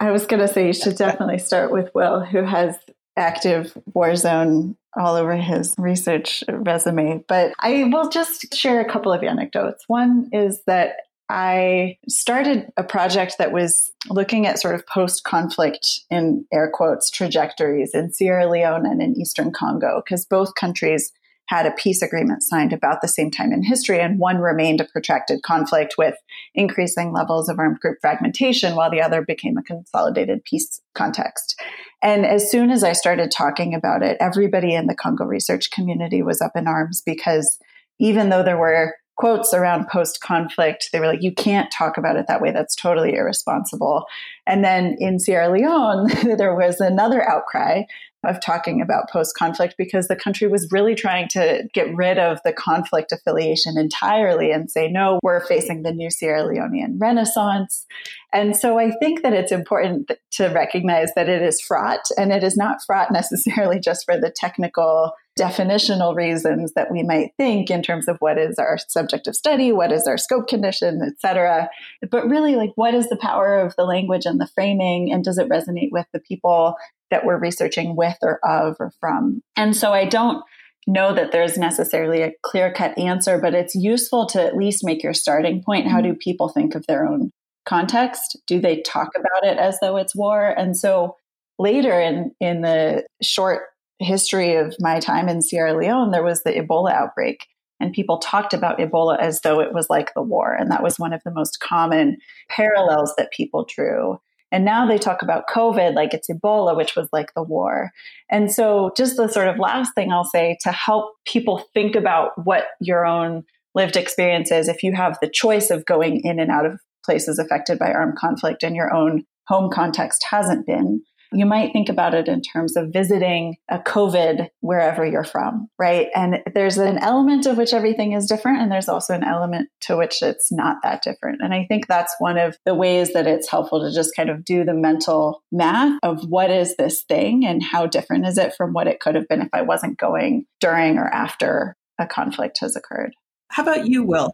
I 0.00 0.10
was 0.10 0.26
going 0.26 0.40
to 0.40 0.48
say 0.52 0.66
you 0.66 0.74
should 0.74 0.96
definitely 0.96 1.38
start 1.38 1.72
with 1.72 1.94
Will, 1.94 2.20
who 2.20 2.42
has 2.42 2.76
active 3.16 3.76
war 3.92 4.16
zone 4.16 4.76
all 4.96 5.16
over 5.16 5.34
his 5.36 5.74
research 5.78 6.44
resume. 6.48 7.24
But 7.26 7.52
I 7.60 7.84
will 7.84 8.08
just 8.08 8.54
share 8.54 8.80
a 8.80 8.90
couple 8.90 9.12
of 9.12 9.22
anecdotes. 9.22 9.84
One 9.88 10.28
is 10.32 10.62
that 10.66 10.96
I 11.28 11.96
started 12.06 12.70
a 12.76 12.84
project 12.84 13.36
that 13.38 13.50
was 13.50 13.90
looking 14.10 14.46
at 14.46 14.58
sort 14.58 14.74
of 14.74 14.86
post 14.86 15.24
conflict, 15.24 16.00
in 16.10 16.44
air 16.52 16.70
quotes, 16.72 17.10
trajectories 17.10 17.94
in 17.94 18.12
Sierra 18.12 18.48
Leone 18.48 18.84
and 18.86 19.00
in 19.00 19.18
Eastern 19.18 19.50
Congo, 19.50 20.02
because 20.04 20.26
both 20.26 20.54
countries 20.54 21.12
had 21.46 21.66
a 21.66 21.72
peace 21.72 22.02
agreement 22.02 22.42
signed 22.42 22.72
about 22.72 23.00
the 23.00 23.08
same 23.08 23.30
time 23.30 23.52
in 23.52 23.62
history, 23.62 24.00
and 24.00 24.18
one 24.18 24.38
remained 24.38 24.80
a 24.80 24.86
protracted 24.86 25.42
conflict 25.42 25.94
with 25.98 26.14
increasing 26.54 27.12
levels 27.12 27.48
of 27.48 27.58
armed 27.58 27.80
group 27.80 27.98
fragmentation, 28.00 28.74
while 28.76 28.90
the 28.90 29.02
other 29.02 29.22
became 29.22 29.56
a 29.56 29.62
consolidated 29.62 30.44
peace 30.44 30.80
context. 30.94 31.60
And 32.02 32.24
as 32.24 32.50
soon 32.50 32.70
as 32.70 32.84
I 32.84 32.92
started 32.92 33.30
talking 33.30 33.74
about 33.74 34.02
it, 34.02 34.16
everybody 34.20 34.74
in 34.74 34.86
the 34.86 34.94
Congo 34.94 35.24
research 35.24 35.70
community 35.70 36.22
was 36.22 36.40
up 36.40 36.52
in 36.54 36.66
arms 36.66 37.02
because 37.04 37.58
even 37.98 38.30
though 38.30 38.42
there 38.42 38.58
were 38.58 38.94
quotes 39.16 39.54
around 39.54 39.88
post 39.88 40.20
conflict, 40.20 40.90
they 40.92 40.98
were 40.98 41.06
like, 41.06 41.22
you 41.22 41.32
can't 41.32 41.70
talk 41.70 41.96
about 41.96 42.16
it 42.16 42.26
that 42.26 42.40
way. 42.40 42.50
That's 42.50 42.74
totally 42.74 43.14
irresponsible. 43.14 44.06
And 44.46 44.64
then 44.64 44.96
in 44.98 45.20
Sierra 45.20 45.50
Leone, 45.50 46.08
there 46.36 46.54
was 46.54 46.80
another 46.80 47.26
outcry 47.28 47.82
of 48.26 48.40
talking 48.40 48.80
about 48.80 49.10
post 49.10 49.36
conflict 49.36 49.74
because 49.76 50.08
the 50.08 50.16
country 50.16 50.48
was 50.48 50.68
really 50.70 50.94
trying 50.94 51.28
to 51.28 51.68
get 51.72 51.94
rid 51.94 52.18
of 52.18 52.40
the 52.44 52.52
conflict 52.52 53.12
affiliation 53.12 53.78
entirely 53.78 54.50
and 54.50 54.70
say, 54.70 54.88
no, 54.90 55.18
we're 55.22 55.44
facing 55.44 55.82
the 55.82 55.92
new 55.92 56.10
Sierra 56.10 56.42
Leonean 56.42 56.96
Renaissance. 56.98 57.86
And 58.32 58.56
so 58.56 58.78
I 58.78 58.90
think 59.00 59.22
that 59.22 59.32
it's 59.32 59.52
important 59.52 60.10
to 60.32 60.48
recognize 60.48 61.10
that 61.14 61.28
it 61.28 61.42
is 61.42 61.60
fraught 61.60 62.06
and 62.18 62.32
it 62.32 62.42
is 62.42 62.56
not 62.56 62.78
fraught 62.84 63.10
necessarily 63.12 63.80
just 63.80 64.04
for 64.04 64.18
the 64.18 64.30
technical 64.30 65.12
definitional 65.38 66.14
reasons 66.14 66.72
that 66.74 66.90
we 66.90 67.02
might 67.02 67.32
think 67.36 67.70
in 67.70 67.82
terms 67.82 68.06
of 68.06 68.16
what 68.20 68.38
is 68.38 68.58
our 68.58 68.78
subject 68.88 69.26
of 69.26 69.34
study, 69.34 69.72
what 69.72 69.90
is 69.90 70.06
our 70.06 70.16
scope 70.16 70.46
condition, 70.46 71.00
et 71.04 71.20
cetera. 71.20 71.68
But 72.10 72.28
really, 72.28 72.54
like, 72.54 72.72
what 72.76 72.94
is 72.94 73.08
the 73.08 73.16
power 73.16 73.58
of 73.58 73.74
the 73.76 73.84
language 73.84 74.26
and 74.26 74.40
the 74.40 74.48
framing, 74.54 75.12
and 75.12 75.24
does 75.24 75.38
it 75.38 75.48
resonate 75.48 75.90
with 75.90 76.06
the 76.12 76.20
people 76.20 76.76
that 77.10 77.24
we're 77.24 77.38
researching 77.38 77.96
with 77.96 78.16
or 78.22 78.38
of 78.44 78.76
or 78.78 78.92
from? 79.00 79.42
And 79.56 79.76
so 79.76 79.92
I 79.92 80.04
don't 80.04 80.42
know 80.86 81.14
that 81.14 81.32
there's 81.32 81.56
necessarily 81.56 82.22
a 82.22 82.32
clear 82.42 82.72
cut 82.72 82.96
answer, 82.98 83.38
but 83.38 83.54
it's 83.54 83.74
useful 83.74 84.26
to 84.26 84.42
at 84.42 84.56
least 84.56 84.84
make 84.84 85.02
your 85.02 85.14
starting 85.14 85.62
point. 85.62 85.88
How 85.88 86.00
do 86.00 86.10
mm-hmm. 86.10 86.18
people 86.18 86.48
think 86.48 86.74
of 86.74 86.86
their 86.86 87.06
own 87.06 87.30
context? 87.66 88.36
Do 88.46 88.60
they 88.60 88.82
talk 88.82 89.08
about 89.16 89.44
it 89.50 89.58
as 89.58 89.78
though 89.80 89.96
it's 89.96 90.14
war? 90.14 90.46
And 90.46 90.76
so 90.76 91.16
later 91.58 91.98
in, 91.98 92.32
in 92.40 92.60
the 92.60 93.06
short 93.22 93.62
history 93.98 94.56
of 94.56 94.74
my 94.80 95.00
time 95.00 95.28
in 95.28 95.42
Sierra 95.42 95.76
Leone, 95.76 96.10
there 96.10 96.24
was 96.24 96.42
the 96.42 96.52
Ebola 96.52 96.92
outbreak. 96.92 97.46
And 97.80 97.92
people 97.92 98.18
talked 98.18 98.54
about 98.54 98.78
Ebola 98.78 99.18
as 99.18 99.40
though 99.40 99.60
it 99.60 99.72
was 99.74 99.90
like 99.90 100.14
the 100.14 100.22
war. 100.22 100.54
And 100.54 100.70
that 100.70 100.82
was 100.82 100.98
one 100.98 101.12
of 101.12 101.22
the 101.24 101.32
most 101.32 101.60
common 101.60 102.18
parallels 102.48 103.12
that 103.18 103.32
people 103.32 103.66
drew. 103.68 104.18
And 104.52 104.64
now 104.64 104.86
they 104.86 104.98
talk 104.98 105.22
about 105.22 105.48
COVID 105.48 105.94
like 105.94 106.14
it's 106.14 106.30
Ebola, 106.30 106.76
which 106.76 106.94
was 106.94 107.08
like 107.12 107.34
the 107.34 107.42
war. 107.42 107.90
And 108.30 108.52
so, 108.52 108.92
just 108.96 109.16
the 109.16 109.28
sort 109.28 109.48
of 109.48 109.58
last 109.58 109.94
thing 109.94 110.12
I'll 110.12 110.22
say 110.22 110.56
to 110.60 110.70
help 110.70 111.14
people 111.26 111.64
think 111.74 111.96
about 111.96 112.30
what 112.44 112.66
your 112.80 113.04
own 113.04 113.42
lived 113.74 113.96
experience 113.96 114.52
is, 114.52 114.68
if 114.68 114.84
you 114.84 114.92
have 114.94 115.18
the 115.20 115.28
choice 115.28 115.70
of 115.70 115.84
going 115.86 116.20
in 116.20 116.38
and 116.38 116.52
out 116.52 116.66
of 116.66 116.78
places 117.04 117.40
affected 117.40 117.80
by 117.80 117.92
armed 117.92 118.16
conflict 118.16 118.62
and 118.62 118.76
your 118.76 118.94
own 118.94 119.24
home 119.48 119.70
context 119.70 120.24
hasn't 120.30 120.66
been, 120.66 121.02
you 121.34 121.46
might 121.46 121.72
think 121.72 121.88
about 121.88 122.14
it 122.14 122.28
in 122.28 122.40
terms 122.40 122.76
of 122.76 122.92
visiting 122.92 123.56
a 123.68 123.78
COVID 123.78 124.48
wherever 124.60 125.04
you're 125.04 125.24
from, 125.24 125.68
right? 125.78 126.08
And 126.14 126.38
there's 126.54 126.78
an 126.78 126.98
element 126.98 127.46
of 127.46 127.56
which 127.56 127.72
everything 127.72 128.12
is 128.12 128.26
different, 128.26 128.60
and 128.60 128.70
there's 128.70 128.88
also 128.88 129.14
an 129.14 129.24
element 129.24 129.68
to 129.82 129.96
which 129.96 130.22
it's 130.22 130.52
not 130.52 130.78
that 130.82 131.02
different. 131.02 131.40
And 131.42 131.52
I 131.52 131.64
think 131.66 131.86
that's 131.86 132.14
one 132.18 132.38
of 132.38 132.56
the 132.64 132.74
ways 132.74 133.12
that 133.12 133.26
it's 133.26 133.50
helpful 133.50 133.80
to 133.80 133.94
just 133.94 134.14
kind 134.16 134.30
of 134.30 134.44
do 134.44 134.64
the 134.64 134.74
mental 134.74 135.42
math 135.50 135.98
of 136.02 136.24
what 136.28 136.50
is 136.50 136.76
this 136.76 137.02
thing 137.02 137.44
and 137.44 137.62
how 137.62 137.86
different 137.86 138.26
is 138.26 138.38
it 138.38 138.54
from 138.54 138.72
what 138.72 138.86
it 138.86 139.00
could 139.00 139.14
have 139.14 139.28
been 139.28 139.42
if 139.42 139.48
I 139.52 139.62
wasn't 139.62 139.98
going 139.98 140.46
during 140.60 140.98
or 140.98 141.08
after 141.08 141.76
a 141.98 142.06
conflict 142.06 142.58
has 142.60 142.76
occurred. 142.76 143.14
How 143.48 143.62
about 143.62 143.86
you, 143.86 144.02
Will? 144.02 144.32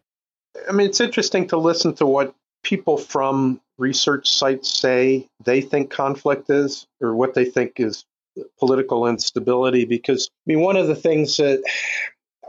I 0.69 0.73
mean, 0.73 0.89
it's 0.89 1.01
interesting 1.01 1.47
to 1.49 1.57
listen 1.57 1.95
to 1.95 2.07
what 2.07 2.35
people 2.63 2.97
from 2.97 3.61
research 3.81 4.31
sites 4.31 4.69
say 4.69 5.27
they 5.45 5.61
think 5.61 5.91
conflict 5.91 6.51
is 6.51 6.87
or 7.01 7.17
what 7.17 7.35
they 7.35 7.47
think 7.47 7.81
is 7.81 8.05
political 8.59 9.09
instability 9.09 9.85
because 9.85 10.31
I 10.47 10.53
mean 10.53 10.61
one 10.61 10.77
of 10.77 10.87
the 10.87 10.95
things 10.95 11.39
that 11.39 11.63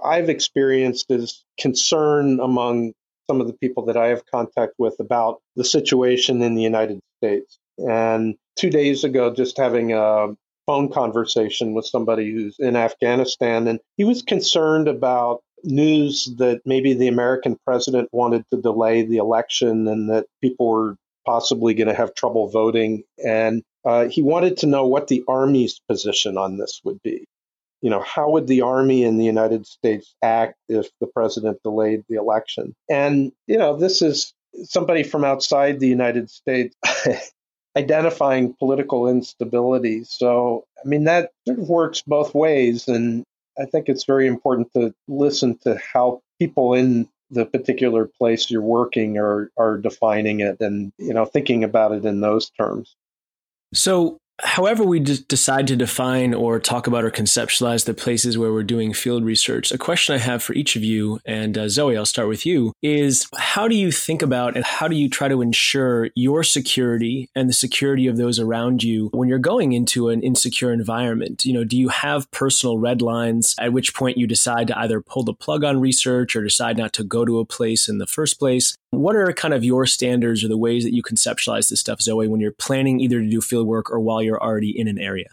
I've 0.03 0.29
experienced 0.29 1.05
is 1.09 1.43
concern 1.59 2.39
among 2.39 2.93
some 3.27 3.39
of 3.39 3.47
the 3.47 3.53
people 3.53 3.85
that 3.85 3.97
I 3.97 4.07
have 4.07 4.25
contact 4.25 4.73
with 4.77 4.95
about 4.99 5.41
the 5.55 5.63
situation 5.63 6.41
in 6.41 6.55
the 6.55 6.61
United 6.61 6.99
States. 7.17 7.57
And 7.77 8.35
two 8.57 8.69
days 8.69 9.03
ago, 9.03 9.33
just 9.33 9.57
having 9.57 9.93
a 9.93 10.35
phone 10.65 10.91
conversation 10.91 11.73
with 11.73 11.85
somebody 11.85 12.31
who's 12.31 12.57
in 12.59 12.75
Afghanistan, 12.75 13.67
and 13.67 13.79
he 13.95 14.03
was 14.03 14.21
concerned 14.21 14.87
about 14.87 15.41
news 15.63 16.33
that 16.37 16.61
maybe 16.65 16.93
the 16.93 17.07
American 17.07 17.57
president 17.65 18.09
wanted 18.11 18.43
to 18.51 18.61
delay 18.61 19.03
the 19.03 19.17
election 19.17 19.87
and 19.87 20.09
that 20.09 20.25
people 20.41 20.67
were 20.67 20.95
possibly 21.25 21.73
going 21.73 21.87
to 21.87 21.93
have 21.93 22.13
trouble 22.13 22.49
voting. 22.49 23.03
And 23.23 23.63
uh, 23.85 24.07
he 24.07 24.21
wanted 24.21 24.57
to 24.57 24.67
know 24.67 24.87
what 24.87 25.07
the 25.07 25.23
Army's 25.27 25.79
position 25.87 26.37
on 26.37 26.57
this 26.57 26.81
would 26.83 27.01
be. 27.03 27.25
You 27.81 27.89
know, 27.89 28.01
how 28.01 28.29
would 28.31 28.47
the 28.47 28.61
Army 28.61 29.03
in 29.03 29.17
the 29.17 29.25
United 29.25 29.65
States 29.65 30.13
act 30.21 30.55
if 30.69 30.87
the 30.99 31.07
president 31.07 31.59
delayed 31.63 32.03
the 32.07 32.15
election? 32.15 32.75
And, 32.89 33.31
you 33.47 33.57
know, 33.57 33.75
this 33.75 34.01
is 34.03 34.33
somebody 34.63 35.03
from 35.03 35.23
outside 35.23 35.79
the 35.79 35.87
United 35.87 36.29
States 36.29 36.75
identifying 37.77 38.53
political 38.59 39.07
instability. 39.07 40.03
So, 40.03 40.65
I 40.83 40.87
mean, 40.87 41.05
that 41.05 41.31
sort 41.47 41.59
of 41.59 41.69
works 41.69 42.03
both 42.05 42.35
ways. 42.35 42.87
And 42.87 43.23
I 43.59 43.65
think 43.65 43.89
it's 43.89 44.05
very 44.05 44.27
important 44.27 44.71
to 44.73 44.93
listen 45.07 45.57
to 45.63 45.79
how 45.93 46.21
people 46.39 46.73
in 46.73 47.07
the 47.31 47.45
particular 47.45 48.05
place 48.05 48.51
you're 48.51 48.61
working 48.61 49.17
are 49.17 49.49
are 49.57 49.77
defining 49.77 50.41
it 50.41 50.59
and 50.59 50.91
you 50.97 51.13
know 51.13 51.25
thinking 51.25 51.63
about 51.63 51.93
it 51.93 52.05
in 52.05 52.21
those 52.21 52.49
terms. 52.51 52.95
So 53.73 54.19
however 54.43 54.83
we 54.83 54.99
d- 54.99 55.19
decide 55.27 55.67
to 55.67 55.75
define 55.75 56.33
or 56.33 56.59
talk 56.59 56.87
about 56.87 57.03
or 57.03 57.11
conceptualize 57.11 57.85
the 57.85 57.93
places 57.93 58.37
where 58.37 58.51
we're 58.51 58.63
doing 58.63 58.93
field 58.93 59.23
research, 59.23 59.71
a 59.71 59.77
question 59.77 60.15
I 60.15 60.19
have 60.19 60.43
for 60.43 60.53
each 60.53 60.75
of 60.75 60.83
you, 60.83 61.19
and 61.25 61.57
uh, 61.57 61.69
Zoe, 61.69 61.97
I'll 61.97 62.05
start 62.05 62.27
with 62.27 62.45
you, 62.45 62.73
is 62.81 63.27
how 63.37 63.67
do 63.67 63.75
you 63.75 63.91
think 63.91 64.21
about 64.21 64.55
and 64.55 64.65
how 64.65 64.87
do 64.87 64.95
you 64.95 65.09
try 65.09 65.27
to 65.27 65.41
ensure 65.41 66.09
your 66.15 66.43
security 66.43 67.29
and 67.35 67.49
the 67.49 67.53
security 67.53 68.07
of 68.07 68.17
those 68.17 68.39
around 68.39 68.83
you 68.83 69.09
when 69.13 69.29
you're 69.29 69.39
going 69.39 69.73
into 69.73 70.09
an 70.09 70.21
insecure 70.21 70.71
environment? 70.71 71.45
You 71.45 71.53
know, 71.53 71.63
do 71.63 71.77
you 71.77 71.89
have 71.89 72.29
personal 72.31 72.77
red 72.77 73.01
lines 73.01 73.55
at 73.59 73.73
which 73.73 73.93
point 73.93 74.17
you 74.17 74.27
decide 74.27 74.67
to 74.67 74.79
either 74.79 75.01
pull 75.01 75.23
the 75.23 75.33
plug 75.33 75.63
on 75.63 75.79
research 75.79 76.35
or 76.35 76.43
decide 76.43 76.77
not 76.77 76.93
to 76.93 77.03
go 77.03 77.25
to 77.25 77.39
a 77.39 77.45
place 77.45 77.87
in 77.87 77.97
the 77.97 78.07
first 78.07 78.39
place? 78.39 78.75
What 78.91 79.15
are 79.15 79.31
kind 79.31 79.53
of 79.53 79.63
your 79.63 79.85
standards 79.85 80.43
or 80.43 80.49
the 80.49 80.57
ways 80.57 80.83
that 80.83 80.93
you 80.93 81.01
conceptualize 81.01 81.69
this 81.69 81.79
stuff, 81.79 82.01
Zoe, 82.01 82.27
when 82.27 82.41
you're 82.41 82.51
planning 82.51 82.99
either 82.99 83.21
to 83.21 83.27
do 83.27 83.39
field 83.39 83.65
work 83.65 83.89
or 83.89 84.01
while 84.01 84.21
you're 84.21 84.41
already 84.41 84.77
in 84.77 84.87
an 84.89 84.99
area? 84.99 85.29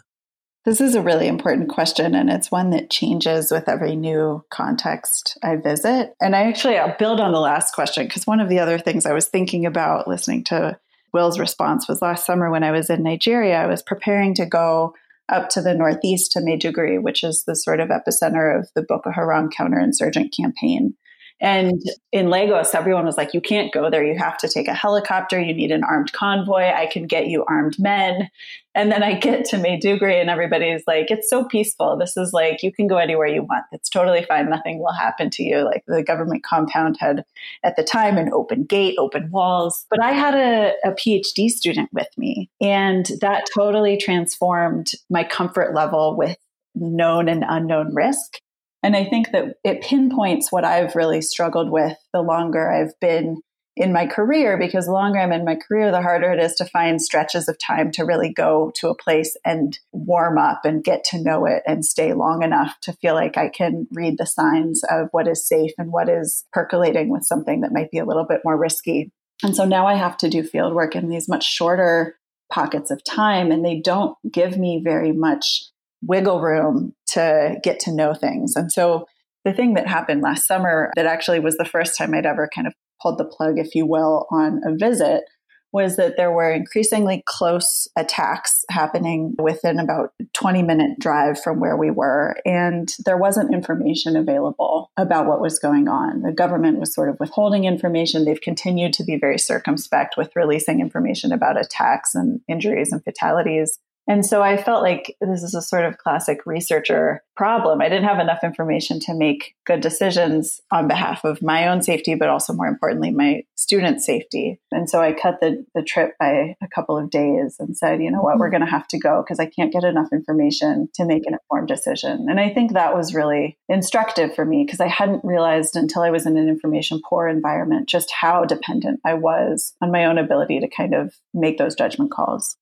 This 0.65 0.81
is 0.81 0.95
a 0.95 1.03
really 1.03 1.27
important 1.27 1.69
question, 1.69 2.15
and 2.15 2.31
it's 2.31 2.51
one 2.51 2.71
that 2.71 2.91
changes 2.91 3.51
with 3.51 3.69
every 3.69 3.97
new 3.97 4.45
context 4.51 5.39
I 5.43 5.57
visit. 5.57 6.15
And 6.21 6.37
I 6.37 6.43
actually, 6.43 6.79
I'll 6.79 6.97
build 6.99 7.21
on 7.21 7.33
the 7.33 7.41
last 7.41 7.75
question 7.75 8.07
because 8.07 8.27
one 8.27 8.39
of 8.39 8.49
the 8.49 8.61
other 8.61 8.79
things 8.79 9.07
I 9.07 9.13
was 9.13 9.27
thinking 9.27 9.67
about 9.67 10.07
listening 10.07 10.45
to 10.45 10.79
Will's 11.13 11.39
response 11.39 11.89
was 11.89 12.03
last 12.03 12.27
summer 12.27 12.51
when 12.51 12.63
I 12.63 12.71
was 12.71 12.91
in 12.91 13.03
Nigeria, 13.03 13.57
I 13.57 13.67
was 13.67 13.83
preparing 13.83 14.35
to 14.35 14.47
go 14.47 14.95
up 15.29 15.49
to 15.51 15.63
the 15.63 15.75
northeast 15.75 16.33
to 16.33 16.41
Maiduguri, 16.41 17.03
which 17.03 17.25
is 17.25 17.45
the 17.45 17.57
sort 17.57 17.81
of 17.81 17.89
epicenter 17.89 18.57
of 18.57 18.69
the 18.75 18.83
Boko 18.83 19.11
Haram 19.11 19.51
counterinsurgent 19.51 20.31
campaign. 20.37 20.95
And 21.41 21.81
in 22.11 22.31
Lagos, 22.31 22.75
everyone 22.75 23.05
was 23.05 23.17
like, 23.17 23.33
you 23.33 23.41
can't 23.41 23.73
go 23.73 23.91
there. 23.91 24.05
You 24.05 24.19
have 24.19 24.37
to 24.39 24.49
take 24.49 24.67
a 24.67 24.75
helicopter. 24.75 25.41
You 25.41 25.55
need 25.55 25.71
an 25.71 25.85
armed 25.85 26.13
convoy. 26.13 26.73
I 26.73 26.87
can 26.87 27.07
get 27.07 27.29
you 27.29 27.45
armed 27.47 27.79
men. 27.79 28.29
And 28.75 28.91
then 28.91 29.03
I 29.03 29.15
get 29.15 29.45
to 29.47 29.57
Maiduguri 29.57 30.21
and 30.21 30.31
everybody's 30.31 30.83
like, 30.87 31.11
it's 31.11 31.31
so 31.31 31.45
peaceful. 31.45 31.97
This 31.97 32.17
is 32.17 32.33
like, 32.33 32.63
you 32.63 32.73
can 32.73 32.87
go 32.87 32.97
anywhere 32.97 33.27
you 33.27 33.43
want. 33.43 33.65
It's 33.73 33.89
totally 33.89 34.25
fine. 34.25 34.51
Nothing 34.51 34.79
will 34.81 34.93
happen 34.93 35.31
to 35.31 35.43
you. 35.43 35.65
Like 35.65 35.85
the 35.87 36.03
government 36.03 36.45
compound 36.45 36.97
had 36.99 37.25
at 37.63 37.77
the 37.77 37.85
time 37.85 38.19
an 38.19 38.31
open 38.33 38.65
gate, 38.65 38.97
open 38.99 39.31
walls. 39.31 39.87
But 39.91 40.03
I 40.03 40.13
had 40.13 40.35
a, 40.35 40.73
a 40.85 40.93
PhD 40.93 41.49
student 41.49 41.91
with 41.93 42.09
me, 42.17 42.51
and 42.61 43.11
that 43.21 43.47
totally 43.55 43.97
transformed 43.97 44.93
my 45.11 45.25
comfort 45.25 45.75
level 45.75 46.17
with 46.17 46.37
known 46.75 47.29
and 47.29 47.45
unknown 47.49 47.95
risk. 47.95 48.39
And 48.83 48.95
I 48.95 49.05
think 49.05 49.33
that 49.33 49.57
it 49.65 49.83
pinpoints 49.83 50.53
what 50.53 50.65
I've 50.65 50.95
really 50.95 51.21
struggled 51.21 51.71
with 51.71 51.97
the 52.13 52.23
longer 52.23 52.71
I've 52.71 52.99
been 53.01 53.41
in 53.77 53.93
my 53.93 54.07
career, 54.07 54.59
because 54.59 54.87
the 54.87 54.93
longer 54.93 55.21
I'm 55.21 55.31
in 55.31 55.45
my 55.45 55.55
career, 55.55 55.93
the 55.93 56.03
harder 56.03 56.33
it 56.33 56.41
is 56.41 56.55
to 56.57 56.65
find 56.65 57.01
stretches 57.01 57.49
of 57.49 57.57
time 57.61 57.93
to 57.93 58.05
really 58.05 58.33
go 58.33 58.73
to 58.75 58.89
a 58.89 58.95
place 58.97 59.37
and 59.45 59.79
warm 59.93 60.37
up 60.37 60.65
and 60.65 60.83
get 60.83 61.05
to 61.05 61.23
know 61.23 61.47
it 61.47 61.63
and 61.65 61.85
stay 61.85 62.13
long 62.13 62.43
enough 62.43 62.75
to 62.83 62.93
feel 62.95 63.15
like 63.15 63.37
I 63.37 63.49
can 63.49 63.87
read 63.93 64.19
the 64.19 64.27
signs 64.27 64.83
of 64.91 65.09
what 65.13 65.29
is 65.29 65.47
safe 65.47 65.71
and 65.79 65.93
what 65.93 66.09
is 66.09 66.45
percolating 66.53 67.09
with 67.09 67.23
something 67.23 67.61
that 67.61 67.73
might 67.73 67.93
be 67.93 67.99
a 67.99 68.05
little 68.05 68.25
bit 68.25 68.41
more 68.45 68.59
risky. 68.59 69.13
And 69.45 69.55
so 69.55 69.65
now 69.65 69.87
I 69.87 69.95
have 69.95 70.17
to 70.19 70.29
do 70.29 70.43
field 70.43 70.75
work 70.75 70.97
in 70.97 71.09
these 71.09 71.29
much 71.29 71.45
shorter 71.45 72.17
pockets 72.53 72.91
of 72.91 73.05
time, 73.05 73.53
and 73.53 73.65
they 73.65 73.81
don't 73.81 74.17
give 74.33 74.59
me 74.59 74.81
very 74.83 75.13
much 75.13 75.67
wiggle 76.03 76.41
room 76.41 76.95
to 77.09 77.57
get 77.63 77.81
to 77.81 77.93
know 77.93 78.15
things. 78.15 78.57
And 78.57 78.71
so 78.71 79.07
the 79.45 79.53
thing 79.53 79.75
that 79.75 79.87
happened 79.87 80.23
last 80.23 80.47
summer 80.47 80.91
that 80.97 81.07
actually 81.07 81.41
was 81.41 81.57
the 81.57 81.65
first 81.65 81.97
time 81.97 82.15
I'd 82.15 82.27
ever 82.27 82.49
kind 82.55 82.67
of 82.67 82.75
pulled 83.01 83.19
the 83.19 83.25
plug, 83.25 83.59
if 83.59 83.75
you 83.75 83.87
will, 83.87 84.27
on 84.31 84.61
a 84.65 84.75
visit 84.75 85.25
was 85.73 85.97
that 85.97 86.17
there 86.17 86.33
were 86.33 86.51
increasingly 86.51 87.23
close 87.27 87.87
attacks 87.97 88.65
happening 88.71 89.35
within 89.39 89.79
about 89.79 90.15
20 90.33 90.63
minute 90.63 90.99
drive 90.99 91.41
from 91.41 91.61
where 91.61 91.77
we 91.77 91.91
were. 91.91 92.37
And 92.47 92.89
there 93.05 93.19
wasn't 93.19 93.53
information 93.53 94.17
available 94.17 94.91
about 94.97 95.27
what 95.27 95.43
was 95.43 95.59
going 95.59 95.89
on. 95.89 96.23
The 96.23 96.33
government 96.33 96.81
was 96.81 96.95
sort 96.95 97.11
of 97.11 97.21
withholding 97.21 97.65
information. 97.65 98.25
They've 98.25 98.41
continued 98.41 98.95
to 98.95 99.05
be 99.05 99.19
very 99.19 99.39
circumspect 99.39 100.17
with 100.17 100.35
releasing 100.35 100.81
information 100.81 101.33
about 101.33 101.61
attacks 101.61 102.15
and 102.15 102.41
injuries 102.49 102.91
and 102.91 103.05
fatalities 103.05 103.79
And 104.09 104.25
so 104.25 104.43
I 104.43 104.57
felt 104.57 104.83
like 104.83 105.15
this 105.21 105.43
is 105.43 105.55
a 105.55 105.61
sort 105.61 105.85
of 105.85 105.99
classic 105.99 106.47
researcher 106.47 107.23
problem. 107.37 107.83
I 107.83 107.91
didn't 107.91 108.09
have 108.09 108.19
enough 108.19 108.43
information 108.43 108.99
to 109.01 109.15
make 109.15 109.55
good 109.67 109.83
decisions 109.83 110.63
on 110.73 110.89
behalf 110.89 111.25
of 111.25 111.43
my 111.43 111.69
own 111.69 111.83
safety, 111.83 112.15
but 112.15 112.31
also 112.31 112.55
more 112.55 112.67
importantly, 112.67 113.11
my 113.11 113.43
students' 113.55 114.07
safety. 114.07 114.61
And 114.73 114.89
so 114.89 115.01
I 115.01 115.13
cut 115.13 115.41
the, 115.41 115.65
the 115.75 115.83
trip 115.83 116.15
by 116.19 116.57
a 116.63 116.69
couple 116.75 116.97
of 116.97 117.11
days 117.11 117.57
and 117.59 117.77
said, 117.77 118.03
you 118.03 118.11
know 118.11 118.23
what, 118.23 118.39
we're 118.39 118.47
mm-hmm. 118.47 118.57
going 118.57 118.67
to 118.67 118.71
have 118.71 118.89
to 118.89 118.99
go 118.99 119.23
because 119.23 119.39
I 119.39 119.47
can't 119.47 119.73
get 119.73 119.85
enough 119.85 120.09
information 120.11 120.89
to 120.95 121.05
make 121.05 121.27
an 121.27 121.35
informed 121.35 121.69
decision. 121.69 122.27
And 122.31 122.41
I 122.41 122.49
think 122.49 122.73
that 122.73 122.97
was 122.97 123.15
really 123.15 123.59
instructive 123.69 124.35
for 124.35 124.47
me 124.47 124.65
because 124.65 124.81
I 124.81 124.89
hadn't 124.89 125.23
realized 125.23 125.77
until 125.77 126.01
I 126.01 126.11
was 126.11 126.25
in 126.25 126.39
an 126.39 126.49
information 126.49 127.03
poor 127.07 127.29
environment 127.29 127.91
just 127.91 128.11
how 128.11 128.47
dependent 128.47 129.01
I 129.05 129.15
was 129.15 129.75
on 129.83 129.93
my 129.93 130.07
own 130.07 130.17
ability 130.17 130.61
to 130.61 130.69
kind 130.69 130.95
of 130.95 131.15
make 131.35 131.59
those 131.59 131.75
judgment 131.75 132.11
calls. 132.11 132.57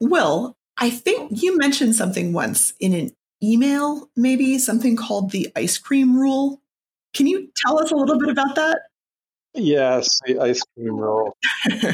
Will, 0.00 0.56
I 0.82 0.90
think 0.90 1.40
you 1.40 1.56
mentioned 1.58 1.94
something 1.94 2.32
once 2.32 2.72
in 2.80 2.92
an 2.92 3.12
email, 3.40 4.10
maybe 4.16 4.58
something 4.58 4.96
called 4.96 5.30
the 5.30 5.48
ice 5.54 5.78
cream 5.78 6.18
rule. 6.18 6.60
Can 7.14 7.28
you 7.28 7.50
tell 7.64 7.78
us 7.78 7.92
a 7.92 7.94
little 7.94 8.18
bit 8.18 8.30
about 8.30 8.56
that? 8.56 8.80
Yes, 9.54 10.18
the 10.26 10.40
ice 10.40 10.60
cream 10.74 10.96
rule. 10.96 11.36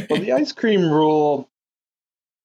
well, 0.08 0.20
the 0.20 0.32
ice 0.32 0.52
cream 0.52 0.90
rule. 0.90 1.50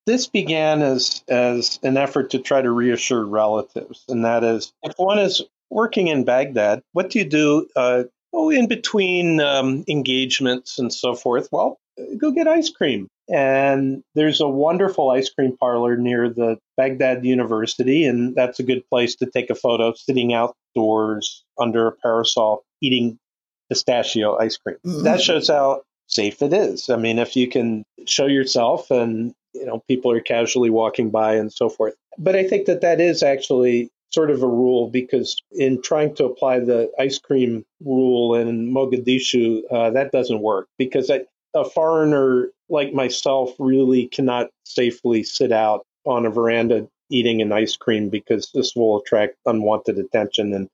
This 0.05 0.27
began 0.27 0.81
as 0.81 1.23
as 1.29 1.79
an 1.81 1.95
effort 1.95 2.31
to 2.31 2.39
try 2.39 2.61
to 2.61 2.71
reassure 2.71 3.23
relatives, 3.23 4.03
and 4.09 4.25
that 4.25 4.43
is, 4.43 4.73
if 4.83 4.95
one 4.97 5.19
is 5.19 5.41
working 5.69 6.07
in 6.07 6.25
Baghdad, 6.25 6.81
what 6.91 7.09
do 7.09 7.19
you 7.19 7.25
do? 7.25 7.69
Uh, 7.73 8.03
oh, 8.33 8.49
in 8.49 8.67
between 8.67 9.39
um, 9.39 9.85
engagements 9.87 10.77
and 10.77 10.91
so 10.91 11.15
forth. 11.15 11.47
Well, 11.53 11.79
go 12.17 12.31
get 12.31 12.49
ice 12.49 12.69
cream. 12.69 13.07
And 13.29 14.03
there's 14.15 14.41
a 14.41 14.47
wonderful 14.47 15.09
ice 15.09 15.29
cream 15.29 15.55
parlor 15.57 15.95
near 15.95 16.29
the 16.29 16.57
Baghdad 16.75 17.25
University, 17.25 18.05
and 18.05 18.35
that's 18.35 18.59
a 18.59 18.63
good 18.63 18.83
place 18.89 19.15
to 19.17 19.25
take 19.25 19.49
a 19.49 19.55
photo 19.55 19.93
sitting 19.93 20.33
outdoors 20.33 21.45
under 21.57 21.87
a 21.87 21.91
parasol 21.93 22.63
eating 22.81 23.17
pistachio 23.69 24.37
ice 24.37 24.57
cream. 24.57 24.77
Mm-hmm. 24.85 25.03
That 25.03 25.21
shows 25.21 25.47
how 25.47 25.83
safe 26.07 26.41
it 26.41 26.53
is. 26.53 26.89
I 26.89 26.97
mean, 26.97 27.17
if 27.17 27.35
you 27.35 27.47
can 27.47 27.83
show 28.05 28.25
yourself 28.25 28.91
and 28.91 29.33
you 29.53 29.65
know 29.65 29.81
people 29.87 30.11
are 30.11 30.19
casually 30.19 30.69
walking 30.69 31.09
by 31.09 31.35
and 31.35 31.51
so 31.51 31.69
forth. 31.69 31.95
But 32.17 32.35
I 32.35 32.47
think 32.47 32.65
that 32.65 32.81
that 32.81 32.99
is 32.99 33.23
actually 33.23 33.89
sort 34.09 34.29
of 34.29 34.43
a 34.43 34.47
rule 34.47 34.89
because 34.89 35.41
in 35.51 35.81
trying 35.81 36.13
to 36.15 36.25
apply 36.25 36.59
the 36.59 36.91
ice 36.99 37.17
cream 37.17 37.65
rule 37.83 38.35
in 38.35 38.71
Mogadishu, 38.71 39.61
uh, 39.71 39.89
that 39.89 40.11
doesn't 40.11 40.41
work 40.41 40.67
because 40.77 41.09
I, 41.09 41.21
a 41.53 41.63
foreigner 41.63 42.49
like 42.69 42.93
myself 42.93 43.53
really 43.59 44.07
cannot 44.07 44.47
safely 44.63 45.23
sit 45.23 45.51
out 45.51 45.85
on 46.05 46.25
a 46.25 46.29
veranda 46.29 46.87
eating 47.09 47.41
an 47.41 47.51
ice 47.51 47.75
cream 47.75 48.09
because 48.09 48.49
this 48.53 48.75
will 48.75 48.99
attract 48.99 49.35
unwanted 49.45 49.99
attention 49.99 50.53
and 50.53 50.67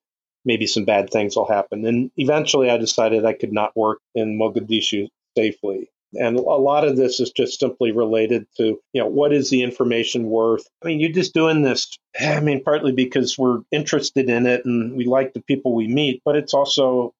maybe 0.45 0.65
some 0.65 0.85
bad 0.85 1.09
things 1.09 1.35
will 1.35 1.47
happen. 1.47 1.85
And 1.85 2.11
eventually 2.17 2.69
I 2.69 2.77
decided 2.77 3.25
I 3.25 3.33
could 3.33 3.51
not 3.51 3.75
work 3.75 3.99
in 4.15 4.39
Mogadishu 4.39 5.09
safely. 5.37 5.89
And 6.13 6.37
a 6.37 6.41
lot 6.41 6.87
of 6.87 6.97
this 6.97 7.19
is 7.19 7.31
just 7.31 7.59
simply 7.59 7.91
related 7.91 8.47
to, 8.57 8.79
you 8.93 9.01
know, 9.01 9.07
what 9.07 9.31
is 9.31 9.51
the 9.51 9.61
information 9.61 10.25
worth? 10.25 10.65
I 10.83 10.87
mean, 10.87 10.99
you're 10.99 11.11
just 11.11 11.35
doing 11.35 11.61
this, 11.61 11.99
I 12.19 12.39
mean, 12.39 12.63
partly 12.63 12.93
because 12.93 13.37
we're 13.37 13.59
interested 13.71 14.27
in 14.27 14.47
it 14.47 14.65
and 14.65 14.95
we 14.95 15.05
like 15.05 15.33
the 15.33 15.43
people 15.43 15.75
we 15.75 15.87
meet, 15.87 16.21
but 16.25 16.35
it's 16.35 16.53
also 16.53 17.13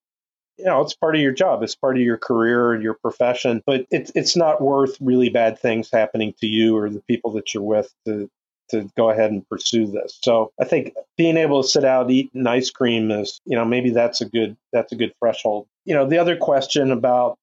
you 0.59 0.65
know, 0.65 0.81
it's 0.81 0.93
part 0.93 1.15
of 1.15 1.21
your 1.21 1.31
job. 1.31 1.63
It's 1.63 1.75
part 1.75 1.95
of 1.95 2.03
your 2.03 2.17
career 2.17 2.73
and 2.73 2.83
your 2.83 2.95
profession, 2.95 3.63
but 3.65 3.85
it's 3.89 4.11
it's 4.13 4.35
not 4.35 4.61
worth 4.61 4.97
really 4.99 5.29
bad 5.29 5.57
things 5.57 5.89
happening 5.91 6.33
to 6.41 6.47
you 6.47 6.77
or 6.77 6.89
the 6.89 7.01
people 7.07 7.31
that 7.33 7.53
you're 7.53 7.63
with 7.63 7.91
to 8.05 8.29
to 8.71 8.89
go 8.95 9.09
ahead 9.09 9.31
and 9.31 9.47
pursue 9.49 9.87
this. 9.87 10.19
So 10.21 10.51
I 10.59 10.65
think 10.65 10.93
being 11.17 11.37
able 11.37 11.63
to 11.63 11.67
sit 11.67 11.83
out, 11.83 12.11
eat 12.11 12.29
ice 12.45 12.69
cream 12.69 13.09
is, 13.09 13.39
you 13.45 13.55
know, 13.55 13.65
maybe 13.65 13.89
that's 13.89 14.21
a 14.21 14.25
good 14.25 14.57
that's 14.73 14.91
a 14.91 14.95
good 14.95 15.13
threshold. 15.19 15.67
You 15.85 15.95
know, 15.95 16.05
the 16.05 16.17
other 16.17 16.35
question 16.35 16.91
about 16.91 17.37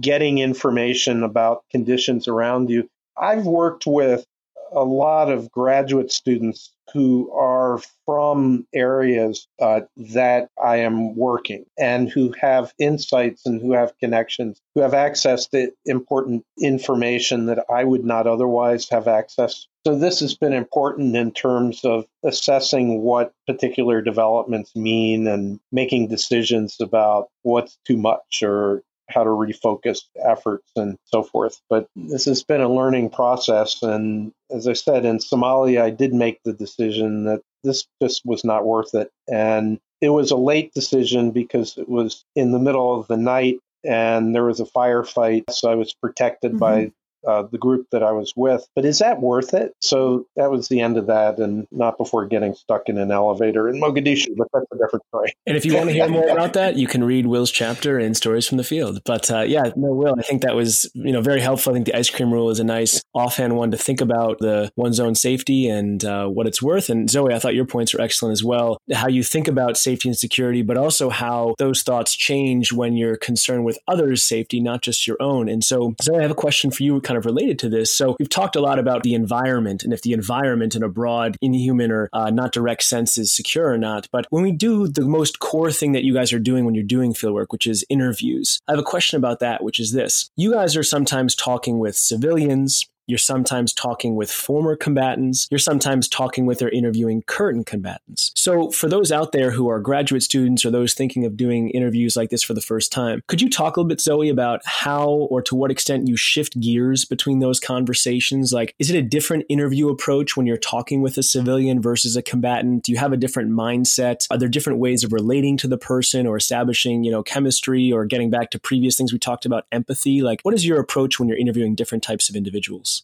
getting 0.00 0.38
information 0.38 1.22
about 1.22 1.64
conditions 1.70 2.28
around 2.28 2.70
you. 2.70 2.88
I've 3.16 3.46
worked 3.46 3.86
with 3.86 4.24
a 4.72 4.84
lot 4.84 5.30
of 5.30 5.50
graduate 5.50 6.12
students 6.12 6.72
who 6.92 7.30
are 7.32 7.80
from 8.06 8.66
areas 8.74 9.46
uh, 9.60 9.80
that 9.96 10.48
I 10.62 10.76
am 10.78 11.16
working 11.16 11.66
and 11.78 12.08
who 12.08 12.34
have 12.40 12.72
insights 12.78 13.44
and 13.44 13.60
who 13.60 13.72
have 13.72 13.98
connections, 13.98 14.60
who 14.74 14.80
have 14.80 14.94
access 14.94 15.46
to 15.48 15.70
important 15.84 16.44
information 16.60 17.46
that 17.46 17.64
I 17.70 17.84
would 17.84 18.04
not 18.04 18.26
otherwise 18.26 18.88
have 18.90 19.06
access. 19.06 19.66
So, 19.86 19.94
this 19.94 20.20
has 20.20 20.34
been 20.34 20.52
important 20.52 21.16
in 21.16 21.32
terms 21.32 21.84
of 21.84 22.06
assessing 22.24 23.02
what 23.02 23.32
particular 23.46 24.02
developments 24.02 24.74
mean 24.74 25.26
and 25.26 25.60
making 25.72 26.08
decisions 26.08 26.76
about 26.80 27.28
what's 27.42 27.78
too 27.86 27.96
much 27.96 28.42
or 28.42 28.82
how 29.08 29.24
to 29.24 29.30
refocus 29.30 30.00
efforts 30.22 30.70
and 30.76 30.96
so 31.04 31.22
forth. 31.22 31.60
But 31.68 31.88
this 31.96 32.26
has 32.26 32.42
been 32.44 32.60
a 32.60 32.72
learning 32.72 33.10
process. 33.10 33.82
And 33.82 34.32
as 34.50 34.68
I 34.68 34.74
said, 34.74 35.04
in 35.04 35.18
Somalia, 35.18 35.82
I 35.82 35.90
did 35.90 36.12
make 36.12 36.40
the 36.44 36.52
decision 36.52 37.24
that 37.24 37.40
this 37.64 37.86
just 38.02 38.22
was 38.24 38.44
not 38.44 38.66
worth 38.66 38.94
it. 38.94 39.10
And 39.30 39.80
it 40.00 40.10
was 40.10 40.30
a 40.30 40.36
late 40.36 40.72
decision 40.74 41.30
because 41.30 41.76
it 41.76 41.88
was 41.88 42.24
in 42.36 42.52
the 42.52 42.58
middle 42.58 42.98
of 42.98 43.08
the 43.08 43.16
night 43.16 43.58
and 43.84 44.34
there 44.34 44.44
was 44.44 44.60
a 44.60 44.64
firefight. 44.64 45.44
So 45.50 45.70
I 45.70 45.74
was 45.74 45.94
protected 45.94 46.52
mm-hmm. 46.52 46.58
by 46.58 46.92
uh, 47.26 47.44
the 47.50 47.58
group 47.58 47.86
that 47.92 48.02
I 48.02 48.12
was 48.12 48.32
with. 48.36 48.66
But 48.74 48.84
is 48.84 48.98
that 48.98 49.20
worth 49.20 49.54
it? 49.54 49.74
So 49.80 50.26
that 50.36 50.50
was 50.50 50.68
the 50.68 50.80
end 50.80 50.96
of 50.96 51.06
that, 51.06 51.38
and 51.38 51.66
not 51.70 51.98
before 51.98 52.26
getting 52.26 52.54
stuck 52.54 52.88
in 52.88 52.98
an 52.98 53.10
elevator 53.10 53.68
in 53.68 53.80
Mogadishu. 53.80 54.28
But 54.36 54.48
that's 54.52 54.66
a 54.72 54.78
different 54.78 55.04
story. 55.08 55.32
And 55.46 55.56
if 55.56 55.64
you 55.64 55.74
want 55.74 55.88
to 55.88 55.92
hear 55.92 56.08
more 56.08 56.28
about 56.28 56.52
that, 56.54 56.76
you 56.76 56.86
can 56.86 57.04
read 57.04 57.26
Will's 57.26 57.50
chapter 57.50 57.98
in 57.98 58.14
Stories 58.14 58.46
from 58.46 58.58
the 58.58 58.64
Field. 58.64 59.00
But 59.04 59.30
uh, 59.30 59.40
yeah, 59.40 59.72
no, 59.76 59.92
Will, 59.92 60.14
I 60.18 60.22
think 60.22 60.42
that 60.42 60.54
was 60.54 60.90
you 60.94 61.12
know 61.12 61.20
very 61.20 61.40
helpful. 61.40 61.72
I 61.72 61.74
think 61.74 61.86
the 61.86 61.96
ice 61.96 62.10
cream 62.10 62.32
rule 62.32 62.50
is 62.50 62.60
a 62.60 62.64
nice 62.64 63.02
offhand 63.14 63.56
one 63.56 63.70
to 63.70 63.76
think 63.76 64.00
about 64.00 64.38
the 64.38 64.70
one's 64.76 65.00
own 65.00 65.14
safety 65.14 65.68
and 65.68 66.04
uh, 66.04 66.26
what 66.26 66.46
it's 66.46 66.62
worth. 66.62 66.88
And 66.88 67.10
Zoe, 67.10 67.34
I 67.34 67.38
thought 67.38 67.54
your 67.54 67.64
points 67.64 67.94
were 67.94 68.00
excellent 68.00 68.32
as 68.32 68.44
well. 68.44 68.78
How 68.92 69.08
you 69.08 69.22
think 69.22 69.48
about 69.48 69.76
safety 69.76 70.08
and 70.08 70.16
security, 70.16 70.62
but 70.62 70.76
also 70.76 71.10
how 71.10 71.54
those 71.58 71.82
thoughts 71.82 72.14
change 72.14 72.72
when 72.72 72.96
you're 72.96 73.16
concerned 73.16 73.64
with 73.64 73.78
others' 73.88 74.22
safety, 74.22 74.60
not 74.60 74.82
just 74.82 75.06
your 75.06 75.16
own. 75.20 75.48
And 75.48 75.64
so, 75.64 75.94
Zoe, 76.02 76.18
I 76.18 76.22
have 76.22 76.30
a 76.30 76.34
question 76.34 76.70
for 76.70 76.82
you, 76.82 77.00
kind 77.08 77.16
of 77.16 77.24
related 77.24 77.58
to 77.60 77.70
this. 77.70 77.90
So 77.90 78.16
we've 78.18 78.28
talked 78.28 78.54
a 78.54 78.60
lot 78.60 78.78
about 78.78 79.02
the 79.02 79.14
environment 79.14 79.82
and 79.82 79.94
if 79.94 80.02
the 80.02 80.12
environment 80.12 80.76
in 80.76 80.82
a 80.82 80.88
broad, 80.88 81.38
inhuman, 81.40 81.90
or 81.90 82.10
uh, 82.12 82.28
not 82.28 82.52
direct 82.52 82.82
sense 82.82 83.16
is 83.16 83.34
secure 83.34 83.72
or 83.72 83.78
not. 83.78 84.06
But 84.12 84.26
when 84.28 84.42
we 84.42 84.52
do 84.52 84.86
the 84.86 85.06
most 85.06 85.38
core 85.38 85.72
thing 85.72 85.92
that 85.92 86.04
you 86.04 86.12
guys 86.12 86.34
are 86.34 86.38
doing 86.38 86.66
when 86.66 86.74
you're 86.74 86.84
doing 86.84 87.14
fieldwork, 87.14 87.46
which 87.48 87.66
is 87.66 87.84
interviews, 87.88 88.60
I 88.68 88.72
have 88.72 88.78
a 88.78 88.84
question 88.84 89.16
about 89.16 89.40
that, 89.40 89.64
which 89.64 89.80
is 89.80 89.92
this. 89.92 90.30
You 90.36 90.52
guys 90.52 90.76
are 90.76 90.82
sometimes 90.82 91.34
talking 91.34 91.78
with 91.78 91.96
civilians, 91.96 92.86
you're 93.08 93.18
sometimes 93.18 93.72
talking 93.72 94.14
with 94.14 94.30
former 94.30 94.76
combatants. 94.76 95.48
You're 95.50 95.58
sometimes 95.58 96.08
talking 96.08 96.44
with 96.44 96.60
or 96.60 96.68
interviewing 96.68 97.22
current 97.22 97.66
combatants. 97.66 98.32
So, 98.36 98.70
for 98.70 98.88
those 98.88 99.10
out 99.10 99.32
there 99.32 99.50
who 99.50 99.68
are 99.68 99.80
graduate 99.80 100.22
students 100.22 100.64
or 100.64 100.70
those 100.70 100.92
thinking 100.92 101.24
of 101.24 101.36
doing 101.36 101.70
interviews 101.70 102.16
like 102.16 102.28
this 102.28 102.42
for 102.42 102.52
the 102.52 102.60
first 102.60 102.92
time, 102.92 103.22
could 103.26 103.40
you 103.40 103.48
talk 103.48 103.76
a 103.76 103.80
little 103.80 103.88
bit, 103.88 104.00
Zoe, 104.00 104.28
about 104.28 104.60
how 104.66 105.08
or 105.08 105.40
to 105.42 105.56
what 105.56 105.70
extent 105.70 106.06
you 106.06 106.16
shift 106.16 106.60
gears 106.60 107.06
between 107.06 107.38
those 107.38 107.58
conversations? 107.58 108.52
Like, 108.52 108.74
is 108.78 108.90
it 108.90 108.98
a 108.98 109.02
different 109.02 109.46
interview 109.48 109.88
approach 109.88 110.36
when 110.36 110.46
you're 110.46 110.58
talking 110.58 111.00
with 111.00 111.16
a 111.16 111.22
civilian 111.22 111.80
versus 111.80 112.14
a 112.14 112.22
combatant? 112.22 112.84
Do 112.84 112.92
you 112.92 112.98
have 112.98 113.14
a 113.14 113.16
different 113.16 113.50
mindset? 113.50 114.26
Are 114.30 114.36
there 114.36 114.48
different 114.48 114.80
ways 114.80 115.02
of 115.02 115.14
relating 115.14 115.56
to 115.58 115.68
the 115.68 115.78
person 115.78 116.26
or 116.26 116.36
establishing, 116.36 117.04
you 117.04 117.10
know, 117.10 117.22
chemistry 117.22 117.90
or 117.90 118.04
getting 118.04 118.28
back 118.28 118.50
to 118.50 118.58
previous 118.58 118.98
things 118.98 119.14
we 119.14 119.18
talked 119.18 119.46
about, 119.46 119.64
empathy? 119.72 120.20
Like, 120.20 120.42
what 120.42 120.52
is 120.52 120.66
your 120.66 120.78
approach 120.78 121.18
when 121.18 121.28
you're 121.28 121.38
interviewing 121.38 121.74
different 121.74 122.04
types 122.04 122.28
of 122.28 122.36
individuals? 122.36 122.97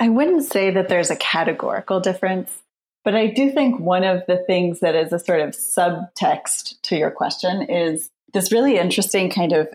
I 0.00 0.08
wouldn't 0.08 0.44
say 0.44 0.70
that 0.70 0.88
there's 0.88 1.10
a 1.10 1.16
categorical 1.16 2.00
difference, 2.00 2.62
but 3.04 3.14
I 3.14 3.26
do 3.26 3.50
think 3.50 3.80
one 3.80 4.04
of 4.04 4.22
the 4.26 4.38
things 4.46 4.80
that 4.80 4.94
is 4.94 5.12
a 5.12 5.18
sort 5.18 5.40
of 5.40 5.50
subtext 5.50 6.80
to 6.82 6.96
your 6.96 7.10
question 7.10 7.62
is 7.62 8.10
this 8.34 8.52
really 8.52 8.76
interesting 8.76 9.30
kind 9.30 9.52
of 9.52 9.68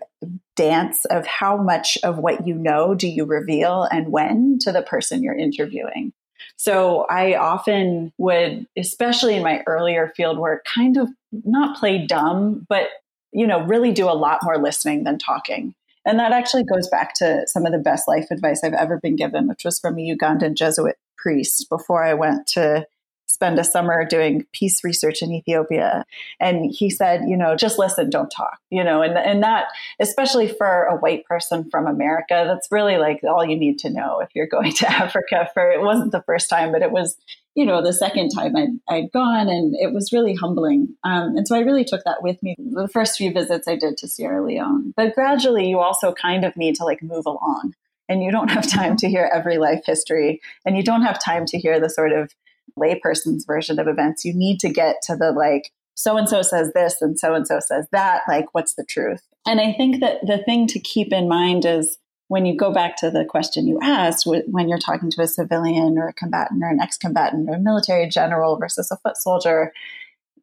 dance 0.55 1.05
of 1.05 1.25
how 1.25 1.57
much 1.57 1.97
of 2.03 2.19
what 2.19 2.45
you 2.45 2.53
know 2.53 2.93
do 2.93 3.07
you 3.07 3.25
reveal 3.25 3.87
and 3.91 4.11
when 4.11 4.59
to 4.59 4.71
the 4.71 4.83
person 4.83 5.23
you're 5.23 5.35
interviewing. 5.35 6.13
So 6.55 7.05
I 7.09 7.35
often 7.35 8.13
would, 8.17 8.67
especially 8.77 9.35
in 9.35 9.43
my 9.43 9.63
earlier 9.65 10.13
field 10.15 10.37
work, 10.37 10.65
kind 10.65 10.97
of 10.97 11.09
not 11.31 11.77
play 11.77 12.05
dumb, 12.05 12.65
but 12.69 12.89
you 13.31 13.47
know, 13.47 13.63
really 13.63 13.91
do 13.91 14.07
a 14.07 14.13
lot 14.13 14.43
more 14.43 14.59
listening 14.59 15.03
than 15.03 15.17
talking. 15.17 15.73
And 16.05 16.19
that 16.19 16.33
actually 16.33 16.65
goes 16.65 16.89
back 16.89 17.13
to 17.15 17.43
some 17.47 17.65
of 17.65 17.71
the 17.71 17.79
best 17.79 18.07
life 18.07 18.27
advice 18.29 18.61
I've 18.63 18.73
ever 18.73 18.99
been 19.01 19.15
given, 19.15 19.47
which 19.47 19.63
was 19.63 19.79
from 19.79 19.97
a 19.97 20.15
Ugandan 20.15 20.55
Jesuit 20.55 20.97
priest 21.17 21.67
before 21.69 22.03
I 22.03 22.13
went 22.13 22.47
to 22.47 22.85
spend 23.33 23.57
a 23.57 23.63
summer 23.63 24.05
doing 24.05 24.45
peace 24.53 24.83
research 24.83 25.23
in 25.23 25.31
Ethiopia. 25.31 26.05
And 26.39 26.71
he 26.71 26.91
said, 26.91 27.21
you 27.27 27.35
know, 27.35 27.55
just 27.55 27.79
listen, 27.79 28.11
don't 28.11 28.29
talk, 28.29 28.59
you 28.69 28.83
know, 28.83 29.01
and, 29.01 29.17
and 29.17 29.41
that, 29.41 29.65
especially 29.99 30.47
for 30.47 30.83
a 30.83 30.95
white 30.97 31.25
person 31.25 31.67
from 31.71 31.87
America, 31.87 32.45
that's 32.47 32.67
really 32.71 32.97
like 32.97 33.21
all 33.23 33.43
you 33.43 33.57
need 33.57 33.79
to 33.79 33.89
know 33.89 34.19
if 34.19 34.29
you're 34.35 34.45
going 34.45 34.71
to 34.77 34.89
Africa 34.89 35.49
for, 35.51 35.71
it 35.71 35.81
wasn't 35.81 36.11
the 36.11 36.21
first 36.21 36.47
time, 36.47 36.71
but 36.71 36.83
it 36.83 36.91
was, 36.91 37.17
you 37.55 37.65
know, 37.65 37.81
the 37.81 37.91
second 37.91 38.29
time 38.29 38.55
I'd, 38.55 38.79
I'd 38.87 39.11
gone 39.11 39.49
and 39.49 39.75
it 39.79 39.93
was 39.93 40.13
really 40.13 40.35
humbling. 40.35 40.95
Um, 41.03 41.35
and 41.35 41.47
so 41.47 41.55
I 41.55 41.61
really 41.61 41.85
took 41.85 42.03
that 42.03 42.21
with 42.21 42.41
me 42.43 42.55
the 42.59 42.87
first 42.87 43.17
few 43.17 43.33
visits 43.33 43.67
I 43.67 43.77
did 43.77 43.97
to 43.97 44.07
Sierra 44.07 44.45
Leone. 44.45 44.93
But 44.95 45.15
gradually 45.15 45.67
you 45.67 45.79
also 45.79 46.13
kind 46.13 46.45
of 46.45 46.55
need 46.55 46.75
to 46.75 46.85
like 46.85 47.01
move 47.01 47.25
along 47.25 47.73
and 48.07 48.21
you 48.21 48.31
don't 48.31 48.49
have 48.49 48.67
time 48.69 48.95
to 48.97 49.09
hear 49.09 49.27
every 49.33 49.57
life 49.57 49.83
history 49.87 50.39
and 50.65 50.77
you 50.77 50.83
don't 50.83 51.01
have 51.01 51.23
time 51.23 51.45
to 51.47 51.57
hear 51.57 51.79
the 51.79 51.89
sort 51.89 52.11
of 52.11 52.31
layperson's 52.77 53.45
version 53.45 53.79
of 53.79 53.87
events. 53.87 54.25
You 54.25 54.33
need 54.33 54.59
to 54.61 54.69
get 54.69 54.97
to 55.03 55.15
the 55.15 55.31
like, 55.31 55.71
so 55.95 56.17
and 56.17 56.27
so 56.27 56.41
says 56.41 56.71
this 56.73 57.01
and 57.01 57.19
so 57.19 57.33
and 57.33 57.47
so 57.47 57.59
says 57.59 57.87
that. 57.91 58.23
Like, 58.27 58.53
what's 58.53 58.75
the 58.75 58.85
truth? 58.85 59.21
And 59.45 59.59
I 59.59 59.73
think 59.73 59.99
that 59.99 60.25
the 60.25 60.39
thing 60.39 60.67
to 60.67 60.79
keep 60.79 61.11
in 61.13 61.27
mind 61.27 61.65
is 61.65 61.97
when 62.29 62.45
you 62.45 62.55
go 62.55 62.73
back 62.73 62.95
to 62.97 63.11
the 63.11 63.25
question 63.25 63.67
you 63.67 63.79
asked, 63.83 64.25
when 64.25 64.69
you're 64.69 64.79
talking 64.79 65.11
to 65.11 65.21
a 65.21 65.27
civilian 65.27 65.97
or 65.97 66.07
a 66.07 66.13
combatant 66.13 66.63
or 66.63 66.69
an 66.69 66.79
ex 66.79 66.97
combatant 66.97 67.49
or 67.49 67.55
a 67.55 67.59
military 67.59 68.07
general 68.07 68.57
versus 68.57 68.89
a 68.89 68.97
foot 68.97 69.17
soldier, 69.17 69.71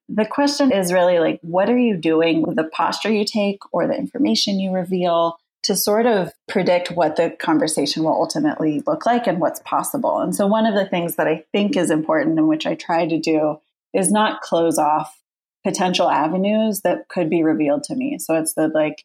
the 0.08 0.26
question 0.26 0.72
is 0.72 0.92
really 0.92 1.18
like, 1.18 1.40
what 1.42 1.70
are 1.70 1.78
you 1.78 1.96
doing 1.96 2.42
with 2.42 2.56
the 2.56 2.64
posture 2.64 3.10
you 3.10 3.24
take 3.24 3.58
or 3.72 3.86
the 3.86 3.96
information 3.96 4.60
you 4.60 4.72
reveal? 4.72 5.38
To 5.62 5.76
sort 5.76 6.06
of 6.06 6.32
predict 6.48 6.90
what 6.90 7.16
the 7.16 7.30
conversation 7.30 8.02
will 8.02 8.12
ultimately 8.12 8.82
look 8.86 9.04
like 9.04 9.26
and 9.26 9.40
what's 9.40 9.60
possible. 9.60 10.20
And 10.20 10.34
so, 10.34 10.46
one 10.46 10.66
of 10.66 10.74
the 10.74 10.86
things 10.86 11.16
that 11.16 11.26
I 11.26 11.44
think 11.52 11.76
is 11.76 11.90
important 11.90 12.38
and 12.38 12.48
which 12.48 12.66
I 12.66 12.74
try 12.74 13.06
to 13.06 13.18
do 13.18 13.60
is 13.92 14.10
not 14.10 14.40
close 14.40 14.78
off 14.78 15.20
potential 15.64 16.08
avenues 16.08 16.80
that 16.80 17.08
could 17.08 17.28
be 17.28 17.42
revealed 17.42 17.82
to 17.84 17.94
me. 17.94 18.18
So, 18.18 18.36
it's 18.36 18.54
the 18.54 18.68
like, 18.68 19.04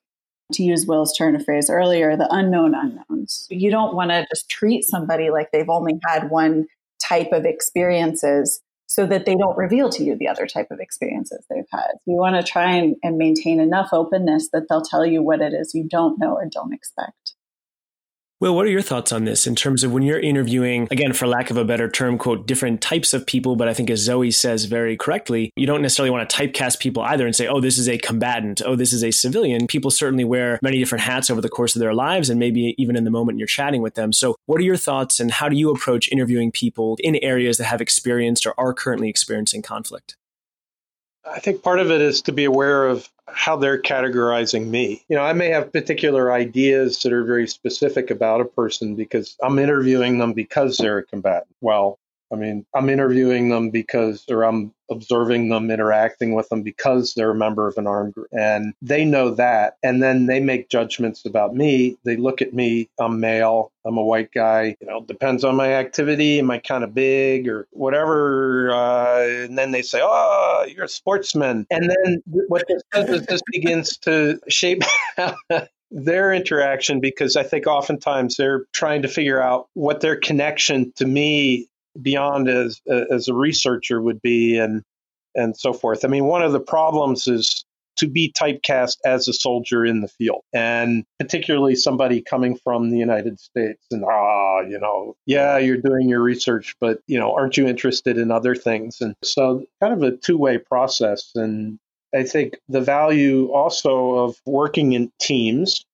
to 0.53 0.64
use 0.64 0.86
Will's 0.86 1.16
turn 1.18 1.36
of 1.36 1.43
phrase 1.43 1.70
earlier, 1.70 2.16
the 2.16 2.28
unknown 2.30 2.76
unknowns. 2.76 3.47
You 3.49 3.72
don't 3.72 3.95
want 3.95 4.12
to 4.12 4.26
just 4.30 4.49
treat 4.49 4.84
somebody 4.84 5.32
like 5.32 5.51
they've 5.51 5.70
only 5.70 5.99
had 6.06 6.30
one 6.30 6.68
type 6.99 7.32
of 7.32 7.45
experiences 7.45 8.62
so 8.88 9.05
that 9.05 9.25
they 9.25 9.36
don't 9.36 9.57
reveal 9.57 9.89
to 9.89 10.03
you 10.03 10.15
the 10.15 10.27
other 10.27 10.45
type 10.45 10.69
of 10.71 10.79
experiences 10.79 11.45
they've 11.49 11.63
had. 11.71 11.93
You 12.05 12.17
want 12.17 12.36
to 12.36 12.43
try 12.43 12.75
and, 12.75 12.95
and 13.03 13.17
maintain 13.17 13.59
enough 13.59 13.89
openness 13.91 14.49
that 14.53 14.67
they'll 14.69 14.81
tell 14.81 15.05
you 15.05 15.21
what 15.23 15.41
it 15.41 15.53
is 15.53 15.73
you 15.73 15.83
don't 15.83 16.19
know 16.19 16.33
or 16.33 16.45
don't 16.45 16.73
expect. 16.73 17.24
Will, 18.41 18.53
what 18.53 18.65
are 18.65 18.69
your 18.69 18.81
thoughts 18.81 19.13
on 19.13 19.23
this 19.23 19.47
in 19.47 19.55
terms 19.55 19.81
of 19.86 19.93
when 19.93 20.03
you're 20.03 20.19
interviewing, 20.19 20.89
again, 20.91 21.13
for 21.13 21.25
lack 21.25 21.49
of 21.51 21.55
a 21.55 21.63
better 21.63 21.89
term, 21.89 22.17
quote, 22.17 22.45
different 22.45 22.81
types 22.81 23.13
of 23.13 23.25
people? 23.25 23.55
But 23.55 23.69
I 23.69 23.73
think 23.73 23.89
as 23.89 24.01
Zoe 24.01 24.29
says 24.29 24.65
very 24.65 24.97
correctly, 24.97 25.53
you 25.55 25.65
don't 25.65 25.81
necessarily 25.81 26.09
want 26.09 26.29
to 26.29 26.36
typecast 26.36 26.79
people 26.79 27.01
either 27.01 27.25
and 27.25 27.33
say, 27.33 27.47
oh, 27.47 27.61
this 27.61 27.77
is 27.77 27.88
a 27.88 27.97
combatant, 27.97 28.61
oh, 28.65 28.75
this 28.75 28.91
is 28.91 29.05
a 29.05 29.11
civilian. 29.11 29.67
People 29.67 29.89
certainly 29.89 30.25
wear 30.25 30.59
many 30.61 30.79
different 30.79 31.05
hats 31.05 31.29
over 31.29 31.39
the 31.39 31.47
course 31.47 31.77
of 31.77 31.79
their 31.79 31.93
lives 31.93 32.29
and 32.29 32.38
maybe 32.38 32.75
even 32.77 32.97
in 32.97 33.05
the 33.05 33.09
moment 33.09 33.38
you're 33.38 33.47
chatting 33.47 33.81
with 33.81 33.95
them. 33.95 34.11
So, 34.11 34.36
what 34.47 34.59
are 34.59 34.65
your 34.65 34.75
thoughts 34.75 35.21
and 35.21 35.31
how 35.31 35.47
do 35.47 35.55
you 35.55 35.71
approach 35.71 36.11
interviewing 36.11 36.51
people 36.51 36.97
in 36.99 37.15
areas 37.21 37.57
that 37.59 37.65
have 37.65 37.79
experienced 37.79 38.45
or 38.45 38.53
are 38.59 38.73
currently 38.73 39.07
experiencing 39.07 39.61
conflict? 39.61 40.17
I 41.26 41.39
think 41.39 41.63
part 41.63 41.80
of 41.80 41.91
it 41.91 42.01
is 42.01 42.21
to 42.23 42.32
be 42.32 42.45
aware 42.45 42.86
of 42.86 43.09
how 43.28 43.55
they're 43.57 43.82
categorizing 43.82 44.67
me. 44.67 45.03
You 45.09 45.15
know, 45.15 45.23
I 45.23 45.34
may 45.34 45.49
have 45.49 45.73
particular 45.73 46.32
ideas 46.32 47.01
that 47.01 47.11
are 47.11 47.23
very 47.23 47.47
specific 47.47 48.11
about 48.11 48.41
a 48.41 48.45
person 48.45 48.95
because 48.95 49.36
I'm 49.41 49.59
interviewing 49.59 50.19
them 50.19 50.34
because 50.34 50.78
they're 50.78 50.99
a 50.99 51.03
combatant. 51.03 51.47
Well, 51.61 51.99
I 52.36 52.38
mean, 52.38 52.65
I'm 52.75 52.89
interviewing 52.89 53.47
them 53.47 53.69
because, 53.69 54.25
or 54.29 54.43
I'm 54.43 54.73
observing 54.91 55.47
them, 55.47 55.71
interacting 55.71 56.33
with 56.33 56.49
them 56.49 56.63
because 56.63 57.13
they're 57.13 57.31
a 57.31 57.36
member 57.36 57.65
of 57.65 57.77
an 57.77 57.88
armed 57.88 58.13
group. 58.13 58.27
And 58.33 58.73
they 58.81 59.05
know 59.05 59.31
that. 59.36 59.77
And 59.81 60.03
then 60.03 60.25
they 60.25 60.41
make 60.41 60.67
judgments 60.67 61.25
about 61.25 61.55
me. 61.55 61.97
They 62.03 62.17
look 62.17 62.41
at 62.41 62.53
me, 62.53 62.89
I'm 62.99 63.21
male, 63.21 63.71
I'm 63.86 63.97
a 63.97 64.03
white 64.03 64.33
guy, 64.33 64.75
you 64.81 64.88
know, 64.88 65.01
depends 65.01 65.45
on 65.45 65.55
my 65.55 65.75
activity. 65.75 66.39
Am 66.39 66.51
I 66.51 66.57
kind 66.57 66.83
of 66.83 66.93
big 66.93 67.47
or 67.47 67.69
whatever? 67.71 68.71
Uh, 68.71 69.45
and 69.45 69.57
then 69.57 69.71
they 69.71 69.81
say, 69.81 70.01
oh, 70.03 70.65
you're 70.67 70.86
a 70.86 70.89
sportsman. 70.89 71.65
And 71.71 71.89
then 71.89 72.21
what 72.25 72.65
this 72.67 72.83
does 72.91 73.09
is 73.09 73.25
this 73.27 73.41
begins 73.49 73.97
to 73.99 74.41
shape 74.49 74.83
their 75.89 76.33
interaction 76.33 76.99
because 76.99 77.38
I 77.38 77.43
think 77.43 77.65
oftentimes 77.65 78.36
they're 78.36 78.65
trying 78.73 79.03
to 79.03 79.07
figure 79.07 79.41
out 79.41 79.69
what 79.73 80.01
their 80.01 80.17
connection 80.17 80.91
to 80.97 81.05
me 81.05 81.69
beyond 82.02 82.48
as 82.50 82.82
as 83.12 83.28
a 83.28 83.34
researcher 83.34 84.02
would 84.02 84.22
be 84.22 84.58
and 84.58 84.84
and 85.36 85.58
so 85.58 85.74
forth. 85.74 86.06
I 86.06 86.08
mean, 86.08 86.26
one 86.26 86.41
of 86.41 86.54
the 86.54 86.60
problems 86.60 87.28
is 87.28 87.66
to 87.98 88.08
be 88.08 88.34
typecast 88.38 88.98
as 89.06 89.28
a 89.28 89.34
soldier 89.34 89.86
in 89.86 90.02
the 90.02 90.08
field, 90.08 90.43
and 90.54 91.06
particularly 91.20 91.76
somebody 91.76 92.22
coming 92.22 92.58
from 92.58 92.89
the 92.89 92.98
United 92.98 93.39
States. 93.39 93.86
And 93.91 94.04
ah, 94.04 94.62
you 94.62 94.80
know, 94.80 95.16
yeah, 95.26 95.58
you're 95.58 95.78
doing 95.78 96.10
your 96.10 96.22
research, 96.22 96.76
but 96.80 97.00
you 97.08 97.20
know, 97.20 97.34
aren't 97.34 97.58
you 97.58 97.68
interested 97.68 98.18
in 98.18 98.32
other 98.32 98.56
things? 98.56 99.02
And 99.02 99.16
so, 99.24 99.66
kind 99.82 99.93
of 99.93 100.02
a 100.04 100.18
two 100.18 100.38
way 100.38 100.58
process. 100.58 101.32
And 101.36 101.80
I 102.14 102.24
think 102.24 102.58
the 102.70 102.82
value 102.82 103.52
also 103.52 104.16
of 104.16 104.36
working 104.46 104.93
in 104.93 105.12
teams 105.20 105.86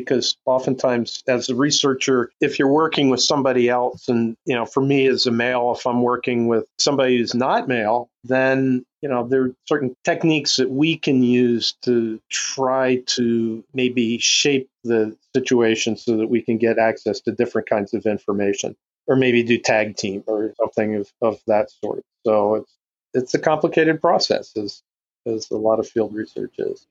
because 0.00 0.36
oftentimes 0.44 1.22
as 1.28 1.48
a 1.48 1.54
researcher 1.54 2.30
if 2.40 2.58
you're 2.58 2.68
working 2.68 3.08
with 3.08 3.20
somebody 3.20 3.68
else 3.68 4.08
and 4.08 4.36
you 4.44 4.54
know 4.54 4.66
for 4.66 4.82
me 4.82 5.06
as 5.06 5.26
a 5.26 5.30
male 5.30 5.74
if 5.76 5.86
i'm 5.86 6.02
working 6.02 6.48
with 6.48 6.66
somebody 6.78 7.18
who's 7.18 7.34
not 7.34 7.68
male 7.68 8.08
then 8.24 8.84
you 9.02 9.08
know 9.08 9.26
there 9.26 9.44
are 9.44 9.54
certain 9.66 9.94
techniques 10.04 10.56
that 10.56 10.70
we 10.70 10.96
can 10.96 11.22
use 11.22 11.74
to 11.82 12.20
try 12.30 13.02
to 13.06 13.64
maybe 13.72 14.18
shape 14.18 14.68
the 14.84 15.16
situation 15.34 15.96
so 15.96 16.16
that 16.16 16.28
we 16.28 16.42
can 16.42 16.58
get 16.58 16.78
access 16.78 17.20
to 17.20 17.32
different 17.32 17.68
kinds 17.68 17.94
of 17.94 18.06
information 18.06 18.76
or 19.06 19.16
maybe 19.16 19.42
do 19.42 19.58
tag 19.58 19.96
team 19.96 20.22
or 20.26 20.52
something 20.58 20.96
of, 20.96 21.12
of 21.22 21.38
that 21.46 21.70
sort. 21.70 22.04
So 22.24 22.56
it's 22.56 22.72
it's 23.14 23.34
a 23.34 23.38
complicated 23.38 24.00
process 24.00 24.56
as 24.56 24.82
as 25.26 25.50
a 25.50 25.56
lot 25.56 25.80
of 25.80 25.88
field 25.88 26.14
research 26.14 26.54
is 26.58 26.86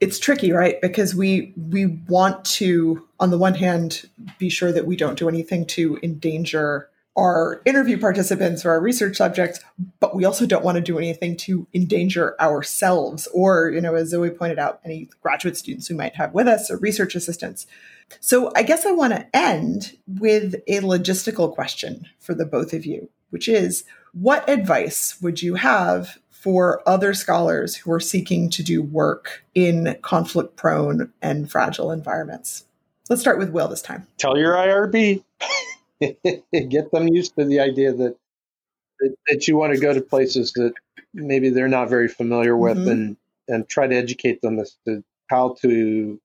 it's 0.00 0.18
tricky, 0.18 0.52
right? 0.52 0.80
Because 0.80 1.14
we 1.14 1.52
we 1.56 1.86
want 1.86 2.44
to, 2.44 3.06
on 3.18 3.30
the 3.30 3.38
one 3.38 3.54
hand, 3.54 4.08
be 4.38 4.48
sure 4.48 4.72
that 4.72 4.86
we 4.86 4.96
don't 4.96 5.18
do 5.18 5.28
anything 5.28 5.66
to 5.66 5.98
endanger 6.02 6.88
our 7.16 7.60
interview 7.64 7.98
participants 7.98 8.64
or 8.64 8.70
our 8.70 8.80
research 8.80 9.16
subjects, 9.16 9.58
but 9.98 10.14
we 10.14 10.24
also 10.24 10.46
don't 10.46 10.64
want 10.64 10.76
to 10.76 10.80
do 10.80 10.98
anything 10.98 11.36
to 11.36 11.66
endanger 11.74 12.40
ourselves 12.40 13.26
or, 13.34 13.70
you 13.70 13.80
know, 13.80 13.96
as 13.96 14.10
Zoe 14.10 14.30
pointed 14.30 14.60
out, 14.60 14.80
any 14.84 15.10
graduate 15.20 15.56
students 15.56 15.90
we 15.90 15.96
might 15.96 16.14
have 16.14 16.32
with 16.32 16.46
us 16.46 16.70
or 16.70 16.76
research 16.76 17.16
assistants. 17.16 17.66
So 18.20 18.52
I 18.54 18.62
guess 18.62 18.86
I 18.86 18.92
want 18.92 19.14
to 19.14 19.26
end 19.36 19.96
with 20.06 20.54
a 20.68 20.78
logistical 20.78 21.52
question 21.52 22.06
for 22.20 22.34
the 22.34 22.46
both 22.46 22.72
of 22.72 22.86
you, 22.86 23.08
which 23.30 23.48
is 23.48 23.82
what 24.12 24.48
advice 24.48 25.20
would 25.20 25.42
you 25.42 25.56
have 25.56 26.18
for 26.40 26.82
other 26.86 27.14
scholars 27.14 27.74
who 27.74 27.92
are 27.92 28.00
seeking 28.00 28.48
to 28.50 28.62
do 28.62 28.82
work 28.82 29.44
in 29.54 29.96
conflict 30.02 30.56
prone 30.56 31.12
and 31.20 31.50
fragile 31.50 31.90
environments? 31.90 32.64
Let's 33.08 33.22
start 33.22 33.38
with 33.38 33.50
Will 33.50 33.68
this 33.68 33.82
time. 33.82 34.06
Tell 34.18 34.38
your 34.38 34.54
IRB, 34.54 35.24
get 36.00 36.90
them 36.92 37.08
used 37.08 37.34
to 37.36 37.44
the 37.44 37.60
idea 37.60 37.92
that, 37.92 38.16
that, 39.00 39.14
that 39.26 39.48
you 39.48 39.56
want 39.56 39.74
to 39.74 39.80
go 39.80 39.92
to 39.92 40.00
places 40.00 40.52
that 40.52 40.74
maybe 41.12 41.50
they're 41.50 41.68
not 41.68 41.88
very 41.88 42.08
familiar 42.08 42.56
with 42.56 42.76
mm-hmm. 42.78 42.88
and, 42.88 43.16
and 43.48 43.68
try 43.68 43.86
to 43.86 43.94
educate 43.94 44.40
them 44.40 44.60
as 44.60 44.76
to 44.86 45.02
how 45.28 45.56
to 45.62 46.20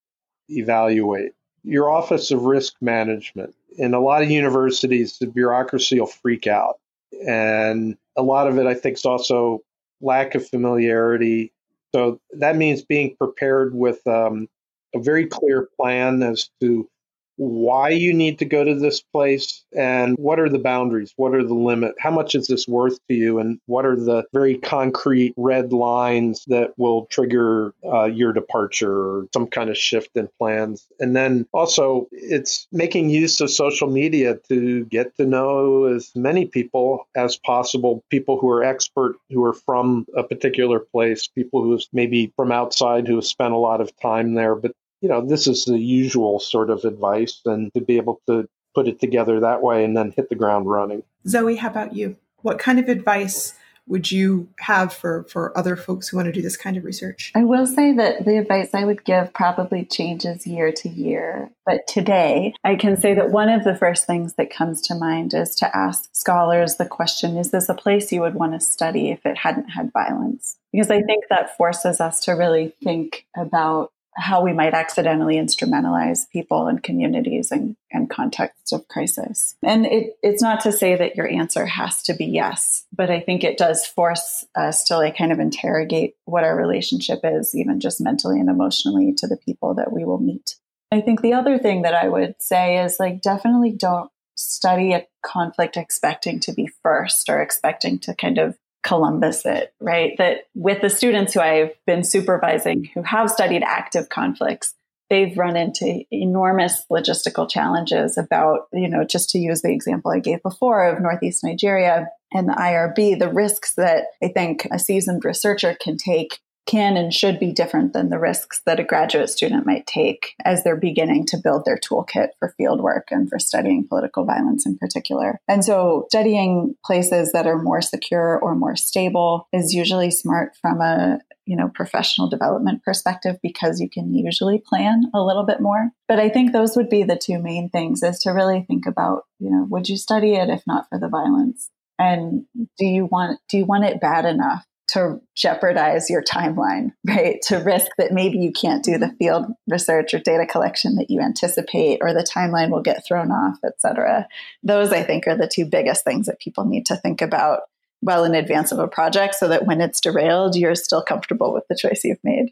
evaluate. 0.49 1.31
Your 1.63 1.89
Office 1.89 2.31
of 2.31 2.43
Risk 2.43 2.75
Management. 2.81 3.55
In 3.77 3.93
a 3.93 3.99
lot 3.99 4.21
of 4.21 4.29
universities, 4.29 5.17
the 5.17 5.27
bureaucracy 5.27 5.99
will 5.99 6.05
freak 6.05 6.45
out. 6.45 6.79
And 7.25 7.97
a 8.17 8.21
lot 8.21 8.47
of 8.47 8.57
it, 8.57 8.67
I 8.67 8.73
think, 8.73 8.97
is 8.97 9.05
also 9.05 9.61
lack 10.03 10.35
of 10.35 10.47
familiarity. 10.47 11.51
So 11.95 12.19
that 12.31 12.55
means 12.55 12.83
being 12.83 13.15
prepared 13.15 13.73
with 13.73 14.05
um, 14.07 14.47
a 14.93 14.99
very 14.99 15.25
clear 15.25 15.69
plan 15.79 16.21
as 16.21 16.49
to 16.61 16.89
why 17.37 17.89
you 17.89 18.13
need 18.13 18.39
to 18.39 18.45
go 18.45 18.63
to 18.63 18.75
this 18.75 19.01
place 19.01 19.63
and 19.75 20.15
what 20.17 20.39
are 20.39 20.49
the 20.49 20.59
boundaries? 20.59 21.13
What 21.15 21.33
are 21.33 21.43
the 21.43 21.53
limit? 21.53 21.95
How 21.99 22.11
much 22.11 22.35
is 22.35 22.47
this 22.47 22.67
worth 22.67 22.99
to 23.07 23.13
you? 23.13 23.39
And 23.39 23.59
what 23.65 23.85
are 23.85 23.95
the 23.95 24.25
very 24.33 24.57
concrete 24.57 25.33
red 25.37 25.73
lines 25.73 26.43
that 26.47 26.73
will 26.77 27.05
trigger 27.07 27.73
uh, 27.83 28.05
your 28.05 28.33
departure 28.33 28.93
or 28.93 29.27
some 29.33 29.47
kind 29.47 29.69
of 29.69 29.77
shift 29.77 30.11
in 30.15 30.29
plans? 30.39 30.87
And 30.99 31.15
then 31.15 31.47
also 31.53 32.07
it's 32.11 32.67
making 32.71 33.09
use 33.09 33.41
of 33.41 33.49
social 33.51 33.89
media 33.89 34.37
to 34.49 34.85
get 34.85 35.15
to 35.17 35.25
know 35.25 35.85
as 35.85 36.11
many 36.15 36.45
people 36.45 37.07
as 37.15 37.37
possible 37.37 38.03
people 38.09 38.39
who 38.39 38.49
are 38.49 38.63
expert 38.63 39.15
who 39.29 39.43
are 39.43 39.53
from 39.53 40.05
a 40.15 40.23
particular 40.23 40.79
place 40.79 41.27
people 41.27 41.63
who 41.63 41.79
maybe 41.91 42.31
from 42.35 42.51
outside 42.51 43.07
who 43.07 43.15
have 43.15 43.25
spent 43.25 43.53
a 43.53 43.57
lot 43.57 43.81
of 43.81 43.91
time 43.99 44.33
there 44.33 44.55
but 44.55 44.71
you 45.03 45.09
know, 45.09 45.23
this 45.23 45.47
is 45.47 45.65
the 45.65 45.77
usual 45.77 46.39
sort 46.39 46.69
of 46.69 46.85
advice 46.85 47.41
and 47.45 47.71
to 47.73 47.81
be 47.81 47.97
able 47.97 48.21
to 48.25 48.47
put 48.73 48.87
it 48.87 49.01
together 49.01 49.41
that 49.41 49.61
way 49.61 49.83
and 49.83 49.97
then 49.97 50.13
hit 50.15 50.29
the 50.29 50.35
ground 50.35 50.65
running. 50.65 51.03
Zoe, 51.27 51.57
how 51.57 51.69
about 51.69 51.93
you? 51.93 52.15
What 52.37 52.57
kind 52.57 52.79
of 52.79 52.87
advice 52.87 53.53
would 53.85 54.09
you 54.09 54.47
have 54.59 54.93
for 54.93 55.25
for 55.25 55.55
other 55.57 55.75
folks 55.75 56.07
who 56.07 56.15
want 56.15 56.27
to 56.27 56.31
do 56.31 56.41
this 56.41 56.55
kind 56.55 56.77
of 56.77 56.85
research? 56.85 57.33
I 57.35 57.43
will 57.43 57.67
say 57.67 57.91
that 57.91 58.23
the 58.23 58.37
advice 58.37 58.69
I 58.73 58.85
would 58.85 59.03
give 59.03 59.33
probably 59.33 59.83
changes 59.83 60.47
year 60.47 60.71
to 60.71 60.87
year, 60.87 61.51
but 61.65 61.85
today 61.85 62.53
I 62.63 62.75
can 62.75 62.95
say 62.95 63.13
that 63.13 63.29
one 63.29 63.49
of 63.49 63.65
the 63.65 63.75
first 63.75 64.07
things 64.07 64.35
that 64.35 64.53
comes 64.53 64.81
to 64.83 64.95
mind 64.95 65.33
is 65.33 65.53
to 65.57 65.75
ask 65.75 66.09
scholars 66.13 66.77
the 66.77 66.85
question 66.85 67.35
is 67.35 67.51
this 67.51 67.67
a 67.67 67.73
place 67.73 68.09
you 68.13 68.21
would 68.21 68.35
want 68.35 68.53
to 68.53 68.61
study 68.61 69.11
if 69.11 69.25
it 69.25 69.37
hadn't 69.37 69.67
had 69.67 69.91
violence? 69.91 70.57
Because 70.71 70.89
I 70.89 71.01
think 71.01 71.25
that 71.29 71.57
forces 71.57 71.99
us 71.99 72.21
to 72.21 72.31
really 72.31 72.73
think 72.81 73.25
about 73.35 73.91
how 74.15 74.43
we 74.43 74.53
might 74.53 74.73
accidentally 74.73 75.35
instrumentalize 75.35 76.29
people 76.29 76.67
and 76.67 76.83
communities 76.83 77.51
and, 77.51 77.75
and 77.91 78.09
contexts 78.09 78.71
of 78.71 78.87
crisis. 78.87 79.55
And 79.63 79.85
it, 79.85 80.17
it's 80.21 80.41
not 80.41 80.61
to 80.61 80.71
say 80.71 80.95
that 80.95 81.15
your 81.15 81.27
answer 81.27 81.65
has 81.65 82.03
to 82.03 82.13
be 82.13 82.25
yes, 82.25 82.85
but 82.95 83.09
I 83.09 83.19
think 83.19 83.43
it 83.43 83.57
does 83.57 83.85
force 83.85 84.45
us 84.55 84.83
to 84.85 84.97
like 84.97 85.17
kind 85.17 85.31
of 85.31 85.39
interrogate 85.39 86.15
what 86.25 86.43
our 86.43 86.55
relationship 86.55 87.19
is, 87.23 87.55
even 87.55 87.79
just 87.79 88.01
mentally 88.01 88.39
and 88.39 88.49
emotionally, 88.49 89.13
to 89.17 89.27
the 89.27 89.37
people 89.37 89.73
that 89.75 89.91
we 89.91 90.05
will 90.05 90.19
meet. 90.19 90.55
I 90.91 91.01
think 91.01 91.21
the 91.21 91.33
other 91.33 91.57
thing 91.57 91.81
that 91.81 91.95
I 91.95 92.07
would 92.07 92.35
say 92.39 92.83
is 92.83 92.97
like 92.99 93.21
definitely 93.21 93.71
don't 93.71 94.11
study 94.35 94.93
a 94.93 95.07
conflict 95.23 95.77
expecting 95.77 96.39
to 96.41 96.53
be 96.53 96.69
first 96.81 97.29
or 97.29 97.41
expecting 97.41 97.99
to 97.99 98.15
kind 98.15 98.37
of 98.37 98.57
Columbus 98.83 99.45
it, 99.45 99.73
right? 99.79 100.13
That 100.17 100.47
with 100.53 100.81
the 100.81 100.89
students 100.89 101.33
who 101.33 101.39
I've 101.39 101.71
been 101.87 102.03
supervising 102.03 102.89
who 102.93 103.01
have 103.03 103.29
studied 103.31 103.63
active 103.63 104.09
conflicts, 104.09 104.73
they've 105.09 105.37
run 105.37 105.55
into 105.55 106.03
enormous 106.11 106.85
logistical 106.91 107.49
challenges 107.49 108.17
about, 108.17 108.67
you 108.73 108.89
know, 108.89 109.03
just 109.03 109.29
to 109.29 109.39
use 109.39 109.61
the 109.61 109.71
example 109.71 110.11
I 110.11 110.19
gave 110.19 110.43
before 110.43 110.85
of 110.85 111.01
Northeast 111.01 111.43
Nigeria 111.43 112.07
and 112.33 112.49
the 112.49 112.53
IRB, 112.53 113.19
the 113.19 113.29
risks 113.29 113.75
that 113.75 114.05
I 114.21 114.27
think 114.29 114.67
a 114.71 114.79
seasoned 114.79 115.23
researcher 115.23 115.75
can 115.79 115.97
take 115.97 116.39
can 116.65 116.95
and 116.97 117.13
should 117.13 117.39
be 117.39 117.51
different 117.51 117.93
than 117.93 118.09
the 118.09 118.19
risks 118.19 118.61
that 118.65 118.79
a 118.79 118.83
graduate 118.83 119.29
student 119.29 119.65
might 119.65 119.85
take 119.85 120.35
as 120.45 120.63
they're 120.63 120.77
beginning 120.77 121.25
to 121.25 121.37
build 121.37 121.65
their 121.65 121.77
toolkit 121.77 122.29
for 122.39 122.53
fieldwork 122.59 123.03
and 123.11 123.29
for 123.29 123.39
studying 123.39 123.87
political 123.87 124.25
violence 124.25 124.65
in 124.65 124.77
particular. 124.77 125.39
And 125.47 125.63
so 125.63 126.05
studying 126.09 126.75
places 126.85 127.31
that 127.33 127.47
are 127.47 127.61
more 127.61 127.81
secure 127.81 128.39
or 128.39 128.55
more 128.55 128.75
stable 128.75 129.47
is 129.51 129.73
usually 129.73 130.11
smart 130.11 130.55
from 130.61 130.81
a 130.81 131.19
you 131.45 131.57
know 131.57 131.69
professional 131.73 132.29
development 132.29 132.81
perspective 132.83 133.37
because 133.43 133.81
you 133.81 133.89
can 133.89 134.13
usually 134.13 134.63
plan 134.65 135.03
a 135.13 135.21
little 135.21 135.43
bit 135.43 135.59
more 135.59 135.89
but 136.07 136.17
i 136.17 136.29
think 136.29 136.53
those 136.53 136.77
would 136.77 136.89
be 136.89 137.03
the 137.03 137.17
two 137.17 137.37
main 137.37 137.69
things 137.69 138.01
is 138.01 138.19
to 138.19 138.31
really 138.31 138.63
think 138.65 138.85
about 138.85 139.23
you 139.39 139.49
know 139.49 139.67
would 139.69 139.89
you 139.89 139.97
study 139.97 140.35
it 140.35 140.49
if 140.49 140.63
not 140.65 140.87
for 140.87 140.97
the 140.97 141.09
violence 141.09 141.69
and 141.99 142.45
do 142.77 142.85
you 142.85 143.05
want 143.05 143.39
do 143.49 143.57
you 143.57 143.65
want 143.65 143.83
it 143.83 143.99
bad 143.99 144.23
enough 144.23 144.65
to 144.93 145.21
jeopardize 145.35 146.09
your 146.09 146.23
timeline, 146.23 146.93
right? 147.07 147.41
To 147.43 147.57
risk 147.57 147.87
that 147.97 148.11
maybe 148.11 148.39
you 148.39 148.51
can't 148.51 148.83
do 148.83 148.97
the 148.97 149.13
field 149.19 149.45
research 149.67 150.13
or 150.13 150.19
data 150.19 150.45
collection 150.45 150.95
that 150.95 151.09
you 151.09 151.19
anticipate, 151.21 151.99
or 152.01 152.13
the 152.13 152.27
timeline 152.35 152.69
will 152.69 152.81
get 152.81 153.05
thrown 153.05 153.31
off, 153.31 153.57
et 153.63 153.79
cetera. 153.79 154.27
Those, 154.63 154.91
I 154.91 155.03
think, 155.03 155.27
are 155.27 155.37
the 155.37 155.51
two 155.53 155.65
biggest 155.65 156.03
things 156.03 156.27
that 156.27 156.39
people 156.39 156.65
need 156.65 156.85
to 156.87 156.95
think 156.95 157.21
about 157.21 157.61
well 158.01 158.25
in 158.25 158.35
advance 158.35 158.71
of 158.71 158.79
a 158.79 158.87
project 158.87 159.35
so 159.35 159.47
that 159.47 159.65
when 159.65 159.79
it's 159.79 160.01
derailed, 160.01 160.55
you're 160.55 160.75
still 160.75 161.01
comfortable 161.01 161.53
with 161.53 161.63
the 161.69 161.75
choice 161.75 162.03
you've 162.03 162.23
made. 162.23 162.51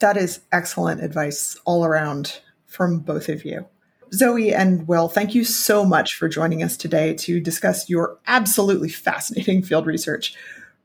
That 0.00 0.16
is 0.16 0.40
excellent 0.52 1.02
advice 1.02 1.56
all 1.64 1.84
around 1.84 2.40
from 2.66 2.98
both 2.98 3.28
of 3.28 3.44
you. 3.44 3.66
Zoe 4.12 4.54
and 4.54 4.86
Will, 4.86 5.08
thank 5.08 5.34
you 5.34 5.44
so 5.44 5.84
much 5.84 6.14
for 6.14 6.28
joining 6.28 6.62
us 6.62 6.76
today 6.76 7.14
to 7.14 7.40
discuss 7.40 7.88
your 7.88 8.18
absolutely 8.26 8.88
fascinating 8.88 9.62
field 9.62 9.86
research. 9.86 10.36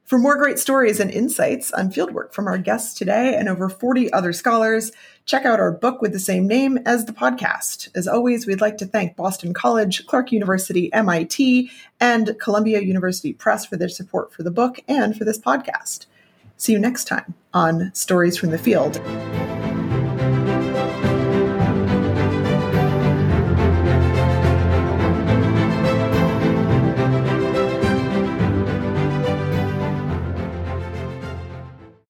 For 0.10 0.18
more 0.18 0.38
great 0.38 0.58
stories 0.58 1.00
and 1.00 1.12
insights 1.12 1.72
on 1.72 1.92
fieldwork 1.92 2.34
from 2.34 2.48
our 2.48 2.58
guests 2.58 2.98
today 2.98 3.36
and 3.36 3.48
over 3.48 3.70
40 3.70 4.12
other 4.12 4.34
scholars, 4.34 4.92
check 5.26 5.46
out 5.46 5.60
our 5.60 5.72
book 5.72 6.02
with 6.02 6.14
the 6.14 6.20
same 6.20 6.48
name 6.48 6.80
as 6.84 7.06
the 7.06 7.14
podcast. 7.14 7.90
As 7.96 8.08
always, 8.08 8.48
we'd 8.48 8.60
like 8.60 8.80
to 8.80 8.88
thank 8.88 9.16
Boston 9.16 9.54
College, 9.54 10.08
Clark 10.08 10.32
University, 10.32 10.92
MIT, 10.92 11.70
and 12.00 12.36
Columbia 12.42 12.82
University 12.82 13.34
Press 13.34 13.68
for 13.68 13.78
their 13.78 13.88
support 13.88 14.34
for 14.34 14.42
the 14.42 14.50
book 14.50 14.80
and 14.88 15.16
for 15.16 15.26
this 15.26 15.38
podcast. 15.38 16.08
See 16.58 16.74
you 16.74 16.80
next 16.80 17.06
time 17.06 17.36
on 17.54 17.92
Stories 17.94 18.36
from 18.36 18.50
the 18.50 18.58
Field. 18.58 19.00